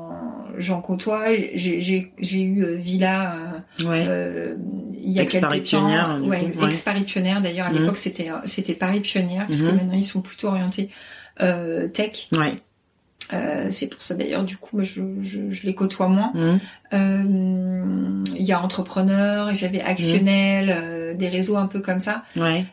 j'en 0.59 0.81
côtoie. 0.81 1.27
J'ai 1.55 1.81
j'ai 2.19 2.43
eu 2.43 2.65
euh, 2.65 2.75
Villa 2.75 3.65
euh, 3.81 4.55
il 4.93 5.13
y 5.13 5.21
a 5.21 5.27
quelques 5.27 5.71
temps. 5.71 6.21
Ouais, 6.21 6.53
Ex-Paris 6.63 7.05
Pionnière 7.05 7.41
d'ailleurs 7.41 7.67
à 7.67 7.71
mhm. 7.71 7.81
l'époque 7.81 7.97
c'était 7.99 8.29
c'était 8.45 8.75
Paris 8.75 9.01
Pionnière 9.01 9.47
puisque 9.47 9.65
mhm. 9.65 9.77
maintenant 9.77 9.95
ils 9.95 10.05
sont 10.05 10.21
plutôt 10.21 10.49
orientés 10.49 10.91
euh, 11.41 11.89
tech. 11.89 12.29
Ouais. 12.33 12.55
Euh, 13.33 13.69
c'est 13.71 13.89
pour 13.89 14.03
ça 14.03 14.15
d'ailleurs 14.15 14.45
du 14.45 14.59
coup 14.59 14.85
je, 14.85 15.03
je, 15.21 15.51
je 15.51 15.63
les 15.67 15.75
côtoie 15.75 16.09
moins. 16.09 16.31
Mmh. 16.35 16.59
Euh, 16.93 18.25
il 18.37 18.43
y 18.43 18.53
a 18.53 18.61
entrepreneurs, 18.61 19.55
j'avais 19.55 19.81
actionnel, 19.81 20.67
mmh. 20.67 20.71
euh, 20.71 21.15
des 21.15 21.29
réseaux 21.29 21.57
un 21.57 21.67
peu 21.67 21.81
comme 21.81 22.01
ça. 22.01 22.25
Ouais. 22.37 22.67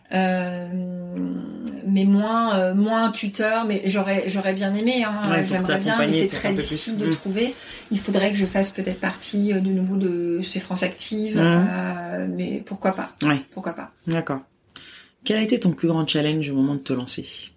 Euh, 1.92 1.94
mais 1.94 2.06
moins 2.06 2.74
moins 2.74 3.12
tuteur, 3.12 3.66
mais 3.66 3.82
j'aurais 3.86 4.28
j'aurais 4.28 4.54
bien 4.54 4.74
aimé. 4.74 5.04
Hein, 5.04 5.44
J'aimerais 5.46 5.80
bien, 5.80 5.98
mais 6.00 6.12
c'est 6.12 6.28
très 6.28 6.54
difficile 6.54 6.98
de 6.98 7.08
mmh. 7.08 7.16
trouver. 7.16 7.56
Il 7.92 8.00
faudrait 8.00 8.32
que 8.32 8.38
je 8.38 8.46
fasse 8.46 8.72
peut-être 8.72 9.00
partie 9.00 9.54
de 9.54 9.60
nouveau 9.60 9.98
de 9.98 10.42
chez 10.42 10.60
France 10.60 10.84
Active, 10.84 11.42
mais 12.30 12.64
pourquoi 12.66 12.94
pas. 12.94 13.12
Ouais. 13.24 13.42
Pourquoi 13.52 13.74
pas. 13.74 13.92
D'accord. 14.08 14.42
Quel 15.24 15.38
a 15.38 15.42
été 15.42 15.60
ton 15.60 15.72
plus 15.72 15.88
grand 15.88 16.08
challenge 16.08 16.50
au 16.50 16.56
moment 16.56 16.76
de 16.76 16.80
te 16.80 16.94
lancer? 16.94 17.52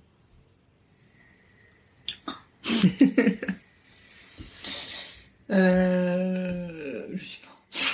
Euh, 5.51 7.07
je 7.13 7.23
sais 7.23 7.39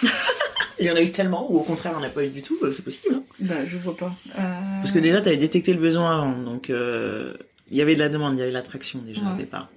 pas. 0.03 0.09
Il 0.81 0.87
y 0.87 0.91
en 0.91 0.97
a 0.97 1.03
eu 1.03 1.11
tellement, 1.11 1.51
ou 1.53 1.59
au 1.59 1.63
contraire, 1.63 1.93
on 1.97 2.01
n'a 2.01 2.09
pas 2.09 2.25
eu 2.25 2.29
du 2.31 2.43
tout, 2.43 2.57
euh, 2.63 2.71
c'est 2.71 2.83
possible. 2.83 3.15
Hein 3.15 3.23
bah, 3.41 3.67
je 3.67 3.77
vois 3.77 3.97
pas. 3.97 4.15
Euh... 4.39 4.43
Parce 4.81 4.93
que 4.93 4.99
déjà, 4.99 5.21
tu 5.21 5.29
avais 5.29 5.37
détecté 5.37 5.75
le 5.75 5.81
besoin 5.81 6.17
avant, 6.17 6.39
donc 6.39 6.71
euh, 6.71 7.35
il 7.71 7.77
y 7.77 7.83
avait 7.83 7.95
de 7.95 8.01
la 8.01 8.09
demande, 8.09 8.37
il 8.37 8.41
y 8.41 8.43
avait 8.43 8.51
l'attraction 8.51 9.01
déjà 9.01 9.21
au 9.33 9.37
départ. 9.37 9.69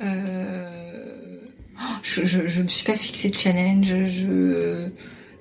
Euh... 0.00 1.36
Je, 2.02 2.24
je, 2.24 2.46
je, 2.46 2.62
me 2.62 2.68
suis 2.68 2.84
pas 2.84 2.94
fixé 2.94 3.28
de 3.30 3.36
challenge, 3.36 3.86
je... 3.86 4.88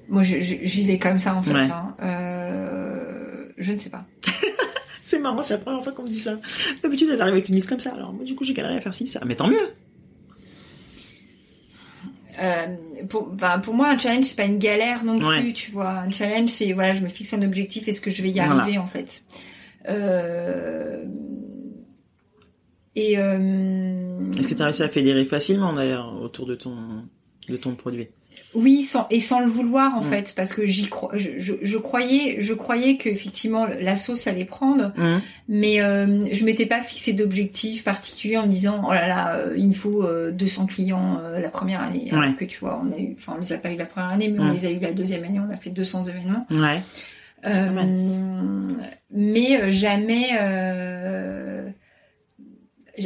Moi, 0.10 0.24
j'y 0.24 0.84
vais 0.86 0.98
comme 0.98 1.20
ça, 1.20 1.36
en 1.36 1.44
fait. 1.44 1.54
Hein. 1.54 1.96
Euh... 2.02 3.46
Je 3.58 3.74
ne 3.74 3.78
sais 3.78 3.90
pas. 3.90 4.06
C'est 5.04 5.18
marrant, 5.18 5.42
c'est 5.42 5.56
la 5.56 5.60
première 5.60 5.84
fois 5.84 5.92
qu'on 5.92 6.04
me 6.04 6.08
dit 6.08 6.20
ça. 6.20 6.38
D'habitude, 6.84 7.10
elles 7.12 7.20
arrivent 7.20 7.34
avec 7.34 7.50
une 7.50 7.56
liste 7.56 7.68
comme 7.68 7.80
ça. 7.80 7.94
Alors, 7.96 8.14
moi, 8.14 8.24
du 8.24 8.36
coup, 8.36 8.44
j'ai 8.44 8.54
galéré 8.54 8.76
à 8.76 8.82
faire 8.82 8.94
ci, 8.94 9.08
ça. 9.08 9.20
Mais 9.26 9.36
tant 9.36 9.48
mieux. 9.48 9.74
Euh, 12.42 12.78
pour, 13.10 13.28
bah, 13.28 13.60
pour 13.60 13.74
moi, 13.74 13.90
un 13.90 13.98
challenge, 13.98 14.26
c'est 14.26 14.36
pas 14.36 14.46
une 14.46 14.60
galère 14.60 15.04
non 15.04 15.18
plus, 15.20 15.54
tu 15.54 15.72
vois. 15.72 15.90
Un 15.90 16.12
challenge, 16.12 16.50
c'est, 16.50 16.74
voilà, 16.74 16.94
je 16.94 17.02
me 17.02 17.10
fixe 17.10 17.34
un 17.34 17.42
objectif, 17.42 17.88
est-ce 17.88 18.02
que 18.02 18.12
je 18.12 18.22
vais 18.22 18.30
y 18.30 18.40
arriver, 18.40 18.78
en 18.78 18.88
fait. 18.88 19.24
Euh... 19.88 21.04
Et, 22.96 23.18
euh... 23.18 24.32
Est-ce 24.38 24.48
que 24.48 24.54
tu 24.54 24.62
as 24.62 24.66
réussi 24.66 24.84
à 24.84 24.90
fédérer 24.90 25.26
facilement, 25.26 25.74
d'ailleurs, 25.74 26.22
autour 26.22 26.46
de 26.46 26.56
ton, 26.56 26.76
de 27.48 27.58
ton 27.58 27.76
produit? 27.76 28.08
Oui, 28.56 28.84
sans, 28.84 29.06
et 29.12 29.20
sans 29.20 29.42
le 29.42 29.46
vouloir 29.46 29.96
en 29.96 30.02
mm. 30.02 30.06
fait, 30.06 30.34
parce 30.36 30.54
que 30.54 30.66
j'y 30.66 30.88
crois, 30.88 31.12
je, 31.16 31.54
je, 31.62 31.78
croyais, 31.78 32.38
je 32.40 32.54
croyais 32.54 32.98
que 32.98 33.08
effectivement 33.08 33.68
la 33.68 33.96
sauce 33.96 34.26
allait 34.26 34.46
prendre, 34.46 34.92
mm. 34.98 35.22
mais 35.50 35.82
euh, 35.82 36.26
je 36.32 36.46
m'étais 36.46 36.66
pas 36.66 36.82
fixé 36.82 37.14
d'objectif 37.14 37.84
particulier 37.84 38.38
en 38.38 38.48
me 38.48 38.52
disant 38.52 38.84
oh 38.88 38.92
là 38.92 39.08
là, 39.08 39.36
euh, 39.36 39.54
il 39.56 39.68
me 39.68 39.74
faut 39.74 40.04
200 40.32 40.64
euh, 40.64 40.66
clients 40.66 41.20
euh, 41.22 41.40
la 41.40 41.50
première 41.50 41.82
année, 41.82 42.10
alors 42.12 42.36
que 42.36 42.46
tu 42.46 42.60
vois, 42.60 42.82
on 42.84 42.92
a 42.92 42.98
eu, 42.98 43.16
enfin 43.16 43.34
on 43.38 43.40
les 43.40 43.54
a 43.54 43.60
pas 43.60 43.72
eu 43.72 43.78
la 43.78 43.86
première 43.86 44.10
année, 44.10 44.30
mais 44.30 44.40
on 44.40 44.46
mm. 44.46 44.54
les 44.54 44.66
a 44.66 44.72
eu 44.72 44.80
la 44.80 44.94
deuxième 44.94 45.24
année, 45.24 45.40
on 45.40 45.54
a 45.54 45.58
fait 45.58 45.70
200 45.70 46.06
événements. 46.06 46.48
Ouais. 46.50 46.82
mais 49.12 49.72
jamais. 49.72 50.30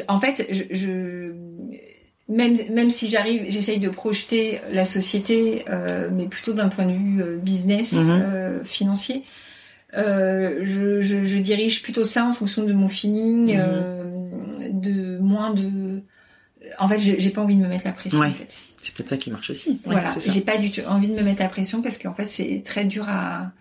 en 0.07 0.19
fait, 0.21 0.47
je, 0.49 0.63
je 0.73 1.33
même, 2.29 2.57
même 2.71 2.89
si 2.89 3.09
j'arrive, 3.09 3.45
j'essaye 3.49 3.79
de 3.79 3.89
projeter 3.89 4.61
la 4.71 4.85
société, 4.85 5.65
euh, 5.69 6.09
mais 6.11 6.27
plutôt 6.27 6.53
d'un 6.53 6.69
point 6.69 6.85
de 6.85 6.93
vue 6.93 7.21
euh, 7.21 7.37
business, 7.37 7.91
mhm. 7.93 8.09
euh, 8.09 8.63
financier. 8.63 9.23
Euh, 9.95 10.61
je, 10.63 11.01
je, 11.01 11.23
je, 11.23 11.37
dirige 11.37 11.83
plutôt 11.83 12.03
ça 12.03 12.25
en 12.25 12.33
fonction 12.33 12.63
de 12.63 12.73
mon 12.73 12.87
feeling, 12.89 13.57
mhm. 13.57 14.81
de 14.81 15.19
moins 15.19 15.53
de. 15.53 16.01
En 16.79 16.87
fait, 16.87 16.97
j'ai 16.97 17.29
pas 17.29 17.41
envie 17.41 17.57
de 17.57 17.61
me 17.61 17.67
mettre 17.67 17.85
la 17.85 17.91
pression. 17.91 18.19
En 18.19 18.33
fait. 18.33 18.63
C'est 18.81 18.93
peut-être 18.93 19.09
ça 19.09 19.17
qui 19.17 19.29
marche 19.29 19.49
aussi. 19.49 19.79
voilà, 19.85 20.15
j'ai 20.25 20.41
pas 20.41 20.57
du 20.57 20.71
tout 20.71 20.81
envie 20.87 21.09
de 21.09 21.13
me 21.13 21.21
mettre 21.21 21.41
la 21.41 21.49
pression 21.49 21.81
parce 21.81 21.97
qu'en 21.97 22.13
fait, 22.13 22.25
c'est 22.25 22.63
très 22.65 22.85
dur 22.85 23.05
à 23.07 23.51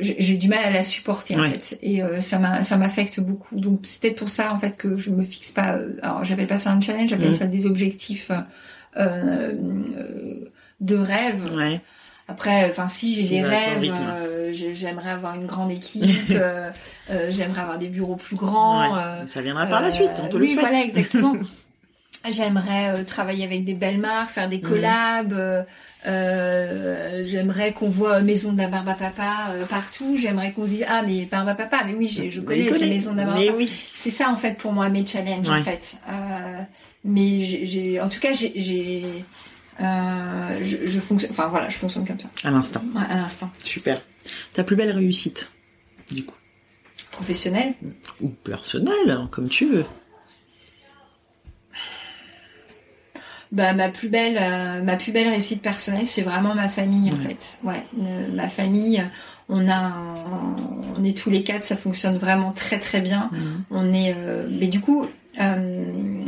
j'ai 0.00 0.36
du 0.36 0.48
mal 0.48 0.60
à 0.64 0.70
la 0.70 0.82
supporter 0.82 1.36
en 1.38 1.50
fait 1.50 1.78
et 1.82 2.02
euh, 2.02 2.20
ça 2.20 2.38
m'a 2.38 2.62
ça 2.62 2.76
m'affecte 2.76 3.20
beaucoup 3.20 3.60
donc 3.60 3.80
c'est 3.82 4.00
peut-être 4.00 4.16
pour 4.18 4.28
ça 4.30 4.54
en 4.54 4.58
fait 4.58 4.76
que 4.76 4.96
je 4.96 5.10
me 5.10 5.22
fixe 5.24 5.50
pas 5.50 5.74
euh, 5.76 5.96
alors 6.02 6.24
j'appelle 6.24 6.46
pas 6.46 6.56
ça 6.56 6.70
un 6.70 6.80
challenge 6.80 7.10
j'appelle 7.10 7.28
Mhm. 7.28 7.32
ça 7.34 7.46
des 7.46 7.66
objectifs 7.66 8.30
euh, 8.96 9.52
euh, 9.56 10.44
de 10.80 10.96
rêve 10.96 11.44
Ouais. 11.54 11.80
après 12.28 12.66
enfin 12.70 12.88
si 12.88 13.14
j'ai 13.14 13.28
des 13.28 13.42
rêves 13.42 13.92
euh, 13.94 14.50
j'ai- 14.52 14.74
j'aimerais 14.74 15.10
avoir 15.10 15.34
une 15.34 15.46
grande 15.46 15.70
équipe 15.70 16.32
j'aimerais 17.28 17.60
avoir 17.60 17.78
des 17.78 17.88
bureaux 17.88 18.16
plus 18.16 18.36
grands 18.36 18.92
Ouais. 18.94 19.26
Ça 19.26 19.42
viendra 19.42 19.66
par 19.66 19.80
la 19.82 19.90
suite, 19.90 20.10
on 20.22 20.28
te 20.28 20.36
le 20.36 20.42
oui, 20.44 20.52
souhaite. 20.54 20.60
voilà, 20.60 20.80
exactement. 20.84 21.34
J'aimerais 22.30 23.00
euh, 23.00 23.04
travailler 23.04 23.44
avec 23.44 23.64
des 23.64 23.74
belles 23.74 23.98
marques, 23.98 24.30
faire 24.30 24.48
des 24.48 24.60
collabs. 24.60 25.32
euh, 25.32 25.62
euh, 26.06 27.22
j'aimerais 27.24 27.72
qu'on 27.72 27.88
voit 27.88 28.20
Maison 28.22 28.52
de 28.52 28.58
la 28.58 28.68
Barbe 28.68 28.88
à 28.88 28.94
Papa 28.94 29.50
euh, 29.52 29.64
partout. 29.66 30.16
J'aimerais 30.20 30.52
qu'on 30.52 30.64
se 30.64 30.70
dise 30.70 30.84
ah 30.88 31.02
mais 31.06 31.24
Barbe 31.26 31.48
à 31.48 31.54
Papa, 31.54 31.82
mais 31.86 31.94
oui, 31.94 32.08
je 32.08 32.38
Mais 32.40 32.44
connais 32.44 32.62
ces 32.64 32.68
connaît. 32.70 32.86
Maisons 32.88 33.12
de 33.12 33.16
la 33.18 33.24
Barbe 33.26 33.38
à 33.40 33.42
Papa. 33.44 33.56
oui. 33.56 33.70
C'est 33.94 34.10
ça 34.10 34.30
en 34.30 34.36
fait 34.36 34.56
pour 34.58 34.72
moi 34.72 34.88
mes 34.88 35.06
challenges 35.06 35.48
Ouais. 35.48 35.58
en 35.60 35.62
fait. 35.62 35.94
Euh, 36.08 36.62
mais 37.04 37.44
j'ai- 37.44 38.00
en 38.00 38.08
tout 38.08 38.20
cas 38.20 38.32
j'ai, 38.32 38.52
je, 39.78 40.76
je 40.86 41.00
fonctionne, 41.00 41.30
enfin 41.32 41.48
voilà, 41.48 41.68
je 41.68 41.76
fonctionne 41.76 42.06
comme 42.06 42.20
ça, 42.20 42.30
À 42.44 42.50
l'instant. 42.50 42.82
ouais, 42.94 43.02
à 43.10 43.16
l'instant. 43.16 43.50
Super. 43.64 44.00
Ta 44.52 44.62
plus 44.64 44.76
belle 44.76 44.90
réussite, 44.92 45.50
du 46.10 46.24
coup? 46.24 46.36
Professionnel. 47.10 47.74
Ou 48.20 48.28
personnelle, 48.28 49.26
comme 49.30 49.48
tu 49.48 49.66
veux. 49.66 49.84
Bah 53.52 53.74
ma 53.74 53.90
plus 53.90 54.08
belle 54.08 54.38
euh, 54.40 54.82
ma 54.82 54.96
plus 54.96 55.12
belle 55.12 55.28
réussite 55.28 55.60
personnelle 55.60 56.06
c'est 56.06 56.22
vraiment 56.22 56.54
ma 56.54 56.68
famille 56.70 57.12
en 57.12 57.16
fait. 57.16 57.58
Ouais, 57.62 57.84
euh, 58.02 58.26
ma 58.32 58.48
famille 58.48 59.04
on 59.50 59.68
a 59.68 59.74
un- 59.76 60.56
on 60.96 61.04
est 61.04 61.16
tous 61.16 61.28
les 61.28 61.42
quatre 61.42 61.64
ça 61.66 61.76
fonctionne 61.76 62.16
vraiment 62.16 62.52
très 62.52 62.80
très 62.80 63.02
bien. 63.02 63.28
Mhm. 63.32 63.64
On 63.70 63.92
est 63.92 64.14
euh, 64.16 64.48
mais 64.50 64.68
du 64.68 64.80
coup 64.80 65.06
euh, 65.40 66.24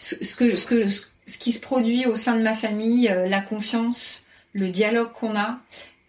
ce, 0.00 0.16
ce 0.24 0.34
que 0.34 0.56
ce 0.56 0.66
que 0.66 0.88
ce 0.88 1.38
qui 1.38 1.52
se 1.52 1.60
produit 1.60 2.06
au 2.06 2.16
sein 2.16 2.36
de 2.36 2.42
ma 2.42 2.54
famille 2.54 3.08
euh, 3.10 3.28
la 3.28 3.40
confiance, 3.40 4.24
le 4.52 4.68
dialogue 4.68 5.12
qu'on 5.12 5.36
a 5.36 5.60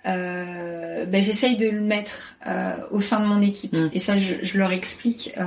euh, 0.08 1.06
ben, 1.06 1.22
j'essaye 1.24 1.58
de 1.58 1.70
le 1.70 1.82
mettre 1.82 2.36
euh, 2.48 2.76
au 2.92 3.02
sein 3.02 3.20
de 3.20 3.26
mon 3.26 3.42
équipe 3.42 3.74
Mm. 3.74 3.90
et 3.94 4.00
ça 4.00 4.18
je, 4.18 4.36
je 4.42 4.58
leur 4.58 4.72
explique 4.72 5.34
euh, 5.38 5.44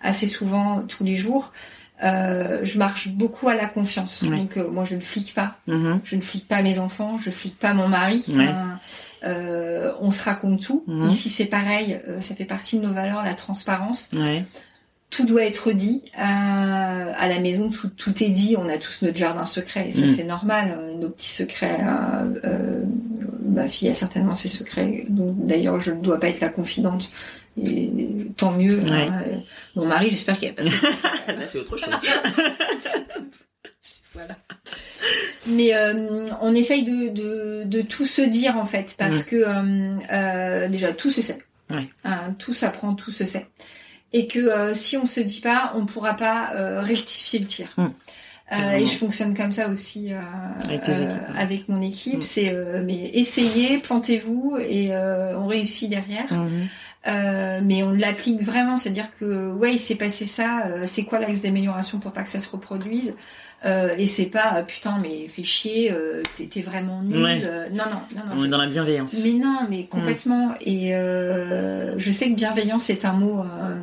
assez 0.00 0.26
souvent 0.26 0.82
tous 0.82 1.04
les 1.04 1.16
jours 1.16 1.52
euh, 2.02 2.60
je 2.64 2.78
marche 2.78 3.08
beaucoup 3.08 3.48
à 3.48 3.54
la 3.54 3.66
confiance. 3.66 4.22
Ouais. 4.22 4.36
Donc 4.36 4.56
euh, 4.56 4.68
moi 4.70 4.84
je 4.84 4.96
ne 4.96 5.00
flique 5.00 5.34
pas, 5.34 5.56
Mhm. 5.66 6.00
je 6.04 6.16
ne 6.16 6.20
flique 6.20 6.48
pas 6.48 6.62
mes 6.62 6.78
enfants, 6.78 7.16
je 7.18 7.30
flique 7.30 7.58
pas 7.58 7.74
mon 7.74 7.88
mari. 7.88 8.24
Ouais. 8.28 8.48
Euh, 8.48 9.24
euh, 9.24 9.92
on 10.00 10.10
se 10.10 10.22
raconte 10.24 10.60
tout. 10.62 10.84
Mhm. 10.86 11.08
Ici 11.10 11.28
c'est 11.28 11.44
pareil, 11.46 12.00
euh, 12.08 12.20
ça 12.20 12.34
fait 12.34 12.44
partie 12.44 12.78
de 12.78 12.82
nos 12.86 12.92
valeurs, 12.92 13.22
la 13.24 13.34
transparence. 13.34 14.08
Ouais. 14.12 14.44
Tout 15.10 15.26
doit 15.26 15.44
être 15.44 15.72
dit. 15.72 16.02
Euh, 16.18 16.22
à 16.22 17.28
la 17.28 17.38
maison 17.40 17.68
tout, 17.68 17.88
tout 17.88 18.22
est 18.24 18.30
dit. 18.30 18.56
On 18.58 18.66
a 18.68 18.78
tous 18.78 19.02
notre 19.02 19.18
jardin 19.18 19.44
secret 19.44 19.88
et 19.88 19.92
ça 19.92 20.02
Mhm. 20.02 20.08
c'est 20.08 20.24
normal. 20.24 20.78
Nos 20.98 21.10
petits 21.10 21.30
secrets. 21.30 21.78
ma 23.48 23.68
fille 23.68 23.88
a 23.88 23.92
certainement 23.92 24.34
ses 24.34 24.48
secrets. 24.48 25.04
Donc 25.08 25.46
d'ailleurs 25.46 25.80
je 25.80 25.92
ne 25.92 26.00
dois 26.00 26.18
pas 26.18 26.28
être 26.28 26.40
la 26.40 26.48
confidente. 26.48 27.10
Et 27.60 27.90
tant 28.36 28.52
mieux. 28.52 28.78
Ouais. 28.80 29.08
hein. 29.08 29.22
Mon 29.76 29.86
mari 29.86 30.08
j'espère 30.10 30.38
qu'il 30.38 30.48
n'y 30.48 30.54
a 30.58 30.62
pas 30.62 30.62
de 30.62 30.70
Là, 31.40 31.46
c'est 31.46 31.58
autre 31.58 31.76
chose. 31.76 31.88
Voilà. 34.14 34.36
Mais 35.46 35.74
euh, 35.74 36.26
on 36.42 36.54
essaye 36.54 36.84
de, 36.84 37.08
de, 37.08 37.62
de 37.64 37.80
tout 37.82 38.04
se 38.06 38.20
dire 38.20 38.56
en 38.58 38.66
fait, 38.66 38.94
parce 38.98 39.18
Ouais. 39.18 39.24
que 39.24 39.36
euh, 39.36 39.98
euh, 40.12 40.68
déjà 40.68 40.92
tout 40.92 41.10
se 41.10 41.22
sait. 41.22 41.38
Ouais. 41.70 41.88
Hein, 42.04 42.34
tout 42.38 42.52
s'apprend, 42.52 42.92
tout 42.94 43.10
se 43.10 43.24
sait. 43.24 43.46
Et 44.12 44.26
que 44.26 44.38
euh, 44.38 44.74
si 44.74 44.98
on 44.98 45.06
se 45.06 45.20
dit 45.20 45.40
pas, 45.40 45.72
on 45.74 45.86
pourra 45.86 46.14
pas 46.14 46.52
euh, 46.54 46.82
rectifier 46.82 47.38
le 47.38 47.46
tir. 47.46 47.74
Euh, 47.78 48.72
et 48.72 48.84
je 48.84 48.96
fonctionne 48.98 49.34
comme 49.34 49.52
ça 49.52 49.68
aussi 49.70 50.12
euh, 50.12 50.18
Avec 50.68 51.62
euh, 51.62 51.72
mon 51.72 51.80
équipe. 51.80 52.18
Mm. 52.18 52.22
C'est 52.22 52.50
euh, 52.52 52.82
mais 52.84 53.10
essayez, 53.14 53.78
plantez-vous 53.78 54.58
et 54.60 54.94
euh, 54.94 55.38
on 55.38 55.46
réussit 55.46 55.88
derrière. 55.88 56.26
Euh, 57.08 57.60
mais 57.64 57.82
on 57.82 57.90
l'applique 57.90 58.42
vraiment, 58.42 58.76
c'est-à-dire 58.76 59.08
que 59.18 59.50
ouais, 59.52 59.72
il 59.74 59.78
s'est 59.80 59.96
passé 59.96 60.24
ça, 60.24 60.66
euh, 60.66 60.82
c'est 60.84 61.02
quoi 61.02 61.18
l'axe 61.18 61.40
d'amélioration 61.40 61.98
pour 61.98 62.12
pas 62.12 62.22
que 62.22 62.30
ça 62.30 62.38
se 62.38 62.48
reproduise 62.48 63.14
euh, 63.64 63.94
Et 63.98 64.06
c'est 64.06 64.26
pas 64.26 64.54
euh, 64.58 64.62
putain, 64.62 64.98
mais 65.02 65.26
fais 65.26 65.42
chier, 65.42 65.90
euh, 65.92 66.22
t'es 66.48 66.60
vraiment 66.60 67.02
nul. 67.02 67.20
Ouais. 67.22 67.42
euh, 67.44 67.68
non, 67.70 67.84
non, 67.90 68.00
non, 68.16 68.22
non. 68.28 68.32
On 68.34 68.38
je- 68.38 68.46
est 68.46 68.48
dans 68.48 68.58
la 68.58 68.68
bienveillance. 68.68 69.20
Mais 69.24 69.32
non, 69.32 69.66
mais 69.68 69.86
complètement. 69.86 70.54
Et 70.60 70.94
euh, 70.94 71.98
je 71.98 72.10
sais 72.12 72.30
que 72.30 72.34
bienveillance 72.36 72.88
est 72.88 73.04
un 73.04 73.12
mot 73.14 73.40
euh, 73.40 73.74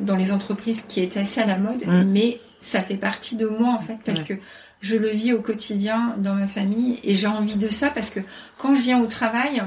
dans 0.00 0.16
les 0.16 0.30
entreprises 0.30 0.82
qui 0.86 1.00
est 1.00 1.16
assez 1.16 1.40
à 1.40 1.46
la 1.46 1.58
mode, 1.58 1.84
Mm. 1.86 2.04
mais 2.04 2.38
ça 2.60 2.80
fait 2.82 2.96
partie 2.96 3.34
de 3.36 3.46
moi 3.46 3.70
en 3.74 3.80
fait 3.80 3.98
parce 4.04 4.20
Ouais. 4.20 4.24
que 4.26 4.34
je 4.80 4.96
le 4.96 5.08
vis 5.08 5.32
au 5.32 5.40
quotidien 5.40 6.14
dans 6.18 6.34
ma 6.34 6.46
famille 6.46 7.00
et 7.04 7.14
j'ai 7.16 7.26
envie 7.26 7.56
de 7.56 7.68
ça 7.68 7.90
parce 7.90 8.10
que 8.10 8.20
quand 8.58 8.74
je 8.76 8.82
viens 8.82 9.00
au 9.02 9.06
travail, 9.06 9.60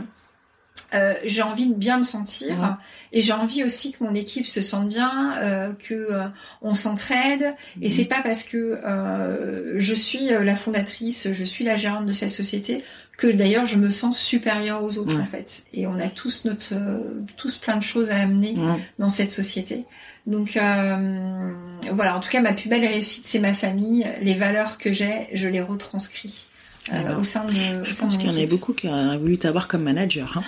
euh, 0.93 1.15
j'ai 1.25 1.41
envie 1.41 1.67
de 1.67 1.73
bien 1.73 1.97
me 1.97 2.03
sentir 2.03 2.49
Ouais. 2.59 2.67
et 3.13 3.21
j'ai 3.21 3.33
envie 3.33 3.63
aussi 3.63 3.93
que 3.93 4.03
mon 4.03 4.13
équipe 4.13 4.45
se 4.45 4.62
sente 4.62 4.89
bien, 4.89 5.33
euh, 5.41 5.73
que 5.73 5.93
euh, 5.95 6.27
on 6.62 6.75
s'entraide. 6.75 7.55
Et 7.81 7.89
c'est 7.89 8.05
pas 8.05 8.21
parce 8.21 8.43
que 8.43 8.79
euh, 8.86 9.79
je 9.79 9.93
suis 9.95 10.31
euh, 10.31 10.43
la 10.43 10.55
fondatrice, 10.55 11.29
je 11.33 11.43
suis 11.43 11.63
la 11.63 11.77
gérante 11.77 12.05
de 12.05 12.13
cette 12.13 12.29
société 12.31 12.83
que 13.17 13.27
d'ailleurs 13.27 13.65
je 13.67 13.77
me 13.77 13.89
sens 13.91 14.19
supérieure 14.19 14.83
aux 14.83 14.97
autres 14.99 15.15
Ouais. 15.15 15.21
en 15.21 15.25
fait. 15.27 15.63
Et 15.73 15.86
on 15.88 15.97
a 15.99 16.07
tous 16.09 16.45
notre 16.45 16.73
euh, 16.73 16.99
tous 17.38 17.55
plein 17.55 17.77
de 17.77 17.83
choses 17.83 18.09
à 18.12 18.17
amener 18.19 18.53
Mhm. 18.53 18.77
dans 18.99 19.09
cette 19.09 19.31
société. 19.31 19.86
Donc 20.27 20.57
euh, 20.57 21.51
voilà, 21.91 22.15
en 22.17 22.19
tout 22.19 22.29
cas 22.29 22.39
ma 22.41 22.53
plus 22.53 22.69
belle 22.69 22.86
réussite 22.86 23.25
c'est 23.25 23.39
ma 23.39 23.53
famille, 23.53 24.05
les 24.21 24.33
valeurs 24.36 24.77
que 24.77 24.91
j'ai, 24.93 25.27
je 25.33 25.47
les 25.47 25.62
retranscris 25.62 26.45
Alors, 26.91 27.19
au 27.19 27.24
sein 27.24 27.46
de 27.46 27.52
au 27.82 27.86
Je 27.86 27.93
sein 27.93 28.04
pense 28.04 28.17
qu'il 28.17 28.30
y 28.32 28.34
en 28.34 28.43
a 28.43 28.46
beaucoup 28.46 28.74
qui 28.74 28.88
auraient 28.88 29.17
voulu 29.17 29.38
t'avoir 29.38 29.67
comme 29.67 29.84
manager. 29.84 30.38
hein. 30.38 30.43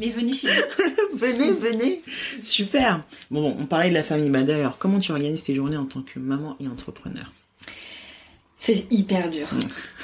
Mais 0.00 0.08
venez 0.10 0.32
chez 0.32 0.48
nous. 0.48 1.18
venez, 1.18 1.52
venez. 1.52 2.02
Super. 2.42 3.02
Bon, 3.30 3.54
on 3.58 3.66
parlait 3.66 3.88
de 3.90 3.94
la 3.94 4.02
famille. 4.02 4.30
Bah 4.30 4.42
d'ailleurs, 4.42 4.78
comment 4.78 4.98
tu 5.00 5.12
organises 5.12 5.42
tes 5.42 5.54
journées 5.54 5.76
en 5.76 5.84
tant 5.86 6.02
que 6.02 6.18
maman 6.18 6.56
et 6.60 6.66
entrepreneur? 6.68 7.32
C'est 8.56 8.86
hyper 8.92 9.28
dur. 9.30 9.48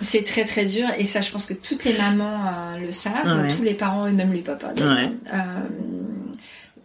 C'est 0.03 0.25
très 0.25 0.45
très 0.45 0.65
dur 0.67 0.87
et 0.99 1.05
ça 1.05 1.21
je 1.21 1.31
pense 1.31 1.47
que 1.47 1.55
toutes 1.55 1.85
les 1.85 1.97
mamans 1.97 2.41
euh, 2.47 2.79
le 2.79 2.91
savent, 2.93 3.43
Ouais. 3.43 3.55
tous 3.55 3.63
les 3.63 3.75
parents 3.75 4.09
et 4.09 4.13
même 4.13 4.33
les 4.33 4.43
papas. 4.43 4.73
Ouais. 4.75 5.13
Euh, 5.33 5.39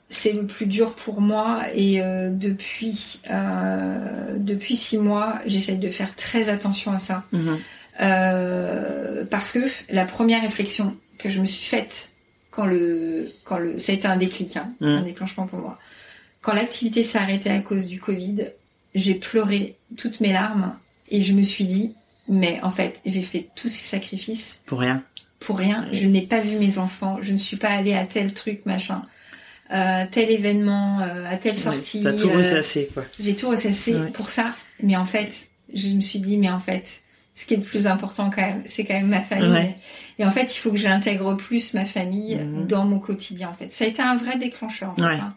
c'est 0.09 0.33
le 0.33 0.45
plus 0.45 0.67
dur 0.67 0.93
pour 0.93 1.19
moi 1.19 1.61
et 1.73 1.99
euh, 2.01 2.29
depuis 2.29 3.19
euh, 3.31 4.35
depuis 4.37 4.75
six 4.75 4.99
mois 4.99 5.39
j'essaye 5.47 5.79
de 5.79 5.89
faire 5.89 6.15
très 6.15 6.49
attention 6.49 6.91
à 6.91 6.99
ça 6.99 7.23
Mhm. 7.31 7.57
Euh, 8.01 9.23
parce 9.29 9.51
que 9.51 9.59
la 9.89 10.05
première 10.05 10.41
réflexion 10.41 10.95
que 11.17 11.29
je 11.29 11.39
me 11.39 11.45
suis 11.45 11.63
faite 11.65 12.09
quand 12.51 12.65
le 12.65 13.31
quand 13.43 13.57
le 13.59 13.77
ça 13.77 13.91
a 13.91 13.95
été 13.95 14.07
un 14.07 14.17
déclic 14.17 14.57
hein, 14.57 14.73
Mm. 14.79 14.85
un 14.85 15.01
déclenchement 15.03 15.45
pour 15.47 15.59
moi 15.59 15.77
quand 16.41 16.53
l'activité 16.53 17.03
s'est 17.03 17.17
arrêtée 17.19 17.49
à 17.51 17.59
cause 17.59 17.85
du 17.87 17.99
Covid 17.99 18.45
j'ai 18.95 19.15
pleuré 19.15 19.75
toutes 19.95 20.19
mes 20.21 20.33
larmes 20.33 20.77
et 21.09 21.21
je 21.21 21.33
me 21.33 21.43
suis 21.43 21.65
dit 21.65 21.93
mais 22.27 22.59
en 22.63 22.71
fait 22.71 22.99
j'ai 23.05 23.21
fait 23.21 23.49
tous 23.55 23.67
ces 23.69 23.81
sacrifices 23.87 24.59
Pour 24.65 24.79
rien. 24.79 25.03
pour 25.39 25.57
rien. 25.57 25.87
Je 25.91 26.05
n'ai 26.07 26.21
pas 26.23 26.39
vu 26.39 26.55
mes 26.57 26.77
enfants. 26.79 27.17
Je 27.21 27.33
ne 27.33 27.37
suis 27.37 27.57
pas 27.57 27.69
allée 27.69 27.93
à 27.93 28.05
tel 28.05 28.33
truc, 28.33 28.65
machin, 28.65 29.03
euh, 29.73 30.05
tel 30.09 30.31
événement, 30.31 31.01
euh, 31.01 31.25
à 31.29 31.35
telle 31.37 31.57
sortie. 31.57 32.01
T'as 32.01 32.13
tout 32.13 32.29
euh, 32.29 32.37
ressassé, 32.37 32.89
quoi. 32.93 33.03
J'ai 33.19 33.35
tout 33.35 33.49
ressassé 33.49 33.93
Ouais. 33.93 34.09
pour 34.11 34.29
ça. 34.29 34.55
Mais 34.81 34.95
en 34.95 35.03
fait, 35.05 35.47
je 35.73 35.89
me 35.89 35.99
suis 35.99 36.19
dit, 36.19 36.37
mais 36.37 36.49
en 36.49 36.61
fait, 36.61 36.85
ce 37.35 37.45
qui 37.45 37.53
est 37.55 37.57
le 37.57 37.63
plus 37.63 37.87
important 37.87 38.29
quand 38.29 38.41
même, 38.41 38.63
c'est 38.67 38.85
quand 38.85 38.93
même 38.93 39.07
ma 39.07 39.21
famille. 39.23 39.49
Ouais. 39.51 39.75
Et 40.19 40.25
en 40.25 40.31
fait, 40.31 40.55
il 40.55 40.59
faut 40.59 40.69
que 40.71 40.77
j'intègre 40.77 41.33
plus 41.35 41.73
ma 41.73 41.85
famille 41.85 42.35
Mhm. 42.35 42.67
dans 42.67 42.85
mon 42.85 42.99
quotidien. 42.99 43.49
En 43.49 43.53
fait, 43.55 43.71
ça 43.71 43.85
a 43.85 43.87
été 43.87 44.01
un 44.01 44.15
vrai 44.15 44.37
déclencheur. 44.37 44.91
En 44.91 44.95
fait, 44.95 45.03
Ouais. 45.03 45.19
hein. 45.19 45.33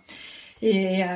Et 0.63 1.03
euh, 1.05 1.07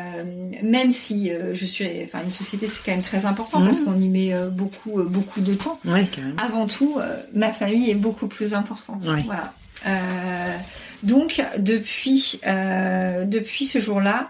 même 0.62 0.90
si 0.90 1.30
euh, 1.30 1.54
je 1.54 1.64
suis, 1.64 1.86
enfin, 2.04 2.20
une 2.24 2.32
société, 2.32 2.66
c'est 2.66 2.80
quand 2.84 2.92
même 2.92 3.00
très 3.02 3.24
important 3.26 3.60
Mhm. 3.60 3.66
parce 3.66 3.80
qu'on 3.80 3.98
y 4.00 4.08
met 4.08 4.32
euh, 4.34 4.48
beaucoup, 4.48 5.00
euh, 5.00 5.04
beaucoup 5.04 5.40
de 5.40 5.54
temps 5.54 5.78
Ouais, 5.86 6.04
carrément. 6.04 6.36
avant 6.36 6.66
tout, 6.66 6.96
euh, 6.98 7.22
ma 7.34 7.50
famille 7.50 7.90
est 7.90 7.94
beaucoup 7.94 8.26
plus 8.26 8.52
importante. 8.54 9.02
Ouais. 9.04 9.22
Voilà. 9.24 9.52
Euh, 9.86 10.56
donc 11.02 11.42
depuis 11.58 12.38
euh, 12.46 13.24
depuis 13.24 13.64
ce 13.64 13.78
jour-là, 13.78 14.28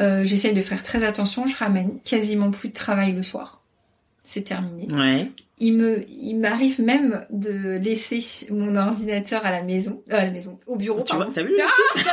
euh, 0.00 0.22
j'essaye 0.24 0.54
de 0.54 0.60
faire 0.62 0.82
très 0.84 1.02
attention. 1.02 1.46
Je 1.48 1.56
ramène 1.56 1.98
quasiment 2.04 2.50
plus 2.52 2.68
de 2.68 2.74
travail 2.74 3.12
le 3.12 3.24
soir. 3.24 3.62
C'est 4.22 4.42
terminé. 4.42 4.86
Ouais. 4.94 5.30
Il 5.64 5.74
me 5.76 6.04
il 6.08 6.40
m'arrive 6.40 6.80
même 6.80 7.24
de 7.30 7.78
laisser 7.78 8.20
mon 8.50 8.74
ordinateur 8.74 9.46
à 9.46 9.52
la 9.52 9.62
maison, 9.62 10.02
euh, 10.10 10.18
à 10.18 10.24
la 10.24 10.30
maison, 10.32 10.58
au 10.66 10.74
bureau. 10.76 11.02
Tu 11.02 11.14
vois, 11.14 11.28
t'as 11.32 11.42
vu 11.44 11.50
le 11.50 11.58
Ah 11.62 12.00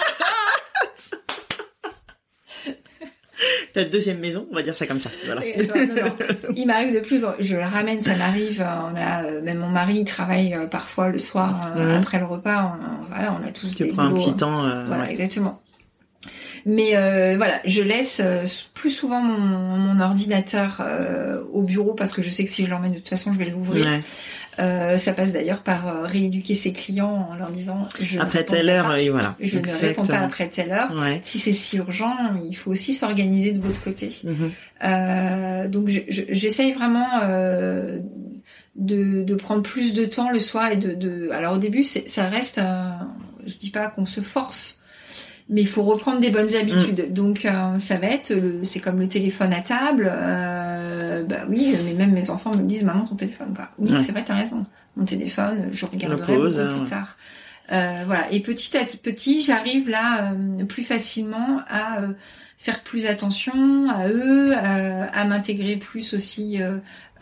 Ta 3.74 3.86
deuxième 3.86 4.20
maison, 4.20 4.48
on 4.52 4.56
va 4.56 4.62
dire 4.62 4.76
ça 4.76 4.86
comme 4.86 5.00
ça. 5.00 5.10
Voilà. 5.26 5.42
Non, 5.42 5.96
non. 5.96 6.16
Il 6.58 6.66
m'arrive 6.68 6.94
de 6.94 7.00
plus, 7.00 7.24
en- 7.24 7.34
je 7.40 7.56
le 7.56 7.64
ramène, 7.64 8.02
ça 8.02 8.16
m'arrive. 8.18 8.60
On 8.62 8.96
a 8.98 9.24
euh, 9.26 9.42
même 9.42 9.60
mon 9.60 9.70
mari 9.70 10.00
il 10.00 10.06
travaille 10.06 10.54
euh, 10.54 10.66
parfois 10.68 11.08
le 11.10 11.20
soir 11.20 11.74
euh, 11.78 11.98
après 11.98 12.20
le 12.20 12.26
repas. 12.26 12.78
On, 12.78 13.06
voilà, 13.08 13.32
on 13.42 13.48
a 13.48 13.52
tous 13.52 13.74
Tu 13.76 13.88
prends 13.88 14.04
un 14.04 14.14
petit 14.14 14.34
temps. 14.36 14.66
euh, 14.66 14.84
Voilà, 14.86 15.04
ouais. 15.06 15.12
exactement. 15.14 15.62
Mais 16.66 16.96
euh, 16.98 17.36
voilà, 17.38 17.60
je 17.66 17.82
laisse 17.82 18.22
euh, 18.24 18.46
plus 18.74 18.90
souvent 18.90 19.22
mon, 19.22 19.38
mon 19.40 20.00
ordinateur 20.02 20.78
euh, 20.82 21.42
au 21.54 21.62
bureau 21.62 21.94
parce 21.94 22.12
que 22.12 22.22
je 22.22 22.30
sais 22.30 22.44
que 22.46 22.50
si 22.52 22.66
je 22.66 22.70
l'emmène 22.70 22.92
de 22.92 22.98
toute 22.98 23.10
façon, 23.10 23.34
je 23.34 23.40
vais 23.40 23.46
l'ouvrir. 23.50 23.86
Ouais. 23.86 24.02
Euh, 24.60 24.98
ça 24.98 25.14
passe 25.14 25.32
d'ailleurs 25.32 25.64
par 25.64 25.88
euh, 25.88 26.02
rééduquer 26.04 26.54
ses 26.54 26.74
clients 26.74 27.30
en 27.32 27.36
leur 27.36 27.50
disant 27.52 27.88
je 28.02 28.18
ne 28.18 28.22
Après 28.22 28.44
telle 28.44 28.70
heure, 28.70 28.94
et 28.96 29.10
voilà. 29.10 29.36
je 29.40 29.58
ne 29.58 29.80
réponds 29.80 30.06
pas 30.06 30.18
après 30.20 30.50
telle 30.50 30.72
heure. 30.74 30.94
Ouais. 31.00 31.20
Si 31.24 31.40
c'est 31.40 31.54
si 31.54 31.78
urgent, 31.78 32.14
il 32.46 32.56
faut 32.58 32.70
aussi 32.72 32.94
s'organiser 32.94 33.54
de 33.54 33.62
votre 33.62 33.82
côté. 33.82 34.14
Mhm. 34.26 34.52
Euh, 34.84 35.68
donc 35.70 35.88
je- 35.88 36.02
je- 36.10 36.24
j'essaye 36.30 36.74
vraiment 36.74 37.08
euh, 37.24 38.00
de, 38.76 39.24
de 39.24 39.36
prendre 39.36 39.62
plus 39.64 39.94
de 39.94 40.04
temps 40.06 40.30
le 40.32 40.40
soir 40.40 40.72
et 40.72 40.76
de, 40.78 40.94
de... 40.94 41.30
alors 41.32 41.54
au 41.56 41.58
début 41.58 41.84
c'est- 41.84 42.08
ça 42.08 42.28
reste 42.30 42.58
euh, 42.58 42.90
je 43.46 43.56
dis 43.58 43.70
pas 43.72 43.90
qu'on 43.90 44.06
se 44.06 44.22
force 44.22 44.79
mais 45.50 45.62
il 45.62 45.68
faut 45.68 45.84
reprendre 45.84 46.20
des 46.20 46.30
bonnes 46.30 46.54
habitudes 46.56 47.12
donc 47.14 47.46
euh, 47.46 47.80
ça 47.80 47.98
va 47.98 48.08
être 48.08 48.30
le 48.32 48.64
c'est 48.64 48.80
comme 48.80 49.00
le 49.00 49.08
téléphone 49.08 49.52
à 49.54 49.62
table 49.62 50.10
euh, 50.12 51.24
bah 51.24 51.42
oui 51.50 51.76
mais 51.84 51.94
même 51.94 52.12
mes 52.12 52.30
enfants 52.30 52.52
me 52.56 52.62
disent 52.64 52.84
maman 52.84 53.06
ton 53.06 53.16
téléphone 53.16 53.54
quoi 53.56 53.70
oui 53.80 53.92
Ouais. 53.92 54.04
c'est 54.06 54.12
vrai 54.12 54.24
t'as 54.26 54.36
raison 54.36 54.66
mon 54.96 55.06
téléphone 55.06 55.70
je 55.72 55.86
regarderai 55.86 56.36
hein, 56.36 56.40
plus 56.40 56.58
ouais. 56.60 56.86
tard 56.88 57.18
euh, 57.72 58.04
voilà 58.06 58.32
et 58.32 58.40
petit 58.42 58.76
à 58.78 58.86
petit 58.86 59.42
j'arrive 59.42 59.90
là 59.90 60.32
euh, 60.34 60.66
plus 60.66 60.84
facilement 60.84 61.62
à 61.68 62.02
euh, 62.02 62.08
faire 62.58 62.82
plus 62.82 63.06
attention 63.06 63.90
à 63.90 64.10
eux, 64.10 64.54
à, 64.54 65.06
à 65.18 65.24
m'intégrer 65.24 65.78
plus 65.78 66.14
aussi 66.14 66.60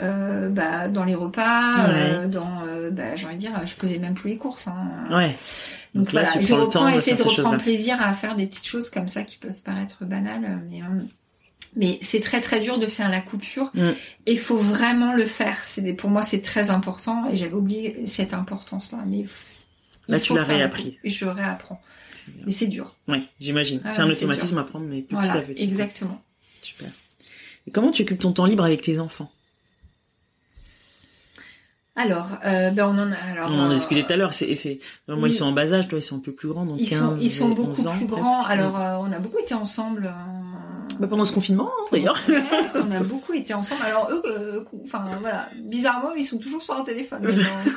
euh, 0.02 0.50
bah, 0.50 0.88
dans 0.90 1.04
les 1.04 1.16
repas, 1.16 1.88
euh, 1.90 2.28
dans, 2.28 2.64
euh, 2.68 2.90
bah, 2.92 3.16
j'ai 3.16 3.26
envie 3.26 3.36
de 3.36 3.40
dire, 3.40 3.52
je 3.66 3.74
faisais 3.74 3.98
même 3.98 4.14
plus 4.14 4.30
les 4.32 4.38
courses. 4.38 4.68
Hein. 4.68 4.76
Ouais. 5.12 5.36
Donc, 5.96 6.06
Donc 6.06 6.14
là, 6.14 6.24
voilà, 6.24 6.40
tu 6.40 6.46
je 6.48 6.54
reprends, 6.54 6.92
de 6.92 6.98
essayer 6.98 7.16
de 7.16 7.22
ces 7.22 7.28
reprendre 7.30 7.62
plaisir 7.64 8.02
à 8.02 8.14
faire 8.14 8.36
des 8.36 8.46
petites 8.48 8.68
choses 8.68 8.90
comme 8.90 9.08
ça 9.08 9.24
qui 9.24 9.38
peuvent 9.38 9.60
paraître 9.64 10.06
banales, 10.06 10.62
mais 10.70 10.82
euh, 10.82 10.86
mais 11.76 12.00
c'est 12.02 12.20
très 12.20 12.42
très 12.42 12.60
dur 12.62 12.80
de 12.80 12.88
faire 12.88 13.10
la 13.10 13.22
coupure 13.22 13.72
Mm. 13.74 13.90
et 14.26 14.32
il 14.34 14.40
faut 14.40 14.58
vraiment 14.58 15.14
le 15.14 15.26
faire. 15.26 15.64
C'est 15.64 15.94
pour 15.94 16.10
moi 16.10 16.24
c'est 16.24 16.42
très 16.42 16.70
important 16.70 17.30
et 17.30 17.38
j'avais 17.38 17.54
oublié 17.54 18.06
cette 18.06 18.34
importance 18.34 18.92
là, 18.92 19.00
mais 19.06 19.26
Là, 20.10 20.20
tu 20.22 20.34
l'as 20.34 20.44
réappris. 20.46 20.98
Et 21.04 21.10
je 21.10 21.26
réapprends, 21.26 21.82
mais 22.46 22.52
c'est 22.52 22.68
dur. 22.68 22.96
Ouais, 23.10 23.22
j'imagine. 23.42 23.82
Ah 23.84 23.92
c'est 23.92 24.02
un 24.02 24.10
automatisme 24.10 24.58
à 24.58 24.64
prendre, 24.64 24.86
mais 24.86 25.02
petit 25.02 25.14
Voilà, 25.16 25.34
à 25.34 25.42
petit. 25.42 25.56
quoi. 25.56 25.64
exactement. 25.66 26.22
Super. 26.62 26.88
Et 27.68 27.72
comment 27.72 27.92
tu 27.92 28.04
occupes 28.04 28.20
ton 28.20 28.32
temps 28.32 28.46
libre 28.46 28.64
avec 28.64 28.82
tes 28.82 29.00
enfants? 29.00 29.30
Alors, 31.98 32.28
euh, 32.46 32.70
ben 32.72 32.86
on 32.86 32.98
en 33.00 33.12
a. 33.12 33.16
Alors, 33.34 33.50
On 33.52 33.60
en 33.60 33.70
a 33.70 33.72
euh, 33.72 33.76
discuté 33.76 34.04
tout 34.04 34.14
à 34.14 34.18
l'heure. 34.18 34.34
C'est, 34.34 34.54
c'est... 34.56 34.80
Moi, 35.08 35.18
oui. 35.20 35.30
ils 35.32 35.34
sont 35.34 35.46
en 35.46 35.52
bas 35.52 35.74
âge, 35.74 35.88
toi, 35.88 35.98
ils 36.00 36.04
sont 36.04 36.18
un 36.18 36.20
peu 36.20 36.32
plus 36.32 36.48
grands, 36.50 36.66
donc 36.66 36.78
Ils 36.80 36.88
15, 36.90 37.00
sont, 37.00 37.18
ils 37.20 37.30
sont 37.32 37.52
et 37.52 37.56
beaucoup 37.56 37.70
11 37.72 37.88
ans, 37.88 37.98
plus 37.98 38.06
presque. 38.08 38.22
grands. 38.22 38.44
Alors, 38.46 38.80
euh, 38.80 38.98
on 39.02 39.12
a 39.12 39.20
beaucoup 39.20 39.40
été 39.40 39.54
ensemble. 39.56 40.06
euh, 40.06 40.98
Bah, 41.00 41.08
pendant 41.08 41.26
ce 41.26 41.32
confinement, 41.34 41.70
hein, 41.70 41.84
d'ailleurs. 41.92 42.20
Ouais, 42.30 42.36
on 42.76 42.92
a 42.92 43.00
beaucoup 43.04 43.34
été 43.34 43.54
ensemble. 43.54 43.82
Alors 43.86 44.10
eux, 44.12 44.22
euh, 44.28 44.64
enfin 44.86 45.06
voilà, 45.22 45.50
bizarrement, 45.64 46.14
ils 46.16 46.24
sont 46.24 46.38
toujours 46.38 46.62
sur 46.62 46.76
leur 46.76 46.86
téléphone. 46.86 47.22
Donc, 47.24 47.34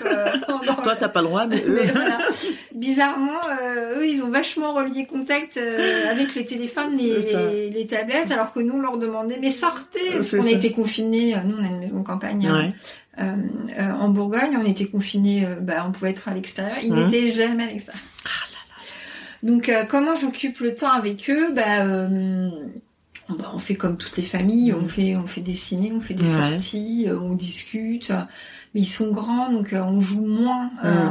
euh, 0.07 0.27
dans- 0.67 0.83
Toi, 0.83 0.97
t'as 0.97 1.09
pas 1.09 1.21
le 1.23 1.27
droit, 1.29 1.47
mais 1.47 1.63
eux. 1.67 1.81
Mais 1.83 1.91
voilà. 1.91 2.19
Bizarrement, 2.75 3.41
euh, 3.63 4.01
eux, 4.01 4.07
ils 4.09 4.23
ont 4.23 4.31
vachement 4.31 4.73
relié 4.75 5.07
contact 5.07 5.57
euh, 5.57 6.11
avec 6.11 6.35
les 6.35 6.45
téléphones, 6.45 6.99
ça. 6.99 7.05
les, 7.53 7.71
les 7.71 7.87
tablettes, 7.87 8.31
alors 8.31 8.53
que 8.53 8.61
nous, 8.61 8.75
on 8.75 8.81
leur 8.81 8.97
demandait, 8.99 9.39
mais 9.41 9.51
sortez 9.51 10.01
Parce 10.15 10.31
qu'on 10.37 10.47
a 10.47 10.51
été 10.51 10.73
confinés, 10.73 11.35
euh, 11.35 11.39
nous, 11.45 11.57
on 11.59 11.65
a 11.65 11.69
une 11.69 11.79
maison 11.81 12.01
de 12.01 12.07
campagne 12.07 12.47
hein, 12.47 12.55
Ouais. 12.59 12.75
Euh, 13.21 13.35
euh, 13.79 13.93
en 13.93 14.09
Bourgogne, 14.09 14.57
on 14.57 14.65
était 14.65 14.87
confinés, 14.87 15.45
euh, 15.47 15.57
bah, 15.57 15.85
on 15.87 15.93
pouvait 15.93 16.11
être 16.11 16.29
à 16.29 16.35
l'extérieur, 16.35 16.77
ils 16.83 16.93
Mhm. 16.93 17.05
n'étaient 17.07 17.27
jamais 17.29 17.65
à 17.65 17.67
l'extérieur. 17.67 18.03
Donc, 19.43 19.69
euh, 19.69 19.85
comment 19.85 20.15
j'occupe 20.17 20.61
le 20.61 20.75
temps 20.75 20.91
avec 20.93 21.29
eux? 21.31 21.53
Bah, 21.55 21.85
bah, 23.29 23.53
on 23.55 23.59
fait 23.59 23.75
comme 23.77 23.97
toutes 23.97 24.17
les 24.17 24.23
familles, 24.23 24.73
on 24.75 24.81
Mhm. 24.83 24.89
fait, 24.89 25.17
on 25.17 25.27
fait 25.27 25.41
des 25.41 25.55
ciné, 25.55 25.93
on 25.95 26.01
fait 26.01 26.15
des 26.15 26.25
Ouais. 26.25 26.51
sorties, 26.51 27.07
on 27.11 27.35
discute. 27.35 28.11
Mais 28.75 28.81
ils 28.83 28.87
sont 28.87 29.11
grands, 29.11 29.51
donc 29.53 29.73
on 29.73 30.01
joue 30.01 30.27
moins. 30.27 30.71
euh, 30.85 31.09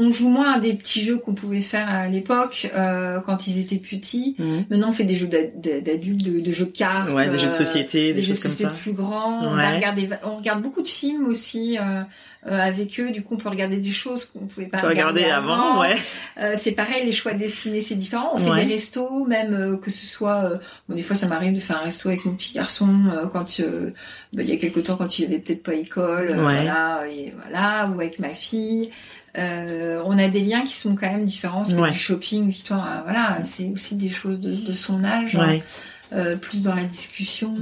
on 0.00 0.12
joue 0.12 0.28
moins 0.28 0.52
à 0.52 0.60
des 0.60 0.74
petits 0.74 1.00
jeux 1.02 1.18
qu'on 1.18 1.34
pouvait 1.34 1.60
faire 1.60 1.88
à 1.92 2.06
l'époque 2.08 2.70
euh, 2.74 3.20
quand 3.20 3.46
ils 3.48 3.58
étaient 3.58 3.76
petits. 3.76 4.36
Mhm. 4.38 4.64
Maintenant, 4.70 4.88
on 4.90 4.92
fait 4.92 5.04
des 5.04 5.16
jeux 5.16 5.26
d'ad- 5.26 5.60
d'adultes, 5.84 6.22
de, 6.22 6.40
de 6.40 6.50
jeux 6.50 6.66
de 6.66 6.70
cartes, 6.70 7.10
Ouais, 7.10 7.28
des 7.28 7.36
jeux 7.36 7.48
de 7.48 7.52
euh, 7.52 7.56
société, 7.56 8.12
des, 8.12 8.22
jeux 8.22 8.36
comme 8.36 8.50
ça. 8.52 8.68
plus 8.70 8.92
grands. 8.92 9.42
On, 9.44 9.50
regarder, 9.50 10.08
regarde 10.22 10.62
beaucoup 10.62 10.82
de 10.82 10.88
films 10.88 11.26
aussi 11.26 11.76
euh, 11.78 12.02
euh, 12.46 12.60
avec 12.60 12.98
eux. 13.00 13.10
Du 13.10 13.22
coup, 13.22 13.34
on 13.34 13.38
peut 13.38 13.48
regarder 13.48 13.78
des 13.78 13.90
choses 13.90 14.24
qu'on 14.24 14.46
pouvait 14.46 14.66
pas 14.66 14.80
T'as 14.80 14.88
regardé 14.88 15.24
regarder 15.24 15.48
avant, 15.50 15.80
ouais. 15.80 15.96
euh, 16.40 16.54
c'est 16.58 16.72
pareil, 16.72 17.04
les 17.04 17.12
choix 17.12 17.34
dessinés, 17.34 17.80
c'est 17.80 17.96
différent. 17.96 18.30
On 18.34 18.38
fait 18.38 18.50
Ouais. 18.50 18.64
des 18.64 18.72
restos, 18.74 19.26
même 19.26 19.52
euh, 19.52 19.76
que 19.76 19.90
ce 19.90 20.06
soit... 20.06 20.44
euh, 20.44 20.58
bon, 20.88 20.94
des 20.94 21.02
fois, 21.02 21.16
ça 21.16 21.26
m'arrive 21.26 21.54
de 21.54 21.60
faire 21.60 21.78
un 21.80 21.84
resto 21.84 22.08
avec 22.08 22.24
mon 22.24 22.32
petit 22.34 22.52
garçon 22.54 22.88
euh, 23.12 23.26
quand 23.26 23.58
euh, 23.60 23.90
bah, 24.32 24.42
il 24.44 24.48
y 24.48 24.52
a 24.52 24.56
quelque 24.56 24.78
temps, 24.80 24.96
quand 24.96 25.18
il 25.18 25.24
avait 25.26 25.38
peut-être 25.40 25.64
pas 25.64 25.74
école, 25.74 26.28
Ouais. 26.30 26.36
voilà, 26.36 27.02
et 27.12 27.34
voilà, 27.42 27.88
ou 27.88 27.94
avec 28.00 28.20
ma 28.20 28.30
fille. 28.30 28.90
Euh, 29.38 30.02
on 30.04 30.18
a 30.18 30.28
des 30.28 30.40
liens 30.40 30.62
qui 30.62 30.74
sont 30.76 30.94
quand 30.96 31.10
même 31.10 31.24
différents. 31.24 31.64
C'est 31.64 31.74
Ouais. 31.74 31.90
du 31.92 31.96
shopping, 31.98 32.50
du 32.50 32.60
temps, 32.60 32.76
euh, 32.84 33.02
voilà, 33.04 33.38
c'est 33.44 33.70
aussi 33.70 33.94
des 33.96 34.10
choses 34.10 34.40
de, 34.40 34.54
de 34.54 34.72
son 34.72 35.04
âge, 35.04 35.34
Ouais. 35.36 35.62
euh, 36.12 36.36
plus 36.36 36.62
dans 36.62 36.74
la 36.74 36.84
discussion. 36.84 37.54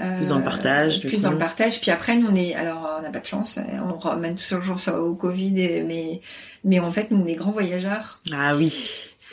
Euh, 0.00 0.16
Plus 0.18 0.28
dans 0.28 0.38
le 0.38 0.44
partage, 0.44 1.00
du 1.00 1.08
plus 1.08 1.22
dans 1.22 1.32
le 1.32 1.38
partage. 1.38 1.80
Puis 1.80 1.90
après, 1.90 2.16
nous, 2.16 2.28
on 2.30 2.36
est, 2.36 2.54
alors, 2.54 2.98
on 2.98 3.02
n'a 3.02 3.10
pas 3.10 3.18
de 3.18 3.26
chance, 3.26 3.58
on 3.92 3.98
ramène 3.98 4.36
tout 4.36 4.42
ça 4.44 5.00
au 5.00 5.14
Covid, 5.16 5.60
et- 5.60 5.82
mais, 5.82 6.20
mais 6.62 6.78
en 6.78 6.92
fait, 6.92 7.10
nous, 7.10 7.18
on 7.20 7.26
est 7.26 7.34
grands 7.34 7.50
voyageurs. 7.50 8.20
Ah 8.32 8.54
oui. 8.56 8.72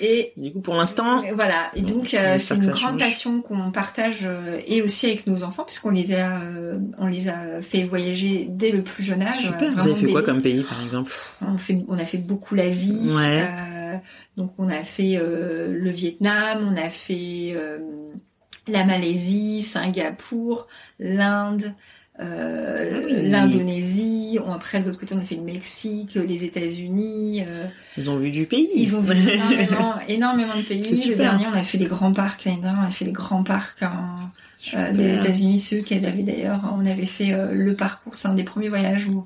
Et 0.02 0.34
Du 0.36 0.52
coup, 0.52 0.60
pour 0.60 0.76
l'instant, 0.76 1.24
et 1.24 1.32
voilà. 1.32 1.72
Et 1.76 1.82
donc, 1.82 2.10
on 2.14 2.18
euh, 2.18 2.36
c'est 2.38 2.56
une 2.56 2.66
grande 2.66 2.76
change. 2.78 3.00
passion 3.00 3.42
qu'on 3.42 3.72
partage 3.72 4.20
euh, 4.24 4.60
et 4.68 4.82
aussi 4.82 5.06
avec 5.06 5.26
nos 5.26 5.44
enfants, 5.44 5.64
puisqu'on 5.64 5.92
les 5.92 6.14
a, 6.14 6.42
euh, 6.42 6.78
on 6.98 7.08
les 7.08 7.30
a 7.30 7.62
fait 7.62 7.84
voyager 7.84 8.48
dès 8.50 8.72
le 8.72 8.82
plus 8.82 9.04
jeune 9.04 9.22
âge. 9.22 9.38
super. 9.44 9.64
euh, 9.64 9.72
Vous 9.72 9.88
avez 9.88 9.96
fait 10.06 10.12
quoi 10.12 10.22
comme 10.22 10.42
pays, 10.42 10.64
par 10.64 10.82
exemple 10.84 11.14
on, 11.42 11.58
fait, 11.58 11.78
on 11.88 11.98
a 11.98 12.06
fait 12.06 12.18
beaucoup 12.18 12.56
l'Asie. 12.56 13.10
Ouais. 13.16 13.48
euh, 13.50 13.96
donc, 14.36 14.52
on 14.58 14.68
a 14.68 14.84
fait 14.84 15.16
euh, 15.16 15.72
le 15.72 15.90
Vietnam, 15.92 16.68
on 16.70 16.76
a 16.76 16.90
fait 16.90 17.54
euh, 17.56 17.78
la 18.68 18.84
Malaisie, 18.84 19.62
Singapour, 19.62 20.68
l'Inde. 21.00 21.74
Euh, 22.22 22.92
Ah 22.94 22.98
oui. 23.06 23.30
l'Indonésie, 23.30 24.40
On- 24.46 24.54
après 24.54 24.80
de 24.82 24.86
l'autre 24.86 25.00
côté 25.00 25.16
on 25.16 25.20
a 25.20 25.24
fait 25.24 25.36
le 25.36 25.42
Mexique, 25.42 26.16
les 26.16 26.44
États-Unis, 26.46 27.44
euh, 27.48 27.66
Ils 27.98 28.10
ont 28.10 28.18
vu 28.18 28.32
du 28.32 28.46
pays. 28.46 28.68
ils 28.76 28.96
ont 28.96 29.02
vu 29.02 29.18
énormément, 29.18 29.96
énormément 30.08 30.56
de 30.58 30.62
pays. 30.62 30.82
Le 31.10 31.16
dernier, 31.16 31.46
on 31.48 31.54
a 31.58 31.64
fait 31.64 31.78
les 31.78 31.86
grands 31.86 32.14
parcs. 32.14 32.46
L'année 32.46 32.62
dernière, 32.62 32.82
on 32.84 32.88
a 32.88 32.92
fait 32.92 33.06
les 33.06 33.12
grands 33.12 33.44
parcs 33.44 33.84
euh, 34.74 34.92
des. 34.94 35.14
États-Unis, 35.16 35.60
ceux 35.60 35.82
qu'elle 35.82 36.06
avait 36.06 36.24
d'ailleurs. 36.24 36.62
On 36.78 36.86
avait 36.86 37.06
fait 37.06 37.34
euh, 37.34 37.52
le 37.54 37.74
parcours. 37.76 38.16
C'est 38.16 38.28
un 38.28 38.34
des 38.36 38.44
premiers 38.44 38.70
voyages 38.70 39.08
où 39.08 39.26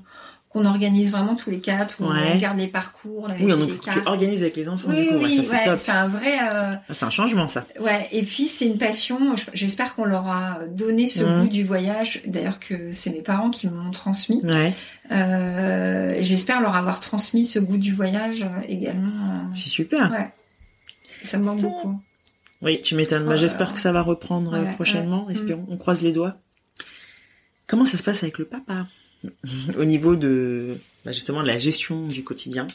qu'on 0.50 0.64
organise 0.66 1.12
vraiment 1.12 1.36
tous 1.36 1.48
les 1.50 1.60
quatre, 1.60 2.00
où 2.00 2.10
Ouais. 2.10 2.18
on 2.30 2.34
regarde 2.34 2.58
les 2.58 2.66
parcours. 2.66 3.22
On 3.22 3.30
avait 3.30 3.44
Oui, 3.44 3.66
les 3.70 3.78
cartes. 3.78 4.04
organises 4.06 4.42
avec 4.42 4.56
les 4.56 4.68
enfants, 4.68 4.88
Oui, 4.88 5.02
du 5.04 5.08
coup. 5.08 5.14
ouais, 5.14 5.24
oui, 5.26 5.44
ça, 5.44 5.52
ouais, 5.70 5.76
c'est 5.76 5.92
un 5.92 6.08
vrai. 6.08 6.38
euh, 6.40 6.74
Ah, 6.74 6.92
c'est 6.92 7.04
un 7.04 7.10
changement, 7.10 7.46
ça. 7.46 7.66
Ouais, 7.80 8.08
et 8.10 8.22
puis 8.24 8.48
c'est 8.48 8.66
une 8.66 8.76
passion. 8.76 9.36
Je- 9.36 9.44
J'espère 9.54 9.94
qu'on 9.94 10.04
leur 10.06 10.26
a 10.26 10.58
donné 10.68 11.06
ce 11.06 11.22
Mhm. 11.22 11.42
goût 11.42 11.48
du 11.48 11.62
voyage. 11.62 12.20
D'ailleurs 12.26 12.58
que 12.58 12.90
c'est 12.92 13.10
mes 13.10 13.22
parents 13.22 13.50
qui 13.50 13.68
m'ont 13.68 13.92
transmis. 13.92 14.40
Ouais. 14.44 14.72
Euh, 15.12 16.16
J'espère 16.20 16.60
leur 16.60 16.74
avoir 16.74 17.00
transmis 17.00 17.46
ce 17.46 17.60
goût 17.60 17.78
du 17.78 17.92
voyage 17.94 18.42
euh, 18.42 18.60
également. 18.68 19.12
euh, 19.30 19.44
C'est 19.54 19.68
super. 19.70 20.10
Ouais. 20.10 20.30
Ça 21.22 21.38
me 21.38 21.44
manque 21.44 21.60
beaucoup. 21.60 22.00
Oui, 22.62 22.80
tu 22.82 22.96
m'étonnes. 22.96 23.24
Bah, 23.24 23.30
Ouais. 23.32 23.36
J'espère 23.38 23.72
que 23.72 23.78
ça 23.80 23.92
va 23.92 24.02
reprendre 24.02 24.52
euh, 24.54 24.64
prochainement. 24.74 25.26
ouais. 25.26 25.32
Espérons. 25.32 25.66
On 25.70 25.76
croise 25.76 26.02
les 26.02 26.10
doigts. 26.12 26.36
Comment 27.68 27.84
ça 27.84 27.96
se 27.96 28.02
passe 28.02 28.22
avec 28.24 28.38
le 28.38 28.46
papa? 28.46 28.86
Au 29.78 29.84
niveau 29.84 30.16
de, 30.16 30.78
bah, 31.04 31.12
justement, 31.12 31.42
de 31.42 31.46
la 31.46 31.58
gestion 31.58 32.06
du 32.06 32.24
quotidien. 32.24 32.66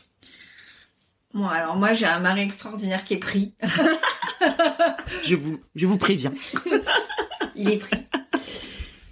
Bon, 1.34 1.48
alors 1.48 1.76
moi 1.76 1.94
j'ai 1.94 2.06
un 2.06 2.20
mari 2.20 2.42
extraordinaire 2.44 3.04
qui 3.04 3.16
est 3.16 3.18
pris. 3.18 3.54
Je 5.24 5.36
vous, 5.36 5.60
je 5.76 5.86
vous 5.86 5.98
préviens. 5.98 6.32
Il 7.56 7.70
est 7.70 7.78
pris. 7.78 7.98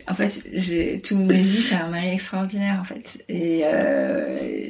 En 0.07 0.13
fait, 0.15 0.43
j'ai 0.53 1.01
tout 1.01 1.15
le 1.15 1.21
monde 1.21 1.31
me 1.33 1.37
dit 1.37 1.65
t'as 1.69 1.85
un 1.85 1.89
mari 1.89 2.09
extraordinaire 2.09 2.79
en 2.79 2.83
fait. 2.83 3.23
Et 3.29 3.61
euh, 3.63 4.69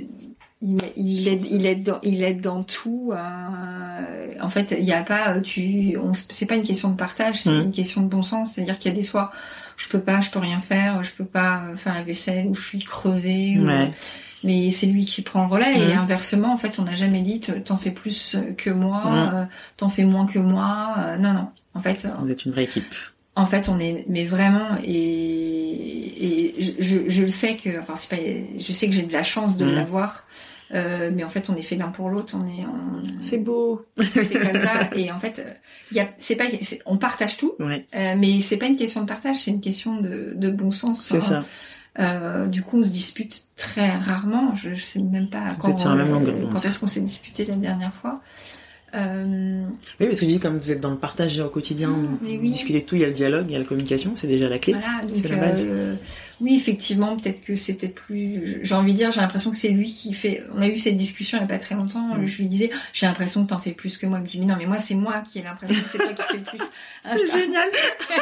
il, 0.61 0.77
il 0.95 1.27
aide, 1.27 1.43
il 1.49 1.65
aide 1.65 1.83
dans, 1.83 1.99
il 2.03 2.23
aide 2.23 2.39
dans 2.41 2.63
tout. 2.63 3.11
euh, 3.13 4.35
en 4.41 4.49
fait, 4.49 4.75
il 4.77 4.85
n'y 4.85 4.93
a 4.93 5.03
pas, 5.03 5.39
tu, 5.41 5.97
on, 6.01 6.13
c'est 6.13 6.45
pas 6.45 6.55
une 6.55 6.63
question 6.63 6.89
de 6.91 6.95
partage, 6.95 7.41
c'est 7.41 7.49
Mm. 7.51 7.61
une 7.63 7.71
question 7.71 8.01
de 8.01 8.07
bon 8.07 8.23
sens. 8.23 8.53
C'est-à-dire 8.53 8.79
qu'il 8.79 8.91
y 8.91 8.93
a 8.93 8.97
des 8.97 9.03
soirs 9.03 9.31
je 9.77 9.87
peux 9.87 9.99
pas, 9.99 10.21
je 10.21 10.29
peux 10.29 10.39
rien 10.39 10.59
faire, 10.61 11.03
je 11.03 11.11
peux 11.11 11.25
pas 11.25 11.63
faire 11.75 11.93
la 11.93 12.03
vaisselle 12.03 12.47
ou 12.47 12.55
je 12.55 12.63
suis 12.65 12.79
crevée. 12.83 13.57
ou- 13.59 13.65
Ouais. 13.67 13.91
mais 14.43 14.71
c'est 14.71 14.87
lui 14.87 15.05
qui 15.05 15.21
prend 15.21 15.45
le 15.45 15.49
relais 15.51 15.73
et 15.77 15.93
Mhm. 15.93 15.99
inversement 15.99 16.53
en 16.53 16.57
fait 16.57 16.77
on 16.79 16.83
n'a 16.83 16.95
jamais 16.95 17.21
dit 17.21 17.39
te- 17.39 17.51
t'en 17.53 17.77
fais 17.77 17.91
plus 17.91 18.35
que 18.57 18.69
moi 18.69 19.03
euh, 19.33 19.45
t'en 19.77 19.87
fais 19.89 20.03
moins 20.03 20.25
que 20.25 20.37
moi 20.39 20.95
euh, 20.97 21.17
non 21.17 21.31
non 21.33 21.47
en 21.73 21.79
fait 21.79 22.03
euh, 22.05 22.09
Vous 22.21 22.29
êtes 22.29 22.43
une 22.45 22.51
vraie 22.51 22.65
équipe. 22.65 22.93
en 23.37 23.45
fait 23.45 23.69
on 23.69 23.79
est 23.79 24.05
mais 24.09 24.25
vraiment 24.25 24.77
et, 24.83 26.55
et 26.57 26.61
je, 26.61 26.71
je, 26.79 26.97
je 27.09 27.21
le 27.23 27.29
sais 27.29 27.55
que 27.55 27.79
enfin 27.79 27.95
c'est 27.95 28.09
pas 28.09 28.21
je 28.59 28.73
sais 28.73 28.87
que 28.87 28.93
j'ai 28.93 29.03
de 29.03 29.13
la 29.13 29.23
chance 29.23 29.57
de 29.57 29.65
Mhm. 29.65 29.75
l'avoir 29.75 30.25
euh, 30.73 31.11
mais 31.13 31.23
en 31.23 31.29
fait 31.29 31.49
on 31.49 31.55
est 31.55 31.61
fait 31.61 31.75
l'un 31.75 31.89
pour 31.89 32.09
l'autre 32.09 32.35
on 32.37 32.45
est 32.47 32.65
on- 32.65 33.21
C'est 33.21 33.37
beau. 33.37 33.85
c'est 34.13 34.39
comme 34.39 34.59
ça 34.59 34.89
et 34.95 35.11
en 35.11 35.19
fait 35.19 35.39
euh, 35.39 35.53
il 35.91 35.97
y 35.97 35.99
a 35.99 36.07
c'est 36.17 36.35
pas 36.35 36.45
on 36.85 36.97
partage 36.97 37.37
tout 37.37 37.53
Ouais, 37.59 37.85
euh, 37.95 38.15
mais 38.17 38.39
c'est 38.39 38.57
pas 38.57 38.65
une 38.67 38.75
question 38.75 39.01
de 39.01 39.07
partage 39.07 39.37
c'est 39.37 39.51
une 39.51 39.61
question 39.61 40.01
de, 40.01 40.33
de 40.35 40.49
bon 40.51 40.71
sens 40.71 41.01
c'est 41.03 41.17
hein. 41.17 41.21
ça. 41.21 41.43
Euh, 41.99 42.47
du 42.47 42.63
coup, 42.63 42.79
on 42.79 42.81
se 42.81 42.89
dispute 42.89 43.43
très 43.55 43.91
rarement. 43.91 44.55
Je, 44.55 44.73
je 44.73 44.81
sais 44.81 44.99
même 44.99 45.27
pas 45.27 45.55
quand, 45.59 45.67
même 45.95 46.11
euh, 46.27 46.47
quand 46.51 46.65
est-ce 46.65 46.79
qu'on 46.79 46.87
s'est 46.87 47.01
disputé 47.01 47.45
la 47.45 47.53
dernière 47.53 47.93
fois. 47.93 48.19
Euh, 48.95 49.63
Oui, 49.99 50.05
parce 50.07 50.19
que 50.19 50.25
je 50.25 50.31
dis, 50.31 50.39
comme 50.39 50.57
vous 50.57 50.71
êtes 50.71 50.79
dans 50.79 50.91
le 50.91 50.97
partage 50.97 51.39
au 51.39 51.49
quotidien, 51.49 51.95
Mais 52.21 52.37
vous 52.37 52.41
oui. 52.43 52.49
discutez 52.51 52.81
de 52.81 52.85
tout, 52.85 52.95
il 52.95 53.01
y 53.01 53.03
a 53.03 53.07
le 53.07 53.13
dialogue, 53.13 53.45
il 53.49 53.53
y 53.53 53.55
a 53.55 53.59
la 53.59 53.65
communication, 53.65 54.13
c'est 54.15 54.25
déjà 54.27 54.49
la 54.49 54.59
clé. 54.59 54.73
voilà, 54.73 55.01
donc 55.05 55.11
c'est 55.15 55.27
la 55.27 55.37
base. 55.37 55.65
euh, 55.67 55.95
oui, 56.43 56.55
effectivement, 56.55 57.17
peut-être 57.17 57.43
que 57.43 57.55
c'est 57.55 57.73
peut-être 57.73 57.95
plus. 57.95 58.59
J'ai 58.63 58.75
envie 58.75 58.91
de 58.91 58.97
dire, 58.97 59.11
j'ai 59.11 59.21
l'impression 59.21 59.49
que 59.49 59.57
c'est 59.57 59.69
lui 59.69 59.91
qui 59.93 60.13
fait. 60.13 60.43
On 60.53 60.61
a 60.61 60.67
eu 60.67 60.77
cette 60.77 60.97
discussion 60.97 61.37
il 61.37 61.41
y 61.41 61.43
a 61.43 61.47
pas 61.47 61.57
très 61.57 61.73
longtemps. 61.75 62.15
Mm. 62.17 62.25
Je 62.27 62.37
lui 62.37 62.47
disais, 62.47 62.69
j'ai 62.93 63.05
l'impression 63.05 63.43
que 63.45 63.49
t'en 63.49 63.59
fais 63.59 63.71
plus 63.71 63.97
que 63.97 64.05
moi. 64.05 64.19
Il 64.19 64.21
me 64.23 64.27
dit, 64.27 64.39
mais 64.39 64.45
non, 64.45 64.55
mais 64.57 64.65
moi 64.65 64.77
c'est 64.77 64.95
moi 64.95 65.23
qui 65.31 65.39
ai 65.39 65.43
l'impression 65.43 65.79
que 65.81 65.87
c'est 65.89 65.97
toi 65.97 66.13
qui 66.13 66.21
fais 66.21 66.37
le 66.37 66.43
plus. 66.43 66.59
Je- 67.05 67.31
génial. 67.39 67.67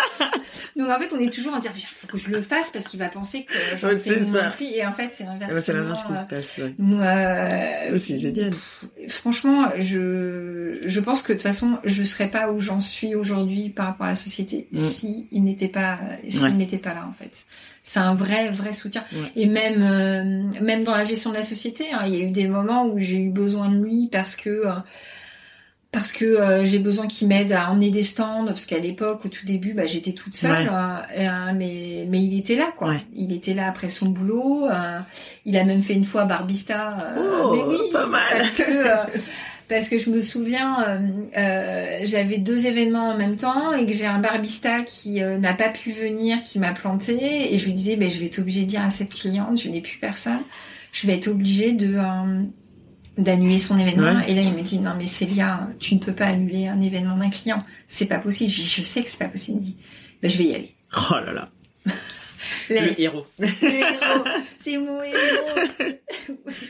Donc 0.77 0.89
en 0.89 0.99
fait, 0.99 1.09
on 1.13 1.19
est 1.19 1.29
toujours 1.33 1.53
à 1.53 1.59
dire, 1.59 1.71
il 1.75 1.81
faut 1.83 2.07
que 2.07 2.17
je 2.17 2.29
le 2.29 2.41
fasse 2.41 2.69
parce 2.71 2.87
qu'il 2.87 2.99
va 2.99 3.09
penser 3.09 3.43
que 3.45 3.53
Ouais, 3.85 3.97
fais 3.97 4.09
c'est 4.15 4.19
moins 4.21 4.53
lui. 4.59 4.75
Et 4.75 4.85
en 4.85 4.93
fait, 4.93 5.11
c'est 5.15 5.25
inversement. 5.25 5.55
bah, 5.55 5.61
c'est 5.61 5.73
l'inverse 5.73 6.03
qui 6.03 6.11
euh, 6.13 6.21
se 6.21 6.25
passe. 6.25 6.57
Ouais. 6.57 6.73
Moi, 6.77 7.03
euh, 7.05 7.97
c'est 7.97 8.19
génial. 8.19 8.51
Franchement, 9.07 9.69
je, 9.79 10.79
je 10.85 10.99
pense 10.99 11.21
que 11.21 11.33
de 11.33 11.37
toute 11.37 11.43
façon, 11.47 11.77
je 11.83 12.03
serais 12.03 12.29
pas 12.29 12.51
où 12.51 12.59
j'en 12.59 12.79
suis 12.79 13.15
aujourd'hui 13.15 13.69
par 13.69 13.87
rapport 13.87 14.05
à 14.07 14.09
la 14.11 14.15
société 14.15 14.67
Mm. 14.71 14.79
si 14.83 15.27
il 15.31 15.43
n'était 15.43 15.67
pas, 15.67 15.99
s'il 16.29 16.41
Ouais. 16.41 16.51
n'était 16.51 16.77
pas 16.77 16.93
là 16.93 17.07
en 17.09 17.13
fait. 17.13 17.45
C'est 17.83 17.99
un 17.99 18.10
vrai, 18.15 18.49
vrai 18.51 18.73
soutien. 18.73 19.03
Ouais. 19.13 19.31
Et 19.35 19.45
même, 19.47 19.81
euh, 19.81 20.61
même 20.63 20.83
dans 20.83 20.93
la 20.95 21.03
gestion 21.05 21.29
de 21.31 21.35
la 21.35 21.43
société, 21.43 21.85
hein, 21.93 22.01
il 22.07 22.15
y 22.15 22.21
a 22.21 22.23
eu 22.25 22.31
des 22.31 22.47
moments 22.47 22.85
où 22.85 22.99
j'ai 22.99 23.17
eu 23.19 23.29
besoin 23.29 23.69
de 23.69 23.83
lui 23.83 24.07
parce 24.11 24.35
que, 24.35 24.49
euh, 24.49 24.71
parce 25.91 26.13
que 26.13 26.23
euh, 26.23 26.63
j'ai 26.63 26.79
besoin 26.79 27.05
qu'il 27.07 27.27
m'aide 27.27 27.51
à 27.51 27.69
emmener 27.69 27.89
des 27.89 28.01
stands, 28.03 28.45
parce 28.45 28.65
qu'à 28.65 28.79
l'époque, 28.79 29.25
au 29.25 29.27
tout 29.27 29.45
début, 29.45 29.73
bah, 29.73 29.87
j'étais 29.87 30.13
toute 30.13 30.37
seule, 30.37 30.69
Ouais. 30.69 30.69
euh, 30.71 31.21
et, 31.21 31.27
euh, 31.27 31.31
mais, 31.53 32.05
mais 32.09 32.23
il 32.23 32.37
était 32.39 32.55
là, 32.55 32.71
quoi. 32.77 32.89
Ouais. 32.91 33.05
Il 33.13 33.33
était 33.33 33.53
là 33.53 33.67
après 33.67 33.89
son 33.89 34.07
boulot. 34.07 34.67
euh, 34.69 34.99
il 35.45 35.57
a 35.57 35.65
même 35.65 35.81
fait 35.83 35.93
une 35.93 36.05
fois 36.05 36.23
Barbista. 36.23 36.97
Oh, 37.43 37.53
mais 37.53 37.63
oui, 37.63 37.77
pas 37.91 38.05
mal. 38.05 38.21
Parce 38.37 38.51
que, 38.51 38.63
parce 39.71 39.87
que 39.87 39.97
je 39.97 40.09
me 40.09 40.21
souviens, 40.21 40.83
euh, 40.83 40.99
euh, 41.37 41.99
j'avais 42.03 42.37
deux 42.39 42.65
événements 42.65 43.11
en 43.11 43.17
même 43.17 43.37
temps 43.37 43.71
et 43.71 43.85
que 43.85 43.93
j'ai 43.93 44.05
un 44.05 44.19
barbista 44.19 44.83
qui 44.83 45.23
euh, 45.23 45.37
n'a 45.37 45.53
pas 45.53 45.69
pu 45.69 45.93
venir, 45.93 46.43
qui 46.43 46.59
m'a 46.59 46.73
planté 46.73 47.53
et 47.53 47.57
je 47.57 47.65
lui 47.67 47.73
disais, 47.73 47.95
ben, 47.95 48.11
je 48.11 48.19
vais 48.19 48.25
être 48.25 48.39
obligée 48.39 48.63
de 48.63 48.67
dire 48.67 48.81
à 48.81 48.89
cette 48.89 49.15
cliente, 49.15 49.61
je 49.61 49.69
n'ai 49.69 49.79
plus 49.79 49.97
personne, 49.97 50.41
je 50.91 51.07
vais 51.07 51.15
être 51.15 51.29
obligée 51.29 51.71
de 51.71 51.95
d'annuler 53.17 53.57
son 53.57 53.77
événement. 53.77 54.19
Ouais. 54.19 54.29
Et 54.29 54.35
là, 54.35 54.41
il 54.41 54.53
me 54.53 54.61
dit, 54.61 54.79
non 54.79 54.91
mais 54.97 55.05
Célia, 55.05 55.69
tu 55.79 55.95
ne 55.95 55.99
peux 55.99 56.13
pas 56.13 56.27
annuler 56.27 56.67
un 56.67 56.81
événement 56.81 57.15
d'un 57.15 57.29
client, 57.29 57.59
c'est 57.87 58.07
pas 58.07 58.19
possible. 58.19 58.51
Je, 58.51 58.61
dis, 58.61 58.67
je 58.67 58.81
sais 58.81 59.03
que 59.03 59.09
c'est 59.09 59.19
pas 59.19 59.29
possible. 59.29 59.59
Il 59.59 59.61
me 59.61 59.65
dit, 59.65 59.77
ben, 60.21 60.29
je 60.29 60.37
vais 60.37 60.45
y 60.45 60.55
aller. 60.55 60.75
Oh 61.09 61.13
là 61.13 61.31
là. 61.31 61.49
Le 62.69 62.99
héros. 63.01 63.25
le 63.39 63.47
héros, 63.47 64.23
c'est 64.63 64.77
mon 64.77 65.01
héros. 65.01 65.95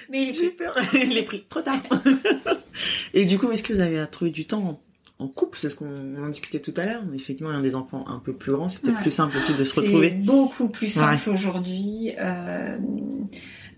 mais 0.09 0.23
il 0.23 0.29
est 0.29 0.33
Super. 0.33 0.73
Il 0.93 1.17
est 1.17 1.23
pris 1.23 1.43
trop 1.49 1.61
tard. 1.61 1.81
Et 3.13 3.25
du 3.25 3.37
coup, 3.37 3.51
est-ce 3.51 3.63
que 3.63 3.73
vous 3.73 3.81
avez 3.81 4.03
trouvé 4.11 4.31
du 4.31 4.45
temps 4.45 4.81
en, 5.19 5.27
couple? 5.27 5.57
C'est 5.59 5.69
ce 5.69 5.75
qu'on 5.75 6.15
en 6.23 6.27
discutait 6.29 6.59
tout 6.59 6.73
à 6.77 6.85
l'heure. 6.85 7.03
Effectivement, 7.13 7.51
il 7.51 7.55
y 7.55 7.59
a 7.59 7.61
des 7.61 7.75
enfants 7.75 8.05
un 8.07 8.19
peu 8.19 8.33
plus 8.33 8.51
grands, 8.53 8.67
c'est 8.67 8.81
peut-être 8.81 8.95
Ouais. 8.97 9.01
plus 9.01 9.11
simple 9.11 9.37
aussi 9.37 9.53
de 9.53 9.63
se 9.63 9.73
C'est 9.73 9.81
retrouver. 9.81 10.09
beaucoup 10.11 10.67
plus 10.69 10.87
simple 10.87 11.29
aujourd'hui. 11.29 12.13
Euh, 12.19 12.77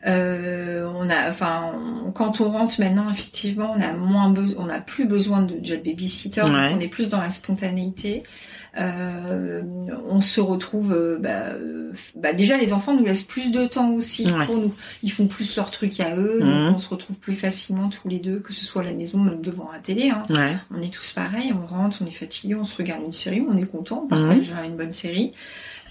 euh, 0.05 0.86
on 0.95 1.09
a, 1.09 1.30
enfin, 1.30 1.74
on- 2.05 2.11
quand 2.11 2.41
on 2.41 2.51
rentre 2.51 2.80
maintenant, 2.80 3.09
effectivement, 3.09 3.74
on 3.78 3.82
a 3.82 3.93
moins 3.93 4.30
besoin, 4.30 4.66
on 4.66 4.70
a 4.70 4.80
plus 4.82 5.05
besoin 5.05 5.41
de 5.43 5.55
job 5.64 5.82
babysitter, 5.84 6.41
donc 6.41 6.51
on 6.51 6.80
est 6.80 6.89
plus 6.89 7.09
dans 7.09 7.20
la 7.22 7.30
spontanéité. 7.30 8.24
Euh, 8.80 9.61
on 10.05 10.19
se 10.21 10.41
retrouve, 10.41 10.93
euh, 10.93 11.17
bah, 11.19 11.49
euh, 11.53 11.91
bah, 12.15 12.34
déjà 12.34 12.57
les 12.57 12.74
enfants 12.74 12.95
nous 12.95 13.05
laissent 13.05 13.21
plus 13.24 13.51
de 13.51 13.65
temps 13.65 13.91
aussi 13.91 14.26
Ouais. 14.32 14.45
pour 14.45 14.57
nous. 14.57 14.74
Ils 15.03 15.11
font 15.11 15.28
plus 15.28 15.55
leur 15.55 15.69
truc 15.71 15.99
à 15.99 16.15
eux, 16.15 16.39
Mhm. 16.41 16.65
donc 16.67 16.76
on 16.76 16.80
se 16.80 16.89
retrouve 16.89 17.17
plus 17.17 17.36
facilement 17.36 17.89
tous 17.89 18.07
les 18.07 18.19
deux, 18.19 18.39
que 18.39 18.51
ce 18.53 18.65
soit 18.65 18.82
à 18.82 18.86
la 18.86 18.93
maison, 18.93 19.19
même 19.19 19.41
devant 19.41 19.69
la 19.71 19.80
télé. 19.80 20.09
Hein. 20.09 20.24
Ouais. 20.30 20.53
On 20.76 20.82
est 20.82 20.93
tous 20.93 21.11
pareils, 21.13 21.53
on 21.53 21.67
rentre, 21.67 21.97
on 22.01 22.05
est 22.07 22.11
fatigué, 22.11 22.55
on 22.55 22.63
se 22.63 22.76
regarde 22.76 23.03
une 23.05 23.13
série, 23.13 23.45
on 23.47 23.55
est 23.57 23.65
content, 23.65 24.07
on 24.09 24.15
Mhm. 24.15 24.28
partage 24.28 24.53
une 24.65 24.76
bonne 24.76 24.91
série. 24.93 25.34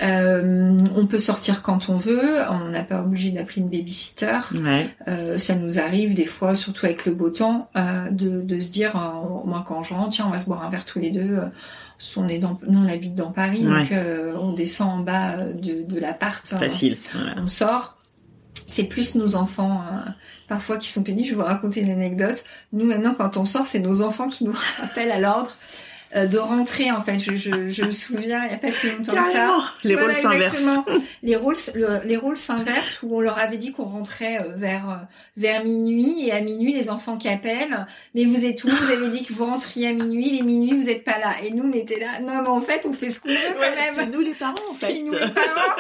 Euh, 0.01 0.77
on 0.97 1.07
peut 1.07 1.19
sortir 1.19 1.63
quand 1.63 1.89
on 1.89 1.97
veut, 1.97 2.39
on 2.51 2.71
n'a 2.71 2.83
pas 2.83 3.01
obligé 3.03 3.31
d'appeler 3.31 3.63
une 3.63 3.69
babysitter. 3.69 4.41
Ouais. 4.55 4.89
Euh, 5.07 5.39
ça 5.39 5.55
nous 5.55 5.79
arrive 5.79 6.15
des 6.15 6.25
fois, 6.25 6.57
surtout 6.57 6.87
avec 6.87 7.07
le 7.07 7.15
beau 7.15 7.31
temps, 7.31 7.69
euh, 7.77 8.11
de, 8.11 8.41
de 8.41 8.59
se 8.59 8.71
dire, 8.73 8.97
moi 9.45 9.63
quand 9.65 9.85
je 9.85 9.95
rentre, 9.95 10.11
tiens, 10.11 10.25
on 10.27 10.31
va 10.31 10.39
se 10.39 10.47
boire 10.47 10.65
un 10.65 10.71
verre 10.71 10.85
tous 10.85 10.99
les 10.99 11.11
deux. 11.13 11.39
On 12.17 12.27
est 12.29 12.39
dans, 12.39 12.59
nous 12.69 12.81
on 12.81 12.89
habite 12.89 13.15
dans 13.15 13.31
Paris, 13.31 13.67
Ouais. 13.67 13.81
donc 13.83 13.93
euh, 13.93 14.35
on 14.41 14.53
descend 14.53 14.91
en 14.91 14.99
bas 15.01 15.33
euh, 15.39 15.53
de, 15.53 15.83
de 15.83 16.01
l'appart. 16.01 16.53
euh, 16.53 16.59
Facile. 16.59 16.97
Voilà. 17.13 17.35
on 17.39 17.47
sort. 17.47 17.97
C'est 18.67 18.85
plus 18.85 19.15
nos 19.17 19.35
enfants 19.37 19.83
euh, 19.83 20.11
parfois 20.49 20.79
qui 20.79 20.89
sont 20.89 21.03
pénibles. 21.03 21.27
Je 21.29 21.35
vais 21.35 21.41
vous 21.41 21.47
raconter 21.47 21.81
une 21.81 21.91
anecdote. 21.91 22.43
Nous 22.73 22.87
maintenant, 22.87 23.15
quand 23.15 23.37
on 23.37 23.45
sort, 23.45 23.67
c'est 23.67 23.81
nos 23.81 24.03
enfants 24.03 24.29
qui 24.29 24.45
nous 24.45 24.55
rappellent 24.81 25.11
à 25.13 25.21
l'ordre 25.21 25.53
de 26.15 26.39
rentrer. 26.39 26.91
En 26.91 27.03
fait, 27.03 27.19
je, 27.19 27.37
je, 27.37 27.71
je 27.71 27.85
me 27.85 27.91
souviens, 27.93 28.43
il 28.45 28.49
n'y 28.49 28.55
a 28.55 28.59
pas 28.59 28.71
si 28.71 28.91
longtemps 28.91 29.13
que 29.13 29.33
ça. 29.33 29.57
Les 29.85 29.95
Voilà, 29.95 30.13
rôles 30.13 30.23
s'inversent. 30.23 30.65
Les 31.23 31.37
rôles, 31.37 31.57
le- 31.75 32.01
les 32.05 32.17
rôles 32.17 32.37
s'inversent 32.37 33.01
où 33.03 33.17
on 33.17 33.21
leur 33.21 33.39
avait 33.39 33.57
dit 33.57 33.73
qu'on 33.73 33.85
rentrait 33.85 34.39
euh, 34.41 34.53
vers 34.57 34.91
euh, 34.91 34.95
vers 35.37 35.65
minuit 35.65 36.27
et 36.29 36.33
à 36.33 36.41
minuit 36.41 36.73
les 36.73 36.91
enfants 36.91 37.17
qui 37.17 37.29
appellent. 37.29 37.87
Mais 38.15 38.25
vous 38.25 38.45
êtes 38.45 38.63
où? 38.65 38.69
Vous 38.69 38.91
avez 38.93 39.09
dit 39.09 39.25
que 39.25 39.33
vous 39.33 39.45
rentriez 39.47 39.89
à 39.89 39.93
minuit. 39.93 40.31
Les 40.31 40.43
minuit 40.43 40.79
vous 40.79 40.87
n'êtes 40.87 41.05
pas 41.05 41.19
là. 41.19 41.35
Et 41.43 41.51
nous 41.51 41.65
on 41.65 41.73
était 41.73 41.99
là. 41.99 42.21
Non 42.21 42.43
mais 42.43 42.49
en 42.49 42.61
fait 42.61 42.85
on 42.87 42.93
fait 42.93 43.11
ce 43.11 43.21
qu'on 43.21 43.29
veut 43.29 43.35
quand 43.55 43.61
Ouais, 43.61 43.75
même. 43.75 43.95
c'est 43.95 44.07
nous 44.07 44.21
les 44.21 44.35
parents 44.35 44.55
en 44.71 44.75
fait. 44.75 44.93
C'est 44.95 45.03
nous 45.03 45.13
les 45.13 45.19
parents. 45.19 45.77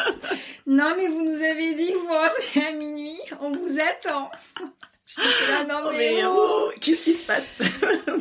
Non, 0.66 0.92
mais 0.96 1.08
vous 1.08 1.22
nous 1.24 1.34
avez 1.42 1.74
dit 1.74 1.88
que 1.92 1.98
vous 1.98 2.06
rentriez 2.06 2.66
à 2.68 2.72
minuit. 2.72 3.18
On 3.40 3.50
vous 3.50 3.78
attend. 3.80 4.30
Là, 5.18 5.64
non, 5.68 5.80
Oh, 5.86 5.90
mais. 5.92 5.98
mais 6.16 6.24
oh. 6.24 6.30
oh, 6.68 6.72
qu'est-ce 6.80 7.02
qui 7.02 7.14
se 7.14 7.26
passe? 7.26 7.60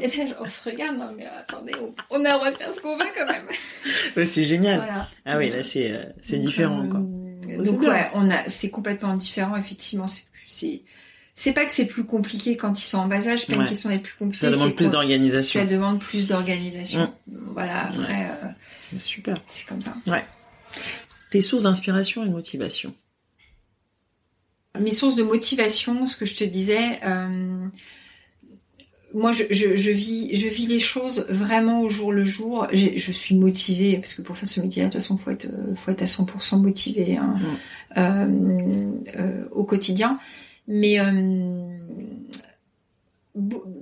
Et 0.02 0.08
là, 0.18 0.26
on 0.40 0.48
se 0.48 0.64
regarde, 0.70 0.98
non, 0.98 1.12
mais 1.16 1.26
attendez, 1.26 1.74
on, 2.10 2.26
a 2.26 2.32
le 2.34 2.36
droit 2.38 2.52
de 2.52 2.58
faire 2.58 2.74
ce 2.74 2.80
qu'on 2.80 2.98
veut 2.98 3.06
quand 3.18 3.26
même. 3.26 3.46
Ouais, 4.18 4.26
C'est 4.26 4.44
génial. 4.46 4.78
Voilà. 4.80 5.08
Ah 5.26 5.38
oui, 5.38 5.50
là 5.52 5.64
c'est 5.64 5.92
euh, 5.92 6.04
c'est 6.22 6.38
Donc, 6.38 6.46
différent 6.48 6.84
euh, 6.84 6.88
quoi. 6.90 7.00
Donc, 7.00 7.66
c'est 7.66 7.72
bien. 7.78 7.90
ouais, 7.92 8.08
on 8.14 8.30
a, 8.30 8.50
c'est 8.50 8.70
complètement 8.70 9.16
différent, 9.16 9.56
effectivement. 9.56 10.08
C'est 10.08 10.24
c'est, 10.48 10.82
c'est 11.34 11.54
pas 11.54 11.66
que 11.66 11.72
c'est 11.72 11.86
plus 11.86 12.04
compliqué 12.04 12.58
quand 12.58 12.80
ils 12.80 12.84
sont 12.84 12.98
en 12.98 13.08
bas 13.08 13.26
âge, 13.28 13.42
c'est 13.42 13.48
pas 13.48 13.54
Ouais. 13.58 13.64
une 13.64 13.70
question 13.70 13.90
d'être 13.90 14.04
plus 14.04 14.16
compliqué. 14.18 14.46
Ça 14.46 14.52
demande 14.52 14.76
plus 14.76 14.90
d'organisation. 14.90 15.60
Ça 15.62 15.66
demande 15.66 16.00
plus 16.00 16.28
d'organisation. 16.28 17.14
Voilà, 17.54 17.86
après, 17.88 18.26
euh, 18.44 18.98
Super. 19.00 19.36
c'est 19.48 19.66
comme 19.66 19.82
ça. 19.82 19.96
Tes 21.30 21.42
sources 21.42 21.64
d'inspiration 21.64 22.24
et 22.24 22.28
de 22.28 22.32
motivation. 22.34 22.94
Mes 24.80 24.92
sources 24.92 25.16
de 25.16 25.24
motivation, 25.24 26.08
ce 26.08 26.16
que 26.18 26.26
je 26.26 26.36
te 26.36 26.44
disais, 26.46 27.00
euh, 27.06 27.66
moi 29.14 29.34
je, 29.34 29.44
je, 29.50 29.76
je 29.76 29.92
vis 29.92 30.34
je 30.34 30.48
vis 30.48 30.66
les 30.68 30.80
choses 30.80 31.26
vraiment 31.30 31.82
au 31.82 31.90
jour 31.90 32.14
le 32.14 32.24
jour. 32.24 32.68
J'ai- 32.72 32.98
Je 32.98 33.12
suis 33.12 33.36
motivée 33.36 33.98
parce 33.98 34.14
que 34.14 34.22
pour 34.22 34.38
faire 34.38 34.48
ce 34.48 34.62
métier, 34.62 34.82
de 34.84 34.88
toute 34.88 34.94
façon, 35.02 35.18
faut 35.18 35.32
être 35.32 35.48
faut 35.76 35.92
être 35.92 36.02
à 36.02 36.06
100% 36.06 36.58
motivé 36.58 37.18
hein, 37.18 37.36
Mm. 37.38 38.00
euh, 38.00 38.92
euh, 39.20 39.44
au 39.52 39.64
quotidien. 39.66 40.20
Mais 40.68 41.00
euh, 41.00 41.68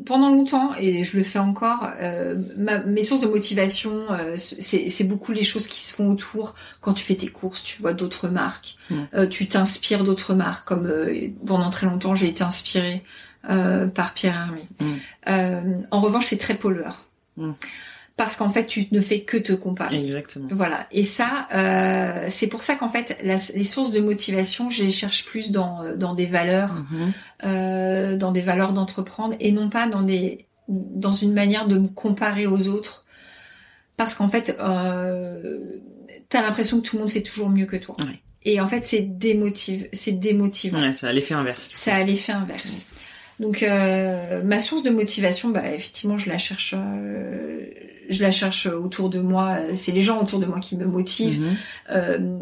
pendant 0.05 0.29
longtemps, 0.29 0.75
et 0.79 1.03
je 1.03 1.17
le 1.17 1.23
fais 1.23 1.39
encore, 1.39 1.89
euh, 1.99 2.35
ma- 2.55 2.83
mes 2.83 3.01
sources 3.01 3.21
de 3.21 3.27
motivation, 3.27 4.05
euh, 4.11 4.35
c'est 4.37 5.03
beaucoup 5.03 5.31
les 5.31 5.43
choses 5.43 5.67
qui 5.67 5.83
se 5.83 5.91
font 5.93 6.07
autour. 6.09 6.53
Quand 6.81 6.93
tu 6.93 7.03
fais 7.03 7.15
tes 7.15 7.27
courses, 7.27 7.63
tu 7.63 7.81
vois 7.81 7.93
d'autres 7.93 8.27
marques, 8.27 8.75
Mm. 8.91 8.95
euh, 9.15 9.27
tu 9.27 9.47
t'inspires 9.47 10.03
d'autres 10.03 10.33
marques. 10.35 10.67
Comme 10.67 10.85
euh, 10.85 11.29
pendant 11.45 11.69
très 11.71 11.87
longtemps, 11.87 12.15
j'ai 12.15 12.27
été 12.27 12.43
inspirée 12.43 13.03
euh, 13.49 13.87
par 13.87 14.13
Pierre 14.13 14.35
Hermé. 14.35 14.67
Mm. 14.79 14.85
Euh, 15.29 15.81
en 15.91 16.01
revanche, 16.01 16.27
c'est 16.27 16.37
très 16.37 16.55
pollueur. 16.55 17.03
Mm. 17.37 17.51
Parce 18.19 18.35
qu'en 18.35 18.49
fait, 18.49 18.65
tu 18.67 18.85
ne 18.91 18.99
fais 18.99 19.21
que 19.21 19.37
te 19.37 19.53
comparer. 19.53 19.95
Exactement. 19.97 20.49
Voilà. 20.51 20.87
Et 20.91 21.05
ça, 21.05 21.47
euh, 21.53 22.25
c'est 22.27 22.47
pour 22.47 22.63
ça 22.63 22.75
qu'en 22.75 22.89
fait, 22.89 23.17
la- 23.23 23.37
les 23.55 23.63
sources 23.63 23.91
de 23.93 24.01
motivation, 24.01 24.69
je 24.69 24.83
les 24.83 24.89
cherche 24.89 25.23
plus 25.25 25.51
dans, 25.51 25.81
euh, 25.83 25.95
dans 25.95 26.13
des 26.13 26.25
valeurs, 26.25 26.83
Mhm. 26.91 27.11
euh, 27.45 28.17
dans 28.17 28.33
des 28.33 28.41
valeurs 28.41 28.73
d'entreprendre, 28.73 29.35
et 29.39 29.53
non 29.53 29.69
pas 29.69 29.87
dans 29.87 30.01
des, 30.01 30.47
dans 30.67 31.13
une 31.13 31.31
manière 31.33 31.65
de 31.67 31.77
me 31.77 31.87
comparer 31.87 32.45
aux 32.45 32.67
autres. 32.67 33.05
parce 33.97 34.15
qu'en 34.15 34.29
fait, 34.29 34.55
euh, 34.61 35.77
t'as 36.29 36.41
l'impression 36.41 36.79
que 36.79 36.87
tout 36.87 36.95
le 36.95 37.01
monde 37.03 37.11
fait 37.11 37.21
toujours 37.21 37.49
mieux 37.49 37.65
que 37.65 37.75
toi. 37.75 37.95
Ouais. 37.99 38.19
Et 38.43 38.61
en 38.61 38.67
fait, 38.67 38.85
c'est 38.85 39.01
démotive, 39.01 39.89
c'est 39.91 40.13
démotivant. 40.19 40.79
Ouais, 40.81 40.93
ça 40.93 41.07
a 41.09 41.11
l'effet 41.13 41.33
inverse. 41.33 41.69
Ça 41.73 41.95
a 41.95 42.03
l'effet 42.05 42.31
inverse. 42.31 42.87
Donc 43.41 43.61
euh, 43.63 44.41
ma 44.43 44.59
source 44.59 44.83
de 44.83 44.89
motivation, 44.89 45.49
bah 45.49 45.63
effectivement, 45.73 46.17
je 46.17 46.29
la 46.29 46.37
cherche, 46.37 46.73
euh, 46.77 47.65
je 48.09 48.21
la 48.21 48.31
cherche 48.31 48.65
autour 48.65 49.09
de 49.09 49.19
moi. 49.19 49.57
C'est 49.75 49.91
les 49.91 50.01
gens 50.01 50.19
autour 50.21 50.39
de 50.39 50.45
moi 50.45 50.59
qui 50.59 50.75
me 50.75 50.85
motivent, 50.85 51.39
Mhm. 51.39 51.55
euh, 51.91 52.39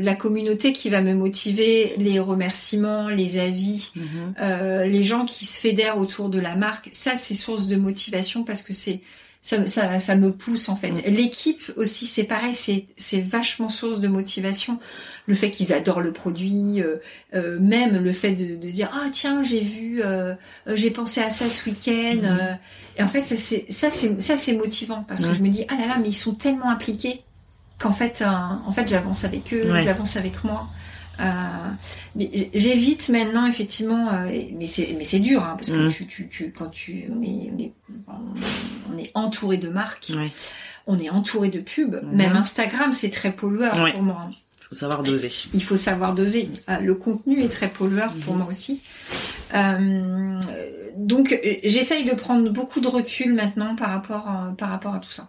la 0.00 0.14
communauté 0.14 0.72
qui 0.72 0.90
va 0.90 1.02
me 1.02 1.14
motiver, 1.14 1.94
les 1.98 2.18
remerciements, 2.18 3.08
les 3.08 3.38
avis, 3.38 3.90
Mhm. 3.94 4.34
euh, 4.40 4.84
les 4.86 5.04
gens 5.04 5.24
qui 5.24 5.44
se 5.46 5.60
fédèrent 5.60 5.98
autour 5.98 6.28
de 6.30 6.38
la 6.40 6.56
marque. 6.56 6.88
Ça, 6.92 7.12
c'est 7.16 7.34
source 7.34 7.66
de 7.68 7.76
motivation 7.76 8.42
parce 8.44 8.62
que 8.62 8.72
c'est 8.72 9.00
ça, 9.44 9.66
ça, 9.66 9.98
ça 9.98 10.14
me 10.14 10.30
pousse 10.30 10.68
en 10.68 10.76
fait. 10.76 10.92
Mm. 10.92 11.14
L'équipe 11.14 11.72
aussi, 11.76 12.06
c'est 12.06 12.22
pareil, 12.24 12.54
c'est 12.54 12.86
c'est 12.96 13.20
vachement 13.20 13.68
source 13.68 13.98
de 14.00 14.06
motivation. 14.06 14.78
Le 15.26 15.34
fait 15.34 15.50
qu'ils 15.50 15.72
adorent 15.72 16.00
le 16.00 16.12
produit, 16.12 16.80
euh, 16.80 16.96
euh, 17.34 17.58
même 17.60 17.96
le 18.02 18.12
fait 18.12 18.32
de, 18.32 18.54
de 18.56 18.70
dire 18.70 18.90
ah 18.94 19.08
tiens 19.12 19.42
j'ai 19.42 19.60
vu, 19.60 20.00
euh, 20.04 20.34
j'ai 20.74 20.90
pensé 20.92 21.20
à 21.20 21.30
ça 21.30 21.50
ce 21.50 21.68
week-end. 21.68 22.20
Euh, 22.24 22.54
et 22.96 23.02
en 23.02 23.08
fait 23.08 23.22
ça 23.24 23.36
c'est 23.36 23.66
ça 23.70 23.90
c'est 23.90 24.22
ça 24.22 24.36
c'est 24.36 24.54
motivant 24.54 25.04
parce 25.08 25.24
que 25.24 25.32
je 25.32 25.42
me 25.42 25.48
dis 25.48 25.64
ah 25.68 25.74
là 25.76 25.86
là 25.88 25.98
mais 26.00 26.08
ils 26.10 26.14
sont 26.14 26.34
tellement 26.34 26.70
impliqués 26.70 27.22
qu'en 27.80 27.92
fait 27.92 28.22
en 28.24 28.70
fait 28.72 28.88
j'avance 28.88 29.24
avec 29.24 29.52
eux, 29.52 29.72
Ouais. 29.72 29.82
ils 29.84 29.88
avancent 29.88 30.16
avec 30.16 30.44
moi. 30.44 30.68
Euh, 31.20 31.24
mais 32.16 32.50
j'évite 32.54 33.08
maintenant 33.10 33.46
effectivement, 33.46 34.08
euh, 34.12 34.30
mais 34.54 34.66
c'est 34.66 34.94
mais 34.96 35.04
c'est 35.04 35.18
dur 35.18 35.42
hein, 35.42 35.54
parce 35.56 35.70
que 35.70 35.90
tu, 35.90 36.06
tu, 36.06 36.28
tu 36.28 36.52
quand 36.52 36.68
tu 36.70 37.04
on 37.10 37.22
est, 37.22 37.52
on 37.54 37.58
est 37.58 37.72
on 38.92 38.98
est 38.98 39.10
entouré 39.14 39.56
de 39.58 39.68
marques, 39.68 40.10
Ouais. 40.16 40.30
on 40.86 40.98
est 40.98 41.10
entouré 41.10 41.48
de 41.50 41.60
pubs. 41.60 42.02
Mhm. 42.02 42.16
Même 42.16 42.32
Instagram 42.36 42.92
c'est 42.92 43.10
très 43.10 43.32
pollueur 43.32 43.80
Ouais. 43.82 43.92
pour 43.92 44.02
moi. 44.02 44.30
Faut 44.68 44.74
savoir 44.74 45.02
doser. 45.02 45.30
Il 45.52 45.62
faut 45.62 45.76
savoir 45.76 46.14
doser. 46.14 46.48
Euh, 46.70 46.78
le 46.78 46.94
contenu 46.94 47.42
est 47.42 47.50
très 47.50 47.68
pollueur 47.68 48.14
pour 48.14 48.32
Mhm. 48.32 48.38
moi 48.40 48.48
aussi. 48.50 48.80
Euh, 49.54 50.40
donc 50.96 51.38
j'essaye 51.62 52.04
de 52.06 52.12
prendre 52.14 52.48
beaucoup 52.50 52.80
de 52.80 52.88
recul 52.88 53.34
maintenant 53.34 53.76
par 53.76 53.90
rapport 53.90 54.28
à, 54.28 54.54
par 54.56 54.70
rapport 54.70 54.94
à 54.94 54.98
tout 55.00 55.12
ça. 55.12 55.28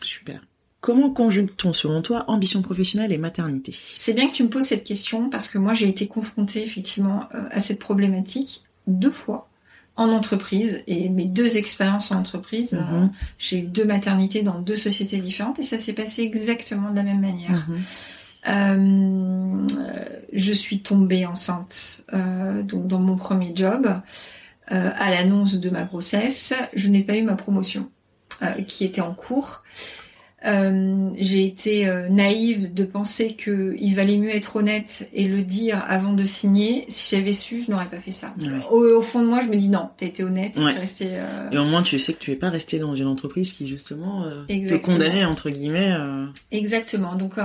Super. 0.00 0.40
Comment 0.84 1.08
conjugue-t-on, 1.08 1.72
selon 1.72 2.02
toi, 2.02 2.26
ambition 2.28 2.60
professionnelle 2.60 3.10
et 3.10 3.16
maternité? 3.16 3.74
C'est 3.96 4.12
bien 4.12 4.28
que 4.28 4.34
tu 4.34 4.42
me 4.42 4.50
poses 4.50 4.64
cette 4.66 4.84
question 4.84 5.30
parce 5.30 5.48
que 5.48 5.56
moi 5.56 5.72
j'ai 5.72 5.88
été 5.88 6.06
confrontée 6.08 6.62
effectivement 6.62 7.20
euh, 7.34 7.48
à 7.50 7.58
cette 7.58 7.78
problématique 7.78 8.64
deux 8.86 9.10
fois 9.10 9.48
en 9.96 10.10
entreprise 10.10 10.82
et 10.86 11.08
mes 11.08 11.24
deux 11.24 11.56
expériences 11.56 12.10
en 12.12 12.16
entreprise, 12.18 12.72
Mhm. 12.72 12.80
euh, 12.92 13.06
j'ai 13.38 13.60
eu 13.60 13.62
deux 13.62 13.86
maternités 13.86 14.42
dans 14.42 14.60
deux 14.60 14.76
sociétés 14.76 15.16
différentes 15.20 15.58
et 15.58 15.62
ça 15.62 15.78
s'est 15.78 15.94
passé 15.94 16.20
exactement 16.20 16.90
de 16.90 16.96
la 16.96 17.02
même 17.02 17.22
manière. 17.22 17.66
Mhm. 17.66 17.82
Euh, 18.46 19.66
je 20.34 20.52
suis 20.52 20.80
tombée 20.82 21.24
enceinte 21.24 22.04
euh, 22.12 22.62
donc 22.62 22.86
dans 22.88 23.00
mon 23.00 23.16
premier 23.16 23.52
job 23.56 23.88
à 24.66 25.10
l'annonce 25.10 25.54
de 25.54 25.70
ma 25.70 25.84
grossesse. 25.84 26.52
Je 26.74 26.88
n'ai 26.88 27.02
pas 27.04 27.16
eu 27.16 27.22
ma 27.22 27.36
promotion 27.36 27.88
qui 28.66 28.84
était 28.84 29.00
en 29.00 29.14
cours. 29.14 29.62
Euh, 30.46 31.08
j'ai 31.18 31.46
été 31.46 31.88
euh, 31.88 32.08
naïve 32.08 32.74
de 32.74 32.84
penser 32.84 33.34
que 33.34 33.74
il 33.78 33.94
valait 33.94 34.18
mieux 34.18 34.34
être 34.34 34.56
honnête 34.56 35.08
et 35.14 35.26
le 35.26 35.42
dire 35.42 35.82
avant 35.88 36.12
de 36.12 36.24
signer. 36.24 36.84
Si 36.88 37.14
j'avais 37.16 37.32
su, 37.32 37.62
je 37.62 37.70
n'aurais 37.70 37.86
pas 37.88 37.96
fait 37.96 38.12
ça. 38.12 38.34
Ouais. 38.42 38.48
Au, 38.70 38.98
au 38.98 39.02
fond 39.02 39.22
de 39.22 39.26
moi, 39.26 39.40
je 39.42 39.48
me 39.48 39.56
dis 39.56 39.68
non, 39.68 39.88
t'as 39.96 40.06
été 40.06 40.22
honnête, 40.22 40.58
Ouais. 40.58 40.74
t'es 40.74 40.80
resté. 40.80 41.06
euh, 41.12 41.50
Et 41.50 41.58
au 41.58 41.64
moins, 41.64 41.82
tu 41.82 41.98
sais 41.98 42.12
que 42.12 42.18
tu 42.18 42.30
es 42.30 42.36
pas 42.36 42.50
resté 42.50 42.78
dans 42.78 42.94
une 42.94 43.06
entreprise 43.06 43.52
qui, 43.54 43.66
justement, 43.68 44.24
te 44.48 44.74
condamnait, 44.76 45.24
entre 45.24 45.48
guillemets. 45.50 45.92
Exactement. 46.50 47.14
Donc 47.14 47.38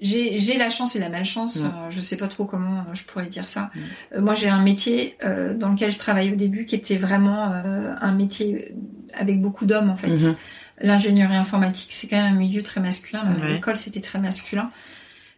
j'ai 0.00 0.58
la 0.58 0.70
chance 0.70 0.96
et 0.96 0.98
la 0.98 1.08
malchance. 1.08 1.56
Mm. 1.56 1.64
euh, 1.64 1.90
je 1.90 2.00
sais 2.00 2.16
pas 2.16 2.28
trop 2.28 2.44
comment 2.44 2.80
euh, 2.80 2.94
je 2.94 3.04
pourrais 3.04 3.26
dire 3.26 3.46
ça. 3.46 3.70
Euh, 4.14 4.20
moi, 4.20 4.34
j'ai 4.34 4.48
un 4.48 4.62
métier 4.62 5.16
dans 5.58 5.70
lequel 5.70 5.92
je 5.92 5.98
travaillais 5.98 6.32
au 6.32 6.36
début 6.36 6.66
qui 6.66 6.74
était 6.74 6.96
vraiment 6.96 7.42
un 7.42 8.12
métier 8.12 8.74
avec 9.14 9.40
beaucoup 9.40 9.66
d'hommes 9.66 9.90
en 9.90 9.96
fait. 9.96 10.08
mhm. 10.08 10.34
L'ingénierie 10.82 11.36
informatique, 11.36 11.90
c'est 11.92 12.06
quand 12.08 12.16
même 12.22 12.34
un 12.34 12.36
milieu 12.38 12.62
très 12.62 12.80
masculin. 12.80 13.22
Ouais. 13.40 13.52
l'école, 13.54 13.76
c'était 13.76 14.00
très 14.00 14.18
masculin. 14.18 14.70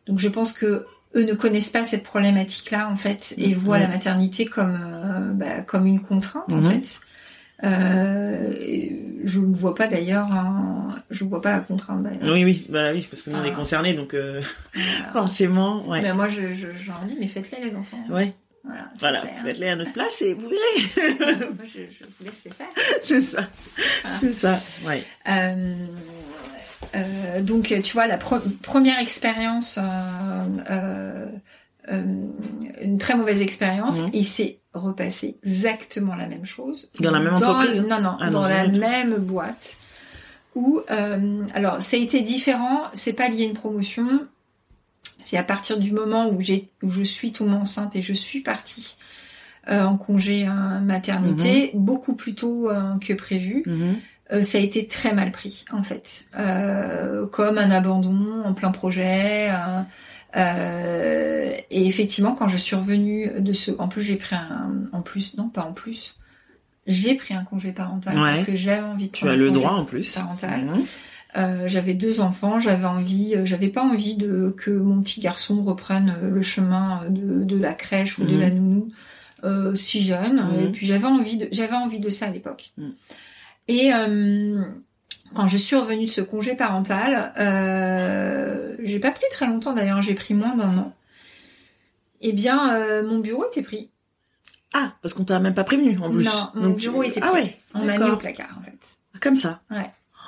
Donc 0.07 0.19
je 0.19 0.29
pense 0.29 0.53
que 0.53 0.87
eux 1.17 1.25
ne 1.25 1.35
connaissent 1.35 1.71
pas 1.71 1.85
cette 1.85 2.03
problématique-là 2.03 2.89
en 2.91 2.97
fait 2.97 3.35
et 3.39 3.55
Mm. 3.55 3.59
voient 3.59 3.77
Ouais. 3.77 3.83
la 3.83 3.89
maternité 3.89 4.47
comme 4.47 4.75
euh, 4.83 5.33
bah, 5.33 5.63
comme 5.63 5.87
une 5.87 6.01
contrainte 6.01 6.53
en 6.53 6.57
Mhm. 6.57 6.71
fait. 6.71 7.01
Euh, 7.63 8.53
je 9.25 9.41
ne 9.41 9.55
vois 9.55 9.75
pas 9.75 9.87
d'ailleurs, 9.87 10.29
je 11.11 11.25
vois 11.25 11.41
pas 11.41 11.53
la 11.53 11.61
contrainte 11.61 12.03
d'ailleurs. 12.03 12.21
Oui, 12.35 12.45
oui, 12.45 12.67
bah 12.69 12.91
oui, 12.93 13.07
parce 13.09 13.23
que 13.23 13.31
nous, 13.31 13.39
on 13.39 13.45
est 13.45 13.53
concernés, 13.53 13.95
donc 13.95 14.13
euh, 14.15 14.43
forcément, 15.13 15.87
ouais. 15.89 16.03
Mais 16.03 16.13
moi, 16.13 16.29
je, 16.29 16.41
je, 16.55 16.67
je 16.77 16.87
leur 16.89 17.01
dis, 17.07 17.17
mais 17.19 17.29
faites-les 17.29 17.65
les 17.65 17.77
enfants. 17.77 18.03
Ouais, 18.11 18.35
Voilà, 18.65 18.91
voilà, 18.99 19.21
faites-les, 19.45 19.69
à 19.69 19.77
notre 19.77 19.93
place 19.93 20.23
et 20.23 20.33
vous 20.35 20.49
verrez. 20.49 21.15
moi, 21.39 21.65
je, 21.67 21.81
je 21.81 22.05
vous 22.05 22.25
laisse 22.25 22.43
les 22.45 22.51
faire. 22.53 22.67
c'est 23.03 23.21
ça, 23.21 23.49
Voilà. 24.03 24.17
c'est 24.19 24.33
ça, 24.33 24.61
ouais. 24.87 25.05
Euh, 25.29 25.75
euh, 26.97 27.41
donc, 27.43 27.75
tu 27.83 27.93
vois, 27.93 28.07
la 28.07 28.17
pre- 28.19 28.41
première 28.63 28.99
expérience, 29.01 29.79
euh, 29.79 29.83
euh, 30.71 31.27
euh, 31.93 32.03
une 32.83 32.99
très 32.99 33.17
mauvaise 33.17 33.43
expérience, 33.43 33.99
Mhm. 33.99 34.11
et 34.15 34.19
il 34.19 34.27
s'est 34.27 34.61
repassé 34.73 35.37
exactement 35.45 36.15
la 36.15 36.27
même 36.27 36.47
chose. 36.47 36.89
Dans 37.01 37.11
la 37.11 37.21
même 37.21 37.35
entreprise 37.35 37.83
Non, 37.83 38.01
non, 38.01 38.17
Ah, 38.21 38.31
dans, 38.31 38.41
dans 38.43 38.49
la 38.49 38.67
même 38.69 39.17
boîte. 39.19 39.77
Où, 40.55 40.81
euh, 40.91 41.43
alors, 41.53 41.83
ça 41.83 41.97
a 41.97 42.01
été 42.01 42.21
différent, 42.23 42.85
c'est 42.93 43.13
pas 43.13 43.29
lié 43.29 43.43
à 43.45 43.47
une 43.49 43.55
promotion, 43.55 44.27
c'est 45.25 45.37
à 45.39 45.43
partir 45.43 45.79
du 45.79 45.91
moment 45.93 46.29
où, 46.31 46.41
je 46.43 47.03
suis 47.03 47.33
tombée 47.33 47.53
enceinte 47.55 47.97
et 47.97 48.03
je 48.03 48.13
suis 48.13 48.41
partie 48.41 48.97
euh, 49.71 49.83
en 49.83 49.97
congé 49.97 50.47
euh, 50.47 50.79
maternité, 50.81 51.71
Mhm. 51.75 51.81
beaucoup 51.85 52.15
plus 52.15 52.35
tôt 52.35 52.69
euh, 52.71 52.99
que 53.01 53.15
prévu. 53.15 53.63
Mhm. 53.67 53.97
Euh, 54.33 54.43
ça 54.43 54.59
a 54.59 54.61
été 54.61 54.87
très 54.87 55.13
mal 55.15 55.33
pris 55.33 55.65
en 55.73 55.83
fait, 55.83 56.25
comme 57.33 57.59
un 57.59 57.71
abandon 57.71 58.43
en 58.45 58.55
plein 58.55 58.71
projet. 58.73 59.51
et 61.71 61.87
effectivement, 61.87 62.35
quand 62.35 62.49
je 62.49 62.57
suis 62.57 62.77
revenue 62.77 63.31
de 63.39 63.53
ce, 63.53 63.71
en 63.79 63.89
plus 63.89 64.03
j'ai 64.03 64.17
pris 64.17 64.35
un, 64.37 64.71
en 64.93 65.03
plus 65.03 65.37
non 65.37 65.49
pas 65.49 65.63
en 65.63 65.73
plus, 65.73 66.17
j'ai 66.87 67.15
pris 67.15 67.35
un 67.35 67.45
congé 67.45 67.73
parental 67.73 68.15
Ouais. 68.19 68.33
parce 68.35 68.41
que 68.45 68.55
j'avais 68.55 68.83
envie 68.83 69.07
de 69.09 69.13
Tu 69.13 69.29
as 69.29 69.37
le 69.37 69.51
droit 69.51 69.71
en 69.73 69.85
plus. 69.85 70.15
parental. 70.15 70.69
Euh, 71.37 71.67
j'avais 71.67 71.95
deux 71.95 72.21
enfants, 72.21 72.61
j'avais 72.61 72.85
envie, 72.87 73.35
euh, 73.35 73.45
j'avais 73.45 73.69
pas 73.69 73.83
envie 73.83 74.15
de 74.15 74.55
que 74.57 74.71
mon 74.71 75.03
petit 75.03 75.21
garçon 75.21 75.63
reprenne 75.65 76.17
euh, 76.23 76.31
le 76.31 76.43
chemin 76.43 77.03
de, 77.09 77.43
de 77.43 77.57
la 77.57 77.75
crèche 77.75 78.19
ou 78.19 78.25
de 78.25 78.35
Mhm. 78.35 78.41
la 78.41 78.51
nounou 78.51 78.89
euh, 79.43 79.75
si 79.75 80.05
jeune. 80.05 80.37
Mhm. 80.37 80.61
Et 80.65 80.69
puis 80.71 80.87
j'avais 80.87 81.07
envie 81.07 81.37
de, 81.37 81.49
j'avais 81.51 81.75
envie 81.75 81.99
de 81.99 82.09
ça 82.09 82.27
à 82.27 82.31
l'époque. 82.31 82.71
Mhm. 82.79 82.95
Et 83.67 83.91
quand 85.35 85.49
je 85.49 85.57
suis 85.57 85.75
revenue 85.75 86.05
de 86.05 86.11
ce 86.11 86.21
congé 86.21 86.55
parental, 86.55 87.33
j'ai 88.83 88.99
pas 89.01 89.11
pris 89.11 89.25
très 89.31 89.47
longtemps 89.47 89.73
d'ailleurs, 89.73 90.03
j'ai 90.03 90.15
pris 90.15 90.35
moins 90.35 90.55
d'un 90.55 90.77
an. 90.79 90.95
Eh 92.21 92.33
bien, 92.33 93.03
mon 93.03 93.19
bureau 93.19 93.45
était 93.49 93.63
pris. 93.63 93.91
Ah, 94.73 94.93
parce 95.03 95.15
qu'on 95.15 95.25
t'a 95.25 95.39
même 95.41 95.55
pas 95.55 95.65
prévenu 95.65 95.97
en 95.99 96.11
plus. 96.11 96.25
Non, 96.25 96.51
mon 96.55 96.63
Donc, 96.71 96.79
bureau 96.79 97.03
tu- 97.05 97.09
était 97.11 97.21
Ah 97.23 97.29
pris. 97.31 97.43
ouais. 97.43 97.59
On 97.75 97.85
m'a 97.85 97.97
mis 97.99 98.11
au 98.11 98.17
placard 98.17 98.57
en 98.59 98.63
fait. 98.63 98.79
Comme 99.21 99.37
ça. 99.37 99.63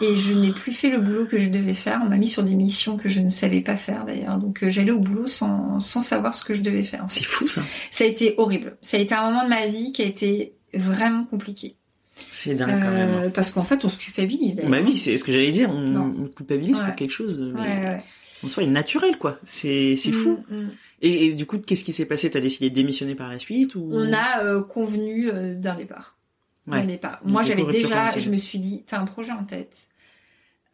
Et 0.00 0.14
je 0.14 0.32
n'ai 0.32 0.50
plus 0.52 0.72
fait 0.72 0.90
le 0.90 0.98
boulot 0.98 1.24
que 1.26 1.38
je 1.38 1.48
devais 1.48 1.72
faire. 1.72 2.00
On 2.04 2.08
m'a 2.08 2.16
mis 2.16 2.28
sur 2.28 2.42
des 2.42 2.54
missions 2.54 2.96
que 2.98 3.08
je 3.08 3.20
ne 3.20 3.30
savais 3.30 3.62
pas 3.62 3.76
faire 3.76 4.04
d'ailleurs. 4.04 4.36
Donc 4.38 4.62
euh, 4.62 4.70
j'allais 4.70 4.90
au 4.90 5.00
boulot 5.00 5.26
sans, 5.26 5.80
sans 5.80 6.00
savoir 6.02 6.34
ce 6.34 6.44
que 6.44 6.54
je 6.54 6.60
devais 6.60 6.82
faire. 6.82 7.04
C'est 7.08 7.24
fou 7.24 7.48
ça. 7.48 7.62
Ça 7.90 8.04
a 8.04 8.06
été 8.06 8.34
horrible. 8.36 8.76
Ça 8.82 8.98
a 8.98 9.00
été 9.00 9.14
un 9.14 9.30
moment 9.30 9.44
de 9.44 9.48
ma 9.48 9.66
vie 9.66 9.92
qui 9.92 10.02
a 10.02 10.04
été 10.06 10.52
vraiment 10.74 11.24
compliqué. 11.24 11.76
C'est 12.14 12.54
dingue 12.54 12.68
quand 12.82 12.90
même. 12.92 13.10
Euh, 13.24 13.30
parce 13.30 13.50
qu'en 13.50 13.64
fait, 13.64 13.84
on 13.84 13.88
se 13.88 13.96
culpabilise 13.96 14.54
d'ailleurs. 14.56 14.70
Bah 14.70 14.78
oui, 14.84 14.96
c'est 14.96 15.16
ce 15.16 15.24
que 15.24 15.32
j'allais 15.32 15.50
dire. 15.52 15.70
On, 15.70 15.96
on 15.96 16.26
culpabilise 16.28 16.78
Ouais. 16.78 16.84
pour 16.86 16.94
quelque 16.94 17.10
chose, 17.12 17.40
mais 17.54 17.60
Ouais, 17.60 17.66
ouais. 17.84 18.02
en 18.44 18.48
soi, 18.48 18.62
est 18.62 18.66
naturel 18.66 19.16
quoi. 19.18 19.38
C'est 19.46 19.96
c'est 19.96 20.12
fou. 20.12 20.38
Mm, 20.50 20.56
mm. 20.56 20.70
Et, 21.02 21.26
et 21.26 21.32
du 21.34 21.44
coup, 21.46 21.58
qu'est-ce 21.58 21.84
qui 21.84 21.92
s'est 21.92 22.06
passé? 22.06 22.30
T'as 22.30 22.40
décidé 22.40 22.70
de 22.70 22.74
démissionner 22.74 23.14
par 23.14 23.28
la 23.30 23.38
suite 23.38 23.74
ou? 23.74 23.90
On 23.92 24.12
a 24.14 24.42
euh, 24.44 24.62
convenu 24.62 25.30
euh, 25.30 25.54
d'un 25.54 25.74
départ. 25.74 26.15
Ouais. 26.66 26.82
Donc, 26.82 27.00
Moi, 27.24 27.42
j'avais 27.42 27.64
déjà, 27.64 28.18
je 28.18 28.30
me 28.30 28.36
suis 28.36 28.58
dit, 28.58 28.82
t'as 28.86 28.98
un 29.00 29.04
projet 29.06 29.32
en 29.32 29.44
tête. 29.44 29.86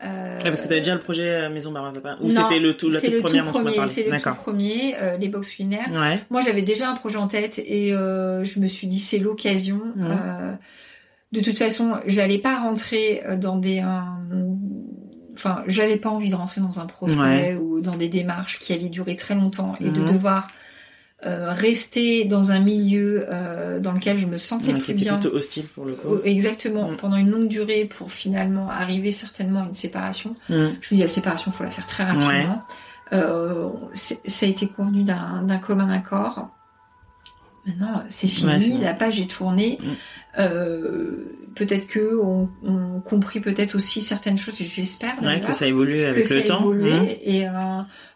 Euh, 0.05 0.37
Ouais, 0.39 0.45
parce 0.51 0.63
que 0.63 0.69
t'avais 0.69 0.81
déjà 0.81 0.95
le 0.95 1.01
projet 1.01 1.29
euh, 1.31 1.49
Maison 1.51 1.71
Barba 1.71 1.93
Papa. 2.01 2.19
Ou 2.23 2.31
c'était 2.31 2.59
le 2.59 2.77
tout, 2.77 2.89
la 2.91 3.01
toute 3.01 3.13
le 3.13 3.21
première 3.21 3.45
tout 3.45 3.53
premier, 3.53 3.87
c'est 3.87 4.05
le 4.09 4.21
tout 4.21 4.35
premier, 4.35 4.97
euh, 5.01 5.17
les 5.17 5.29
box 5.29 5.57
winaires. 5.59 5.89
Ouais. 5.93 6.21
Moi, 6.29 6.41
j'avais 6.41 6.63
déjà 6.63 6.91
un 6.91 6.95
projet 6.97 7.19
en 7.19 7.29
tête 7.29 7.61
et 7.65 7.93
euh, 7.95 8.43
je 8.43 8.59
me 8.59 8.67
suis 8.67 8.89
dit 8.89 8.99
c'est 8.99 9.19
l'occasion. 9.19 9.81
De 11.31 11.41
toute 11.41 11.57
façon, 11.57 11.95
j'allais 12.07 12.39
pas 12.39 12.57
rentrer 12.59 13.23
dans 13.39 13.57
des, 13.57 13.79
un- 13.79 14.19
enfin, 15.35 15.63
j'avais 15.67 15.97
pas 15.97 16.11
envie 16.11 16.29
de 16.31 16.35
rentrer 16.35 16.61
dans 16.61 16.79
un 16.79 16.87
procès 16.87 17.17
Ouais. 17.19 17.55
ou 17.55 17.81
dans 17.81 17.97
des 17.97 18.09
démarches 18.09 18.59
qui 18.59 18.73
allaient 18.75 18.91
durer 18.91 19.17
très 19.17 19.35
longtemps 19.35 19.75
et 19.81 19.89
de 19.89 20.01
Mhm. 20.01 20.13
Devoir 21.25 21.57
rester 21.57 22.25
dans 22.25 22.51
un 22.51 22.61
milieu 22.61 23.27
dans 23.81 23.93
lequel 23.93 24.19
je 24.19 24.27
me 24.27 24.39
sentais 24.39 24.69
Ouais, 24.73 24.75
plus 24.75 24.83
qui 24.87 24.93
était 24.93 25.03
bien. 25.05 25.19
plutôt 25.19 25.37
hostile 25.37 25.65
pour 25.67 25.85
le 25.85 25.95
coup. 25.95 26.19
Exactement, 26.25 26.91
Mm. 26.91 26.97
pendant 26.97 27.17
une 27.17 27.31
longue 27.31 27.49
durée 27.49 27.85
pour 27.85 28.11
finalement 28.13 28.69
arriver 28.71 29.13
certainement 29.13 29.63
à 29.63 29.67
une 29.67 29.75
séparation. 29.75 30.35
Mm. 30.49 30.55
Je 30.81 30.89
lui 30.91 30.97
dis 30.97 31.03
la 31.03 31.09
séparation, 31.09 31.51
faut 31.53 31.65
la 31.65 31.71
faire 31.71 31.87
très 31.87 32.05
rapidement. 32.05 32.63
Euh, 33.13 33.69
ça 33.95 34.47
a 34.47 34.49
été 34.49 34.67
convenu 34.69 35.03
d'un 35.05 35.59
commun 35.59 35.89
accord. 35.91 36.49
Maintenant, 37.67 38.03
c'est 38.09 38.27
fini, 38.27 38.73
Ouais, 38.75 38.81
la 38.81 38.93
page 38.95 39.21
est 39.21 39.31
tournée. 39.31 39.79
Mm. 39.81 39.87
Euh, 40.41 41.25
peut-être 41.55 41.87
que 41.87 42.19
on, 42.21 42.49
on 42.65 43.01
compris 43.01 43.39
peut-être 43.41 43.77
aussi 43.77 44.03
certaines 44.03 44.39
choses, 44.39 44.61
et 44.61 44.65
j'espère 44.65 45.15
que 45.47 45.53
ça 45.53 45.67
évolue 45.67 46.05
avec 46.05 46.23
que 46.25 46.29
ça 46.29 46.35
le 46.35 46.41
a 46.41 46.45
temps. 46.45 46.61
évolué 46.61 46.91
Mm. 46.93 47.07
et 47.23 47.47
euh, 47.47 47.53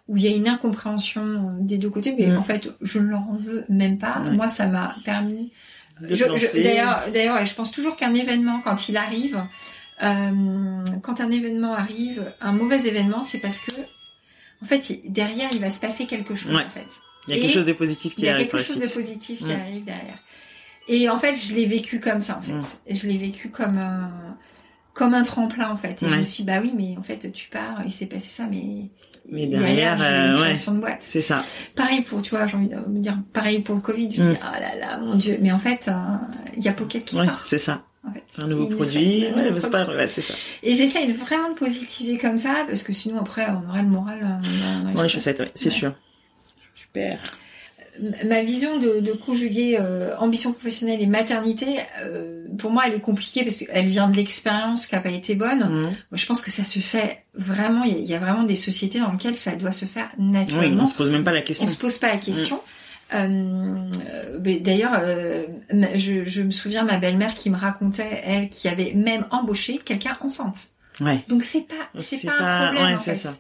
où 0.09 0.17
il 0.17 0.23
y 0.25 0.29
a 0.29 0.37
une 0.37 0.49
incompréhension 0.49 1.23
euh, 1.23 1.39
des 1.61 1.79
deux 1.79 1.91
côtés. 1.91 2.15
Mais 2.19 2.27
Mm. 2.27 2.39
en 2.39 2.43
fait, 2.43 2.69
je 2.81 2.99
ne 2.99 3.09
leur 3.09 3.21
en 3.21 3.37
veux 3.41 3.65
même 3.69 3.99
pas. 3.99 4.21
Moi, 4.33 4.49
ça 4.49 4.67
m'a 4.69 4.97
permis. 5.05 5.53
D'ailleurs, 6.01 7.47
je 7.47 7.55
pense 7.55 7.71
toujours 7.71 7.97
qu'un 7.97 8.15
événement, 8.15 8.61
quand 8.63 8.89
il 8.89 8.97
arrive, 8.97 9.43
euh, 10.03 10.85
quand 11.03 11.21
un 11.21 11.31
événement 11.31 11.75
arrive, 11.75 12.33
un 12.41 12.53
mauvais 12.53 12.87
événement, 12.87 13.23
c'est 13.23 13.39
parce 13.39 13.59
que, 13.59 13.73
en 14.63 14.67
fait, 14.67 15.01
derrière, 15.07 15.51
il 15.53 15.61
va 15.61 15.71
se 15.71 15.81
passer 15.81 16.07
quelque 16.07 16.35
chose. 16.35 16.55
Ouais. 16.55 16.65
En 16.65 16.71
fait, 16.71 16.87
il 17.27 17.31
y 17.31 17.35
a 17.35 17.37
et 17.39 17.41
quelque 17.41 17.55
chose 17.55 17.65
de 17.65 17.73
positif 17.73 18.15
qui 18.15 18.23
il 18.23 18.25
y 18.27 18.29
a 18.29 18.35
arrive 18.35 18.49
quelque 18.49 18.65
chose 18.65 18.79
de 18.79 18.87
positif 18.87 19.39
qui 19.39 19.53
arrive 19.53 19.85
derrière. 19.85 20.19
Et 20.89 21.09
en 21.09 21.19
fait, 21.19 21.35
je 21.35 21.53
l'ai 21.55 21.67
vécu 21.67 21.99
comme 21.99 22.21
ça, 22.21 22.39
en 22.39 22.43
fait. 22.43 22.53
Mm. 22.53 22.95
Je 22.95 23.07
l'ai 23.09 23.19
vécu 23.19 23.49
comme 23.49 23.79
un, 23.79 24.37
comme 24.97 25.15
un 25.15 25.23
tremplin, 25.23 25.71
en 25.71 25.77
fait. 25.77 26.03
Et 26.03 26.07
je 26.07 26.11
Ouais. 26.11 26.19
me 26.19 26.23
suis, 26.23 26.43
dit, 26.43 26.47
bah 26.51 26.59
oui, 26.63 26.73
mais 26.77 26.97
en 26.99 27.03
fait, 27.03 27.31
tu 27.33 27.49
pars, 27.49 27.83
il 27.85 27.93
s'est 27.93 28.07
passé 28.07 28.29
ça, 28.31 28.47
mais 28.51 28.91
Mais 29.31 29.47
derrière, 29.47 30.01
euh, 30.01 30.31
une 30.31 30.35
ouais. 30.37 30.41
création 30.45 30.75
de 30.75 30.81
boîte. 30.81 30.99
C'est 31.03 31.21
ça. 31.21 31.45
Pareil 31.75 32.03
pour, 32.03 32.23
tu 32.23 32.31
vois, 32.31 32.47
j'ai 32.47 32.57
envie 32.57 32.69
de 32.69 32.77
me 32.77 32.99
dire, 33.01 33.19
pareil 33.33 33.61
pour 33.61 33.75
le 33.75 33.81
Covid. 33.81 34.11
Je 34.11 34.23
me 34.23 34.31
Mm. 34.31 34.33
dis, 34.33 34.39
ah 34.43 34.59
là 34.59 34.75
là, 34.77 34.99
mon 34.99 35.17
Dieu. 35.17 35.39
Mais 35.43 35.53
en 35.53 35.59
fait, 35.59 35.89
euh, 35.89 35.93
il 36.57 36.63
y 36.65 36.69
a 36.69 36.73
Pocket 36.73 37.05
qui 37.05 37.17
Ouais, 37.17 37.27
c'est 37.45 37.59
ça. 37.59 37.83
En 38.09 38.13
fait, 38.13 38.25
Un 38.39 38.47
nouveau 38.47 38.67
produit. 38.67 39.27
Ouais, 39.27 39.33
c'est 39.61 39.75
ouais, 39.95 40.07
c'est 40.07 40.23
ça. 40.23 40.35
Et 40.63 40.73
j'essaye 40.75 41.13
vraiment 41.13 41.51
de 41.51 41.55
positiver 41.57 42.17
comme 42.19 42.39
ça, 42.39 42.65
parce 42.67 42.83
que 42.83 42.93
sinon, 42.93 43.21
après, 43.21 43.47
on 43.51 43.69
aurait 43.69 43.83
le 43.83 43.89
moral 43.89 44.21
euh, 44.23 44.83
dans, 44.85 44.91
les 44.91 44.97
ouais, 44.97 45.09
c'est 45.09 45.31
Ouais. 45.31 45.71
sûr. 45.71 45.95
Super. 46.75 47.19
Ma 48.27 48.43
vision 48.43 48.79
de, 48.79 49.01
de 49.01 49.13
conjuguer 49.13 49.79
euh, 49.81 50.15
ambition 50.19 50.53
professionnelle 50.53 51.01
et 51.01 51.07
maternité, 51.07 51.79
euh, 52.03 52.45
pour 52.59 52.71
moi, 52.71 52.85
elle 52.87 52.95
est 52.95 53.01
compliquée 53.01 53.43
parce 53.45 53.57
qu'elle 53.57 53.87
vient 53.87 54.09
de 54.11 54.17
l'expérience 54.17 54.87
qui 54.87 54.95
n'a 54.95 55.01
pas 55.01 55.11
été 55.11 55.35
bonne. 55.35 55.61
Mhm. 55.69 55.83
Moi, 55.83 55.93
je 56.15 56.27
pense 56.27 56.43
que 56.43 56.51
ça 56.51 56.65
se 56.65 56.79
fait 56.79 57.25
vraiment. 57.35 57.85
Il 57.85 57.93
y, 57.93 57.95
a- 57.95 57.99
il 57.99 58.07
y 58.07 58.15
a 58.15 58.19
vraiment 58.19 58.43
des 58.45 58.57
sociétés 58.57 58.99
dans 59.01 59.13
lesquelles 59.13 59.39
ça 59.39 59.57
doit 59.57 59.73
se 59.73 59.85
faire 59.87 60.09
Oui, 60.19 60.25
naturellement. 60.27 60.83
on 60.83 60.87
se 60.87 60.95
pose 60.95 61.11
même 61.11 61.25
pas 61.25 61.33
la 61.33 61.43
question. 61.43 61.65
on 61.67 61.69
se 61.69 61.77
pose 61.79 61.97
pas 61.99 62.09
la 62.09 62.19
question. 62.19 62.61
Euh, 63.15 63.91
euh, 64.11 64.39
D'ailleurs, 64.61 64.93
euh, 65.01 65.45
je, 65.95 66.25
je 66.25 66.43
me 66.43 66.51
souviens 66.51 66.85
ma 66.85 66.99
belle-mère 66.99 67.35
qui 67.35 67.51
me 67.51 67.57
racontait 67.57 68.23
elle 68.25 68.49
qui 68.51 68.69
avait 68.69 68.93
même 68.95 69.27
embauché 69.31 69.79
quelqu'un 69.79 70.17
enceinte. 70.21 70.69
Ouais. 71.01 71.25
Donc 71.29 71.43
c'est 71.45 71.67
pas 71.67 71.75
c'est 71.99 72.25
pas, 72.25 72.37
pas- 72.37 72.45
un 72.45 72.67
problème 72.67 72.87
ouais, 72.89 72.95
en 72.95 72.99
fait. 72.99 73.15
ça. 73.17 73.37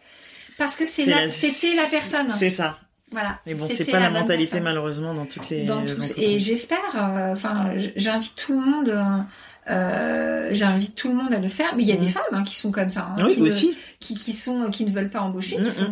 Parce 0.58 0.74
que 0.74 0.84
c'est 0.86 1.04
C'est 1.04 1.10
la 1.10 1.28
c'était 1.28 1.74
la 1.74 1.82
personne. 1.90 2.32
C'est 2.38 2.50
ça. 2.50 2.78
Voilà. 3.16 3.38
Mais 3.46 3.54
bon, 3.54 3.66
c'est 3.70 3.86
pas 3.86 3.98
la 3.98 4.10
mentalité 4.10 4.60
malheureusement 4.60 5.14
dans 5.14 5.24
toutes 5.24 5.48
les. 5.48 5.64
Dans 5.64 5.84
tous- 5.86 6.12
et 6.18 6.38
j'espère. 6.38 6.78
euh, 6.94 7.32
Enfin, 7.32 7.70
j'invite 7.96 8.34
tout 8.36 8.52
le 8.52 8.66
monde. 8.70 8.88
euh, 8.90 9.72
euh, 9.72 10.48
j'invite 10.52 10.94
tout 10.94 11.08
le 11.08 11.14
monde 11.14 11.32
à 11.32 11.38
le 11.38 11.48
faire. 11.48 11.74
Mais 11.76 11.82
il 11.82 11.88
y 11.88 11.92
a 11.92 11.94
Mhm. 11.94 12.00
des 12.02 12.08
femmes 12.08 12.22
hein, 12.32 12.44
qui 12.44 12.56
sont 12.56 12.70
comme 12.70 12.90
ça. 12.90 13.14
hein, 13.18 13.22
Oui, 13.26 13.34
qui 13.36 13.40
ne- 13.40 13.46
aussi. 13.46 13.76
qui, 14.00 14.14
qui 14.16 14.32
sont 14.34 14.70
qui 14.70 14.84
ne 14.84 14.90
veulent 14.90 15.08
pas 15.08 15.20
embaucher, 15.22 15.56
qui 15.56 15.72
sont. 15.72 15.90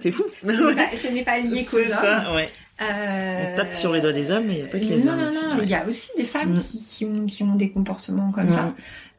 C'est 0.00 0.10
fou. 0.10 0.24
Ce 0.44 1.12
n'est 1.12 1.22
pas- 1.22 1.38
lié 1.38 1.64
qu'aux 1.64 1.76
hommes. 1.78 1.84
ça, 1.88 2.32
ouais. 2.34 2.50
Euh, 2.82 3.44
On 3.52 3.56
tape 3.56 3.76
sur 3.76 3.92
les 3.92 4.00
doigts 4.00 4.12
des 4.12 4.32
hommes, 4.32 4.46
mais 4.48 4.54
il 4.54 4.62
n'y 4.62 4.62
a 4.62 4.66
pas 4.66 4.80
que 4.80 4.84
les 4.84 5.04
non, 5.04 5.12
hommes. 5.12 5.18
non, 5.20 5.26
non, 5.50 5.56
ouais. 5.58 5.62
il 5.62 5.68
y 5.70 5.74
a 5.74 5.86
aussi 5.86 6.10
des 6.18 6.24
femmes 6.24 6.54
Mm. 6.54 6.60
qui, 6.60 6.84
qui, 6.84 7.04
ont, 7.04 7.26
qui 7.26 7.42
ont 7.44 7.54
des 7.54 7.70
comportements 7.70 8.32
comme 8.32 8.46
Mm. 8.46 8.50
ça. 8.50 8.74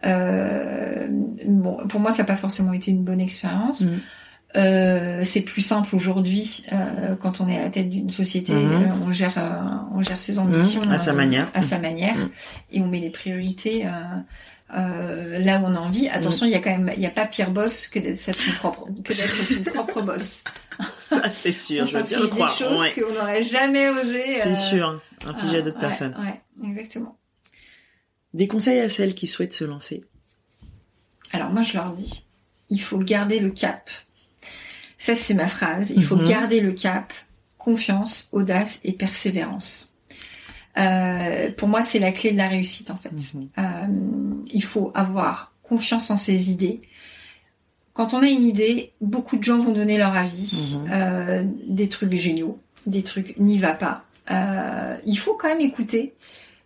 Euh, 0.05 1.07
bon, 1.47 1.87
pour 1.87 1.99
moi, 2.01 2.11
ça 2.11 2.23
n'a 2.23 2.27
pas 2.27 2.35
forcément 2.35 2.73
été 2.73 2.91
une 2.91 3.03
bonne 3.05 3.21
expérience. 3.21 3.81
Mm. 3.81 3.99
Euh, 4.55 5.23
c'est 5.23 5.41
plus 5.41 5.61
simple 5.63 5.95
aujourd'hui 5.95 6.63
euh, 6.71 7.15
quand 7.15 7.41
on 7.41 7.47
est 7.49 7.57
à 7.57 7.61
la 7.63 7.69
tête 7.71 7.89
d'une 7.89 8.11
société, 8.11 8.53
Mhm. 8.53 8.71
euh, 8.71 8.85
on 9.07 9.11
gère, 9.11 9.33
euh, 9.37 9.95
on 9.95 10.01
gère 10.03 10.19
ses 10.19 10.37
ambitions 10.37 10.81
Mhm, 10.85 10.91
à 10.91 10.99
sa 10.99 11.11
manière. 11.13 11.49
à 11.55 11.63
sa 11.63 11.79
manière, 11.79 12.15
Mhm. 12.15 12.29
et 12.71 12.81
on 12.81 12.87
met 12.87 12.99
les 12.99 13.09
priorités. 13.09 13.83
Là 14.69 15.59
où 15.59 15.65
on 15.65 15.75
a 15.75 15.79
envie. 15.79 16.07
Attention, 16.09 16.45
il 16.47 16.51
y 16.51 16.55
a 16.55 16.59
quand 16.59 16.71
même, 16.71 16.91
il 16.95 16.99
n'y 16.99 17.05
a 17.05 17.11
pas 17.11 17.25
pire 17.25 17.51
boss 17.51 17.87
que 17.87 17.99
d'être 17.99 18.19
son 18.19 18.33
propre, 18.57 18.87
que 19.03 19.13
d'être 19.15 19.43
son 19.45 19.63
propre 19.73 20.01
boss. 20.01 20.43
Ça, 20.97 21.29
c'est 21.29 21.51
sûr, 21.51 21.83
on 21.83 21.85
je 21.85 21.97
veux 21.97 22.03
bien 22.03 22.19
le 22.19 22.25
s'inflige 22.27 22.29
des 22.29 22.29
croire. 22.29 22.57
choses 22.57 22.79
ouais. 22.79 22.91
qu'on 22.93 23.13
n'aurait 23.13 23.43
jamais 23.43 23.89
osé. 23.89 24.23
C'est 24.41 24.55
sûr, 24.55 24.99
infligé 25.27 25.57
à 25.57 25.61
d'autres 25.61 25.75
ouais, 25.77 25.81
personnes. 25.81 26.15
Ouais, 26.19 26.69
exactement. 26.69 27.17
Des 28.33 28.47
conseils 28.47 28.79
à 28.79 28.89
celles 28.89 29.13
qui 29.13 29.27
souhaitent 29.27 29.53
se 29.53 29.63
lancer. 29.63 30.03
Alors 31.33 31.51
moi, 31.51 31.61
je 31.61 31.73
leur 31.73 31.91
dis, 31.91 32.23
il 32.69 32.81
faut 32.81 32.97
garder 32.97 33.39
le 33.39 33.51
cap. 33.51 33.91
Ça, 35.05 35.15
c'est 35.15 35.33
ma 35.33 35.47
phrase. 35.47 35.91
Il 35.95 36.03
faut 36.03 36.15
Mhm. 36.15 36.27
garder 36.27 36.61
le 36.61 36.71
cap, 36.71 37.11
confiance, 37.57 38.29
audace 38.31 38.79
et 38.85 38.93
persévérance. 38.93 39.93
Euh, 40.77 41.51
pour 41.57 41.67
moi, 41.67 41.83
c'est 41.83 41.99
la 41.99 42.13
clé 42.13 42.31
de 42.31 42.37
la 42.37 42.47
réussite, 42.47 42.89
en 42.89 42.97
fait. 42.97 43.11
Mhm. 43.11 43.49
Euh, 43.57 43.61
il 44.47 44.63
faut 44.63 44.91
avoir 44.95 45.51
confiance 45.61 46.09
en 46.09 46.15
ses 46.15 46.49
idées. 46.51 46.81
Quand 47.93 48.13
on 48.13 48.19
a 48.23 48.27
une 48.27 48.45
idée, 48.45 48.93
beaucoup 49.01 49.37
de 49.37 49.43
gens 49.43 49.59
vont 49.59 49.73
donner 49.73 49.97
leur 49.97 50.15
avis, 50.15 50.77
Mhm. 50.77 50.89
euh, 50.91 51.43
des 51.67 51.89
trucs 51.89 52.13
géniaux, 52.13 52.59
des 52.87 53.03
trucs 53.03 53.37
n'y 53.39 53.59
va 53.59 53.73
pas. 53.73 54.05
Euh, 54.31 54.95
il 55.05 55.17
faut 55.19 55.33
quand 55.33 55.49
même 55.49 55.59
écouter, 55.59 56.13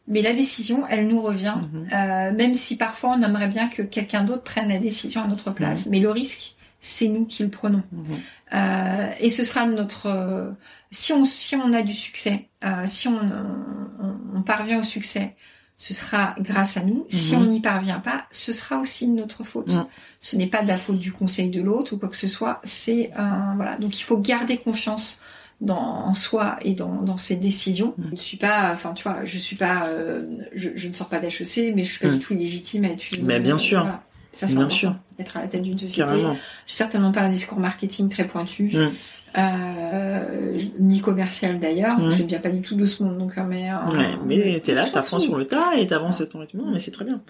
mais 0.07 0.21
la 0.21 0.33
décision, 0.33 0.85
elle 0.87 1.07
nous 1.07 1.21
revient, 1.21 1.55
euh, 1.91 2.31
même 2.33 2.53
si 2.53 2.75
parfois 2.77 3.15
on 3.17 3.21
aimerait 3.23 3.47
bien 3.47 3.67
que 3.67 3.81
quelqu'un 3.81 4.23
d'autre 4.23 4.43
prenne 4.43 4.69
la 4.69 4.77
décision 4.77 5.23
à 5.23 5.27
notre 5.27 5.51
place. 5.51 5.87
Mais 5.87 5.99
le 5.99 6.11
risque, 6.11 6.53
c'est 6.79 7.07
nous 7.07 7.25
qui 7.25 7.43
le 7.43 7.49
prenons. 7.49 7.83
Mhm. 7.91 8.05
Euh, 8.53 9.09
et 9.19 9.29
ce 9.29 9.43
sera 9.43 9.65
notre 9.65 10.05
euh, 10.07 10.51
si 10.91 11.11
on 11.13 11.25
si 11.25 11.55
on 11.55 11.73
a 11.73 11.81
du 11.81 11.93
succès, 11.93 12.49
euh, 12.63 12.83
si 12.85 13.07
on, 13.07 13.17
on, 14.01 14.15
on 14.35 14.41
parvient 14.41 14.79
au 14.79 14.83
succès, 14.83 15.35
ce 15.77 15.93
sera 15.93 16.33
grâce 16.39 16.77
à 16.77 16.83
nous. 16.83 17.05
Si 17.09 17.35
Mhm. 17.35 17.41
on 17.41 17.45
n'y 17.45 17.61
parvient 17.61 17.99
pas, 17.99 18.25
ce 18.31 18.51
sera 18.53 18.79
aussi 18.79 19.05
de 19.07 19.11
notre 19.13 19.43
faute. 19.43 19.71
Mhm. 19.71 19.85
Ce 20.19 20.35
n'est 20.35 20.47
pas 20.47 20.61
de 20.63 20.67
la 20.67 20.77
faute 20.77 20.99
du 20.99 21.11
conseil 21.11 21.49
de 21.49 21.61
l'autre 21.61 21.93
ou 21.93 21.97
quoi 21.97 22.09
que 22.09 22.15
ce 22.15 22.27
soit. 22.27 22.61
C'est 22.63 23.11
euh, 23.17 23.53
voilà. 23.55 23.77
Donc 23.77 23.99
il 23.99 24.03
faut 24.03 24.17
garder 24.17 24.57
confiance 24.57 25.19
dans 25.59 25.75
en 26.05 26.13
soi 26.13 26.57
et 26.61 26.73
dans, 26.73 27.01
dans 27.01 27.17
ses 27.17 27.35
décisions. 27.35 27.95
Je 27.97 28.11
ne 28.11 28.15
suis 28.15 28.37
pas, 28.37 28.69
enfin 28.73 28.93
tu 28.93 29.01
vois, 29.03 29.25
je 29.25 29.39
suis 29.39 29.55
pas, 29.55 29.87
euh, 29.87 30.29
je, 30.55 30.69
je 30.75 30.87
ne 30.87 30.93
sors 30.93 31.09
pas 31.09 31.17
d'HEC, 31.19 31.73
mais 31.75 31.83
je 31.83 31.91
suis 31.93 31.99
pas 31.99 32.09
du 32.13 32.19
tout 32.19 32.33
illégitime 32.33 32.85
à 32.85 32.89
être 32.89 33.03
une. 33.17 33.25
Mais 33.25 33.39
bien 33.39 33.57
sûr. 33.57 33.81
voilà. 33.81 34.03
Ça, 34.37 34.45
c'est 34.47 34.55
Bien 34.55 34.69
sûr. 34.69 34.95
Être 35.19 35.35
à 35.37 35.41
la 35.41 35.47
tête 35.47 35.63
d'une 35.63 35.79
société. 35.79 36.03
Carrément. 36.05 36.37
Certainement 36.67 37.11
pas 37.11 37.21
un 37.21 37.29
discours 37.29 37.59
marketing 37.59 38.07
très 38.07 38.27
pointu, 38.27 38.65
Mm. 38.71 38.91
euh, 39.39 40.59
ni 40.79 41.01
commercial 41.01 41.59
d'ailleurs. 41.59 41.99
Mm. 41.99 42.11
Je 42.11 42.23
ne 42.23 42.27
viens 42.27 42.39
pas 42.39 42.49
du 42.51 42.61
tout 42.61 42.75
de 42.75 42.85
ce 42.85 43.01
monde, 43.03 43.17
donc 43.17 43.37
euh, 43.37 43.43
mais. 43.47 43.71
euh, 43.71 43.97
Ouais, 43.97 44.15
mais 44.25 44.59
t'es 44.63 44.73
là, 44.75 44.87
t'apprends 44.87 45.19
sur 45.19 45.35
le 45.37 45.45
tas 45.47 45.75
et 45.77 45.87
t'avances 45.87 46.21
ton 46.29 46.39
rythme. 46.39 46.61
Mais 46.71 46.79
c'est 46.79 46.91
très 46.91 47.05
bien. 47.05 47.21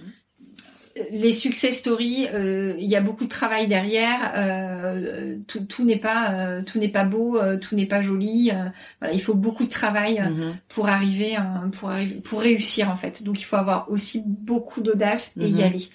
Les 1.12 1.32
success 1.32 1.78
stories, 1.78 2.28
euh, 2.34 2.74
il 2.80 2.88
y 2.90 2.96
a 2.96 3.02
beaucoup 3.02 3.26
de 3.26 3.30
travail 3.30 3.68
derrière. 3.68 4.34
euh, 4.36 5.38
tout 5.48 5.60
tout 5.60 5.86
n'est 5.86 6.00
pas 6.00 6.32
euh, 6.32 6.64
tout 6.64 6.80
n'est 6.80 6.88
pas 6.90 7.06
beau, 7.06 7.38
euh, 7.38 7.58
tout 7.60 7.76
n'est 7.76 7.86
pas 7.86 8.02
joli. 8.02 8.50
euh, 8.52 8.66
voilà, 9.00 9.14
il 9.14 9.22
faut 9.22 9.36
beaucoup 9.36 9.64
de 9.66 9.70
travail 9.70 10.20
euh, 10.20 10.30
Mhm. 10.32 10.56
pour 10.70 10.90
arriver 10.90 11.38
euh, 11.38 11.70
pour 11.72 11.92
arriver 11.92 12.16
pour 12.16 12.42
réussir 12.42 12.90
en 12.90 12.96
fait. 12.98 13.22
Donc 13.24 13.40
il 13.40 13.44
faut 13.44 13.58
avoir 13.58 13.92
aussi 13.92 14.24
beaucoup 14.26 14.82
d'audace 14.82 15.34
et 15.40 15.48
y 15.48 15.60
Mhm. 15.60 15.64
aller. 15.68 15.90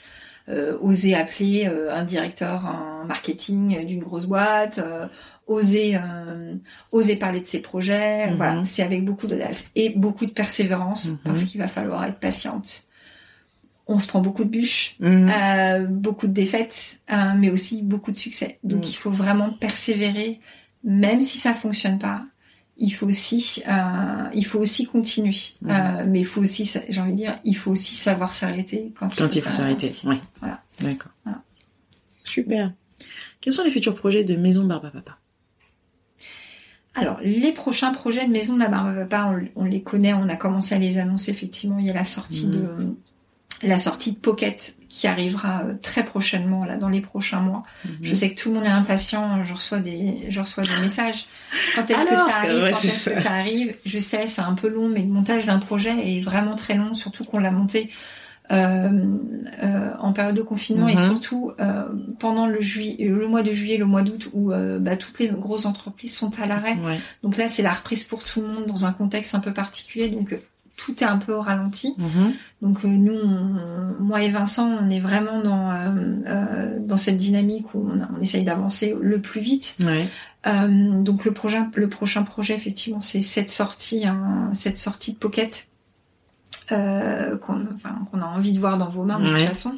Euh, 0.48 0.76
oser 0.80 1.14
appeler 1.14 1.68
euh, 1.68 1.94
un 1.94 2.02
directeur 2.04 2.64
en 2.66 3.04
marketing 3.04 3.86
d'une 3.86 4.02
grosse 4.02 4.26
boîte, 4.26 4.78
euh, 4.78 5.06
oser 5.46 5.96
euh, 5.96 6.54
oser 6.90 7.14
parler 7.14 7.40
de 7.40 7.46
ses 7.46 7.60
projets, 7.60 8.26
Mhm. 8.28 8.36
voilà, 8.38 8.64
c'est 8.64 8.82
avec 8.82 9.04
beaucoup 9.04 9.28
d'audace 9.28 9.68
et 9.76 9.90
beaucoup 9.90 10.26
de 10.26 10.32
persévérance 10.32 11.10
Mhm. 11.10 11.18
parce 11.24 11.44
qu'il 11.44 11.60
va 11.60 11.68
falloir 11.68 12.04
être 12.04 12.18
patiente. 12.18 12.82
On 13.86 14.00
se 14.00 14.06
prend 14.08 14.20
beaucoup 14.20 14.42
de 14.44 14.48
bûches, 14.48 14.96
Mhm. 15.00 15.30
euh, 15.32 15.86
beaucoup 15.86 16.26
de 16.26 16.32
défaites, 16.32 16.98
euh, 17.12 17.16
mais 17.36 17.50
aussi 17.50 17.82
beaucoup 17.82 18.10
de 18.10 18.16
succès. 18.16 18.58
Donc 18.64 18.90
il 18.90 18.94
faut 18.96 19.10
vraiment 19.10 19.50
persévérer, 19.50 20.40
même 20.82 21.20
si 21.20 21.38
ça 21.38 21.54
fonctionne 21.54 21.98
pas. 22.00 22.22
Il 22.78 22.90
faut 22.90 23.06
aussi, 23.06 23.62
euh, 23.68 24.28
il 24.34 24.44
faut 24.46 24.58
aussi 24.58 24.86
continuer. 24.86 25.36
Mhm. 25.60 25.70
Euh, 25.70 26.04
mais 26.08 26.20
il 26.20 26.26
faut 26.26 26.40
aussi, 26.40 26.70
j'ai 26.88 27.00
envie 27.00 27.12
de 27.12 27.16
dire, 27.16 27.38
il 27.44 27.56
faut 27.56 27.70
aussi 27.70 27.94
savoir 27.94 28.32
s'arrêter 28.32 28.92
quand, 28.98 29.14
Quand 29.16 29.34
il 29.36 29.42
faut 29.42 29.50
s'arrêter. 29.50 29.94
Oui. 30.04 30.16
Voilà. 30.40 30.62
D'accord. 30.80 31.12
Voilà. 31.24 31.42
Super. 32.24 32.72
Quels 33.40 33.52
sont 33.52 33.62
les 33.62 33.70
futurs 33.70 33.94
projets 33.94 34.24
de 34.24 34.36
Maison 34.36 34.64
Barba 34.64 34.90
Papa? 34.90 35.18
Alors, 36.94 37.18
les 37.22 37.52
prochains 37.52 37.92
projets 37.92 38.26
de 38.26 38.32
Maison 38.32 38.54
de 38.54 38.60
la 38.60 38.68
Barbe 38.68 38.88
à 38.88 39.04
Papa, 39.06 39.38
on, 39.56 39.62
on 39.62 39.64
les 39.64 39.82
connaît, 39.82 40.12
on 40.12 40.28
a 40.28 40.36
commencé 40.36 40.74
à 40.74 40.78
les 40.78 40.98
annoncer, 40.98 41.30
effectivement. 41.30 41.78
Il 41.78 41.86
y 41.86 41.90
a 41.90 41.94
la 41.94 42.04
sortie 42.04 42.46
Mhm. 42.46 42.52
de 42.52 42.96
la 43.68 43.78
sortie 43.78 44.12
de 44.12 44.16
Pocket 44.16 44.74
qui 44.94 45.06
arrivera 45.06 45.62
euh, 45.62 45.72
très 45.80 46.04
prochainement 46.04 46.66
là 46.66 46.76
dans 46.76 46.90
les 46.90 47.00
prochains 47.00 47.40
mois. 47.40 47.62
Mhm. 47.86 47.92
Je 48.02 48.14
sais 48.14 48.28
que 48.34 48.38
tout 48.38 48.50
le 48.50 48.56
monde 48.56 48.64
est 48.66 48.68
impatient, 48.68 49.42
je 49.46 49.54
reçois 49.54 49.80
des 49.80 50.26
je 50.28 50.38
reçois 50.40 50.64
des 50.64 50.76
messages. 50.82 51.24
Quand 51.74 51.90
est-ce 51.90 52.06
que 52.06 52.14
ça 52.14 52.36
arrive 52.42 52.62
ouais, 52.62 52.72
Quand 52.72 52.84
est-ce 52.84 53.08
que 53.10 53.14
ça. 53.18 53.32
arrive 53.32 53.74
Je 53.86 53.98
sais, 53.98 54.26
c'est 54.26 54.42
un 54.42 54.52
peu 54.52 54.68
long 54.68 54.88
mais 54.90 55.00
le 55.00 55.08
montage 55.08 55.46
d'un 55.46 55.58
projet 55.58 55.94
est 56.16 56.20
vraiment 56.20 56.56
très 56.56 56.74
long 56.74 56.92
surtout 56.94 57.24
qu'on 57.24 57.38
l'a 57.40 57.50
monté 57.50 57.90
euh, 58.50 58.90
euh, 59.62 59.90
en 59.98 60.12
période 60.12 60.34
de 60.36 60.42
confinement 60.42 60.88
et 60.88 60.94
Mhm. 60.96 61.06
surtout 61.06 61.52
euh, 61.60 61.84
pendant 62.18 62.46
le 62.46 62.60
juillet 62.60 63.06
le 63.06 63.26
mois 63.26 63.42
de 63.42 63.52
juillet, 63.54 63.78
le 63.78 63.86
mois 63.86 64.02
d'août 64.02 64.28
où 64.34 64.52
euh, 64.52 64.78
bah, 64.78 64.96
toutes 64.98 65.18
les 65.20 65.28
grosses 65.28 65.64
entreprises 65.64 66.14
sont 66.14 66.30
à 66.38 66.46
l'arrêt. 66.46 66.74
Ouais. 66.84 66.98
Donc 67.22 67.38
là, 67.38 67.48
c'est 67.48 67.62
la 67.62 67.72
reprise 67.72 68.04
pour 68.04 68.24
tout 68.24 68.42
le 68.42 68.48
monde 68.48 68.66
dans 68.66 68.84
un 68.84 68.92
contexte 68.92 69.34
un 69.34 69.40
peu 69.40 69.52
particulier 69.54 70.08
donc 70.10 70.32
euh, 70.34 70.42
tout 70.76 71.02
est 71.04 71.06
un 71.06 71.18
peu 71.18 71.32
au 71.34 71.40
ralenti. 71.40 71.94
Mhm. 71.98 72.32
Donc 72.62 72.84
euh, 72.84 72.88
nous, 72.88 73.12
on- 73.14 74.02
moi 74.02 74.22
et 74.22 74.30
Vincent, 74.30 74.66
on 74.66 74.90
est 74.90 75.00
vraiment 75.00 75.40
dans 75.42 75.70
euh, 75.70 75.76
euh, 76.26 76.76
dans 76.80 76.96
cette 76.96 77.18
dynamique 77.18 77.74
où 77.74 77.88
on, 77.90 78.00
on 78.18 78.20
essaye 78.22 78.42
d'avancer 78.44 78.96
le 79.00 79.20
plus 79.20 79.40
vite. 79.40 79.76
Ouais. 79.80 80.06
Euh, 80.46 81.00
donc 81.02 81.24
le 81.24 81.32
prochain 81.32 81.70
le 81.74 81.88
prochain 81.88 82.22
projet 82.24 82.54
effectivement, 82.54 83.00
c'est 83.00 83.20
cette 83.20 83.50
sortie 83.50 84.06
hein, 84.06 84.50
cette 84.54 84.78
sortie 84.78 85.12
de 85.12 85.18
Pocket 85.18 85.68
euh, 86.72 87.36
qu'on 87.38 87.66
enfin, 87.74 87.98
qu'on 88.10 88.20
a 88.20 88.26
envie 88.26 88.52
de 88.52 88.58
voir 88.58 88.78
dans 88.78 88.88
vos 88.88 89.04
mains 89.04 89.18
de 89.20 89.24
Ouais. 89.32 89.40
toute 89.40 89.48
façon 89.48 89.72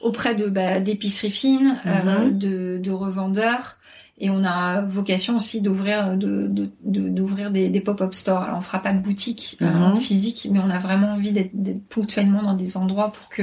auprès 0.00 0.34
de 0.34 0.48
bah, 0.48 0.80
d'épiceries 0.80 1.30
fines, 1.30 1.76
euh, 1.86 2.24
Mhm. 2.26 2.38
de, 2.38 2.80
de 2.82 2.90
revendeurs. 2.90 3.76
Et 4.24 4.30
on 4.30 4.44
a 4.44 4.82
vocation 4.82 5.34
aussi 5.36 5.60
d'ouvrir 5.62 6.16
de, 6.16 6.46
de, 6.46 7.48
des, 7.50 7.68
des 7.68 7.80
pop-up 7.80 8.14
stores. 8.14 8.42
Alors 8.44 8.58
on 8.58 8.62
fera 8.62 8.78
pas 8.78 8.92
de 8.92 9.00
boutique 9.00 9.58
euh, 9.60 9.66
Mhm. 9.66 9.96
physique, 10.00 10.46
mais 10.50 10.60
on 10.60 10.70
a 10.70 10.78
vraiment 10.78 11.08
envie 11.14 11.32
d'être, 11.32 11.50
ponctuellement 11.88 12.40
dans 12.44 12.54
des 12.54 12.76
endroits 12.76 13.10
pour 13.12 13.28
que 13.28 13.42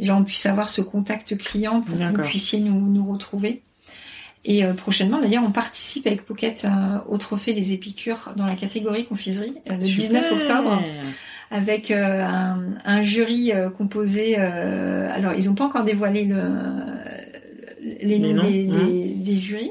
les 0.00 0.04
gens 0.04 0.24
puissent 0.24 0.46
avoir 0.46 0.70
ce 0.70 0.80
contact 0.80 1.36
client, 1.38 1.82
pour 1.82 1.96
que 1.96 2.02
vous 2.02 2.22
puissiez 2.28 2.58
nous, 2.58 2.80
nous 2.88 3.06
retrouver. 3.12 3.62
Et 4.44 4.64
euh, 4.64 4.72
prochainement, 4.74 5.20
d'ailleurs, 5.20 5.44
on 5.46 5.52
participe 5.52 6.06
avec 6.08 6.24
Pocket 6.24 6.64
euh, 6.64 6.68
au 7.08 7.16
trophée 7.18 7.52
Les 7.52 7.72
Épicures 7.72 8.32
dans 8.36 8.46
la 8.46 8.56
catégorie 8.56 9.04
confiserie 9.04 9.54
euh, 9.70 9.74
le 9.74 9.78
19 9.78 10.24
Super. 10.24 10.32
octobre 10.36 10.82
avec 11.52 11.90
un, 11.92 12.58
un 12.84 13.02
jury 13.02 13.52
composé. 13.76 14.36
alors, 14.36 15.32
ils 15.38 15.46
n'ont 15.46 15.54
pas 15.54 15.64
encore 15.64 15.84
dévoilé 15.84 16.24
le, 16.24 16.42
les 18.02 18.18
Les 18.18 18.18
noms 18.18 18.42
des, 18.42 18.68
hein. 18.70 18.86
des, 18.86 19.14
des 19.14 19.36
jurys, 19.36 19.70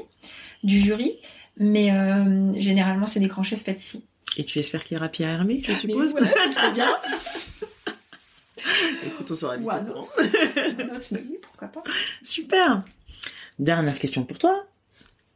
du 0.62 0.78
jury, 0.78 1.16
mais 1.56 1.90
euh, 1.92 2.52
généralement, 2.60 3.06
c'est 3.06 3.20
des 3.20 3.28
grands 3.28 3.42
chefs 3.42 3.64
pâtissiers. 3.64 4.02
Et 4.36 4.44
tu 4.44 4.58
espères 4.58 4.84
qu'il 4.84 4.96
y 4.96 5.00
aura 5.00 5.08
Pierre 5.08 5.30
Hermé, 5.30 5.62
je 5.66 5.72
suppose 5.72 6.12
Mais 6.14 6.20
voilà, 6.20 6.36
c'est 6.54 6.72
bien. 6.74 6.94
Écoute, 9.06 9.30
on 9.30 9.34
sera 9.34 9.56
vite 9.56 9.66
Ou 9.66 9.70
un 9.70 9.80
au 9.80 9.84
courant. 9.84 10.00
autre. 10.00 10.12
Un 10.18 10.94
autre, 10.96 11.06
mais 11.12 11.22
oui, 11.28 11.38
pourquoi 11.40 11.68
pas. 11.68 11.82
Super. 12.22 12.82
Dernière 13.58 13.98
question 13.98 14.24
pour 14.24 14.38
toi. 14.38 14.66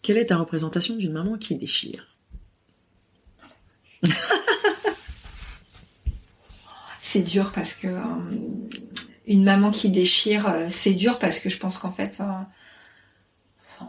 Quelle 0.03 0.19
est 0.19 0.27
ta 0.27 0.37
représentation 0.37 0.97
d'une 0.97 1.13
maman 1.13 1.39
qui 1.39 1.55
déchire? 1.55 2.07
C'est 7.01 7.23
dur 7.23 7.53
parce 7.55 7.75
que 7.75 7.87
euh, 7.89 8.01
une 9.27 9.45
maman 9.45 9.71
qui 9.71 9.91
déchire, 9.91 10.49
euh, 10.49 10.69
c'est 10.71 10.95
dur 10.95 11.19
parce 11.19 11.41
que 11.41 11.51
je 11.51 11.59
pense 11.59 11.77
qu'en 11.77 11.93
fait, 11.93 12.19
euh, 12.21 12.25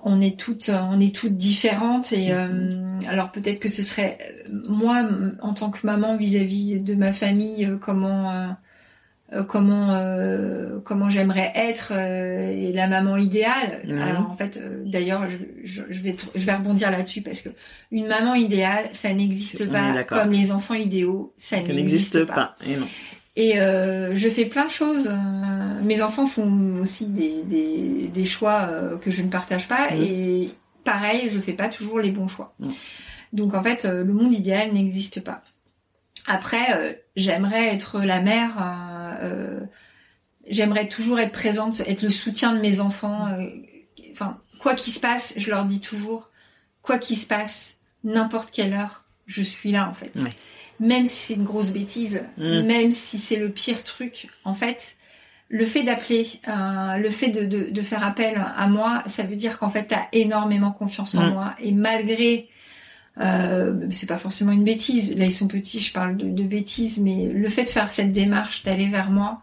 on 0.03 0.21
est 0.21 0.37
toutes, 0.37 0.69
euh, 0.69 0.79
on 0.91 0.99
est 0.99 1.15
toutes 1.15 1.37
différentes 1.37 2.11
et 2.13 2.31
euh, 2.31 2.99
alors 3.07 3.31
peut-être 3.31 3.59
que 3.59 3.69
ce 3.69 3.83
serait 3.83 4.17
euh, 4.47 4.61
moi 4.69 5.03
en 5.41 5.53
tant 5.53 5.71
que 5.71 5.85
maman 5.85 6.15
vis-à-vis 6.15 6.79
de 6.79 6.95
ma 6.95 7.13
famille, 7.13 7.77
comment, 7.81 8.31
euh, 8.31 8.47
euh, 9.33 9.43
comment, 9.43 9.91
euh, 9.91 10.79
comment 10.83 11.09
j'aimerais 11.09 11.51
être 11.55 11.91
et 11.91 12.71
la 12.73 12.87
maman 12.87 13.17
idéale. 13.17 13.81
Mhm. 13.87 13.97
Alors 13.97 14.29
en 14.29 14.35
fait, 14.35 14.61
d'ailleurs, 14.85 15.27
je, 15.63 15.81
vais, 15.81 16.15
je 16.35 16.45
vais 16.45 16.53
rebondir 16.53 16.91
là-dessus 16.91 17.21
parce 17.21 17.41
que 17.41 17.49
une 17.91 18.07
maman 18.07 18.35
idéale, 18.35 18.85
ça 18.91 19.13
n'existe 19.13 19.69
pas 19.71 20.03
comme 20.03 20.31
les 20.31 20.51
enfants 20.51 20.75
idéaux, 20.75 21.33
ça 21.37 21.61
n'existe 21.61 22.25
pas. 22.25 22.33
pas. 22.33 22.55
Et 22.67 22.77
non. 22.77 22.87
Et 23.36 23.59
euh, 23.59 24.13
je 24.13 24.29
fais 24.29 24.45
plein 24.45 24.65
de 24.65 24.71
choses. 24.71 25.07
euh, 25.07 25.81
mes 25.81 26.01
enfants 26.01 26.27
font 26.27 26.77
aussi 26.79 27.07
des, 27.07 27.41
des, 27.43 28.07
des 28.07 28.25
choix 28.25 28.67
euh, 28.69 28.97
que 28.97 29.09
je 29.11 29.21
ne 29.23 29.29
partage 29.29 29.67
pas. 29.67 29.89
Mhm. 29.91 30.01
Et 30.03 30.49
pareil, 30.84 31.29
je 31.31 31.39
fais 31.39 31.53
pas 31.53 31.67
toujours 31.69 31.99
les 31.99 32.11
bons 32.11 32.27
choix. 32.27 32.53
Mhm. 32.59 32.71
Donc 33.34 33.53
en 33.55 33.63
fait, 33.63 33.86
le 33.86 34.13
monde 34.13 34.34
idéal 34.34 34.71
n'existe 34.73 35.21
pas. 35.21 35.41
Après, 36.27 36.73
euh, 36.77 36.93
j'aimerais 37.15 37.67
être 37.73 37.99
la 38.01 38.21
mère. 38.21 38.51
j'aimerais 40.47 40.88
toujours 40.88 41.19
être 41.19 41.31
présente, 41.31 41.79
être 41.81 42.01
le 42.01 42.09
soutien 42.09 42.53
de 42.53 42.59
mes 42.61 42.79
enfants. 42.79 43.27
euh, 43.27 43.47
Enfin, 44.11 44.38
quoi 44.59 44.75
qu'il 44.75 44.93
se 44.93 44.99
passe, 44.99 45.34
je 45.38 45.49
leur 45.49 45.65
dis 45.65 45.79
toujours, 45.81 46.29
quoi 46.84 46.99
qu'il 46.99 47.17
se 47.17 47.25
passe, 47.25 47.77
n'importe 48.03 48.51
quelle 48.51 48.73
heure, 48.73 49.05
je 49.25 49.41
suis 49.41 49.71
là 49.71 49.89
en 49.89 49.95
fait. 49.95 50.11
Ouais. 50.21 50.29
Même 50.91 51.05
si 51.07 51.15
c'est 51.27 51.34
une 51.36 51.43
grosse 51.45 51.69
bêtise, 51.71 52.23
Mm. 52.38 52.61
même 52.73 52.91
si 52.91 53.17
c'est 53.19 53.38
le 53.38 53.49
pire 53.49 53.84
truc, 53.84 54.27
en 54.43 54.53
fait, 54.53 54.95
le 55.49 55.65
fait 55.65 55.84
d'appeler, 55.84 56.27
euh, 56.47 56.97
le 56.97 57.09
fait 57.09 57.29
de, 57.29 57.45
de, 57.45 57.69
de 57.69 57.81
faire 57.81 58.03
appel 58.05 58.34
à 58.57 58.67
moi, 58.67 59.03
ça 59.05 59.23
veut 59.23 59.36
dire 59.36 59.59
qu'en 59.59 59.69
fait, 59.69 59.88
tu 59.88 59.93
as 59.95 60.07
énormément 60.11 60.71
confiance 60.71 61.15
en 61.15 61.23
Mm. 61.27 61.34
moi. 61.34 61.55
Et 61.59 61.71
malgré, 61.71 62.49
euh, 63.19 63.88
c'est 63.91 64.07
pas 64.07 64.17
forcément 64.17 64.51
une 64.51 64.63
bêtise, 64.63 65.15
là 65.17 65.25
ils 65.25 65.31
sont 65.31 65.47
petits, 65.47 65.79
je 65.79 65.93
parle 65.93 66.17
de, 66.17 66.27
de 66.29 66.43
bêtises, 66.43 66.99
mais 66.99 67.29
le 67.29 67.49
fait 67.49 67.65
de 67.65 67.69
faire 67.69 67.89
cette 67.91 68.11
démarche, 68.11 68.63
d'aller 68.63 68.88
vers 68.89 69.11
moi, 69.11 69.41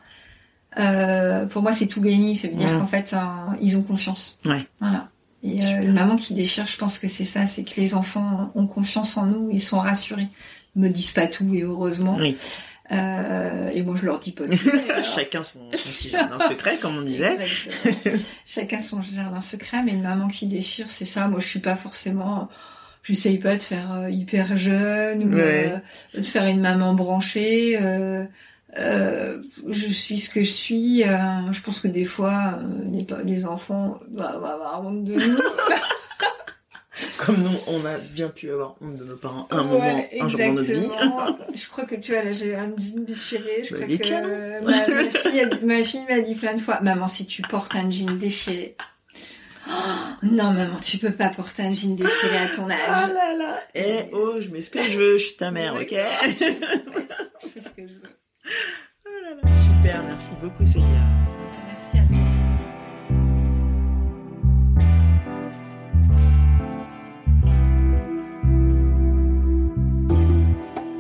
euh, 0.79 1.47
pour 1.47 1.63
moi 1.63 1.73
c'est 1.73 1.87
tout 1.87 2.01
gagné. 2.01 2.35
Ça 2.37 2.49
veut 2.49 2.55
dire 2.55 2.71
Mm. 2.73 2.79
qu'en 2.81 2.87
fait, 2.87 3.13
euh, 3.13 3.19
ils 3.61 3.77
ont 3.77 3.83
confiance. 3.83 4.39
Ouais. 4.45 4.67
Voilà. 4.81 5.09
Et 5.43 5.65
euh, 5.65 5.83
une 5.83 5.93
maman 5.95 6.17
qui 6.17 6.35
déchire, 6.35 6.67
je 6.67 6.77
pense 6.77 6.99
que 6.99 7.09
c'est 7.09 7.25
ça, 7.25 7.47
c'est 7.47 7.65
que 7.65 7.81
les 7.81 7.95
enfants 7.95 8.51
ont 8.55 8.67
confiance 8.67 9.17
en 9.17 9.25
nous, 9.27 9.49
ils 9.51 9.61
sont 9.61 9.79
rassurés. 9.79 10.29
Me 10.77 10.89
disent 10.89 11.11
pas 11.11 11.27
tout 11.27 11.53
et 11.55 11.63
heureusement. 11.63 12.17
Oui. 12.19 12.37
Euh, 12.93 13.71
et 13.71 13.83
moi 13.83 13.95
je 14.01 14.05
leur 14.05 14.19
dis 14.19 14.33
pas 14.33 14.45
Chacun 15.05 15.45
son, 15.45 15.61
son 15.73 15.91
petit 15.91 16.11
jardin 16.11 16.39
secret, 16.39 16.77
comme 16.79 16.97
on 16.99 17.03
disait. 17.03 17.39
Chacun 18.47 18.81
son 18.81 19.01
jardin 19.03 19.41
secret, 19.41 19.83
mais 19.85 19.93
une 19.93 20.03
maman 20.03 20.29
qui 20.29 20.47
déchire, 20.47 20.89
c'est 20.89 21.05
ça. 21.05 21.29
Moi, 21.29 21.39
je 21.41 21.47
suis 21.47 21.61
pas 21.61 21.77
forcément. 21.77 22.49
J'essaye 23.05 23.39
pas 23.39 23.57
de 23.57 23.63
faire 23.63 23.93
euh, 23.95 24.11
hyper 24.11 24.57
jeune 24.59 25.23
ou 25.33 25.37
Ouais. 25.37 25.73
euh, 26.15 26.19
de 26.21 26.27
faire 26.27 26.45
une 26.47 26.61
maman 26.61 26.93
branchée. 26.95 27.79
euh, 27.81 28.25
je 29.69 29.87
suis 29.87 30.19
ce 30.19 30.29
que 30.31 30.43
je 30.45 30.51
suis. 30.53 31.03
je 31.03 31.61
pense 31.63 31.79
que 31.81 31.89
des 31.89 32.05
fois, 32.05 32.59
les, 33.25 33.47
enfants 33.47 33.99
doivent 34.09 34.45
avoir 34.45 34.85
honte 34.85 35.05
de 35.05 35.15
nous. 35.15 35.39
Comme 37.19 37.37
nous, 37.37 37.57
on 37.67 37.85
a 37.85 37.99
bien 37.99 38.29
pu 38.29 38.51
avoir 38.51 38.77
honte 38.81 38.95
de 38.97 39.05
nos 39.05 39.17
parents 39.17 39.47
un 39.51 39.63
Ouais, 39.63 39.69
moment, 39.69 40.05
un 40.21 40.29
jour 40.29 40.39
dans 40.41 40.53
notre 40.55 40.73
vie. 40.73 40.79
exactement. 40.85 41.39
je 41.55 41.67
crois 41.69 41.85
que 41.85 41.95
tu 41.97 42.13
vois, 42.13 42.23
là, 42.23 42.33
j'ai 42.33 42.55
un 42.55 42.73
jean 42.79 43.05
déchiré. 43.05 43.63
Je 43.65 43.75
Bah, 43.77 43.85
crois 43.87 43.97
que 43.99 44.65
ma, 44.65 44.89
ma 44.89 45.11
fille, 45.11 45.41
a- 45.41 45.65
ma 45.65 45.85
fille 45.85 46.05
m'a 46.09 46.21
dit 46.21 46.35
plein 46.35 46.55
de 46.55 46.61
fois, 46.61 46.81
maman, 46.81 47.09
si 47.09 47.27
tu 47.27 47.43
portes 47.43 47.75
un 47.75 47.91
jean 47.91 48.17
déchiré. 48.19 48.77
Oh, 49.69 49.73
non, 50.23 50.53
maman, 50.53 50.77
tu 50.83 50.99
peux 50.99 51.13
pas 51.13 51.29
porter 51.29 51.63
un 51.63 51.75
jean 51.75 51.95
déchiré 51.95 52.37
à 52.39 52.49
ton 52.57 52.67
Ah 52.71 53.05
âge. 53.05 53.11
là 53.15 53.37
là 53.37 53.61
Eh 53.75 54.05
oh, 54.13 54.41
je 54.41 54.49
mets 54.49 54.61
ce 54.63 54.71
que 54.71 54.83
je 54.83 54.99
veux, 54.99 55.19
je 55.19 55.25
suis 55.27 55.37
ta 55.37 55.51
mère, 55.51 55.75
ok? 55.75 55.91
Je 55.93 55.99
fais 57.55 57.61
ce 57.61 57.69
que 57.71 57.83
je 57.87 57.95
veux. 57.95 58.17
Oh 59.07 59.11
là 59.23 59.35
là, 59.43 59.51
Super, 59.79 60.03
merci 60.09 60.35
beaucoup 60.41 60.65
Célia. 60.65 61.30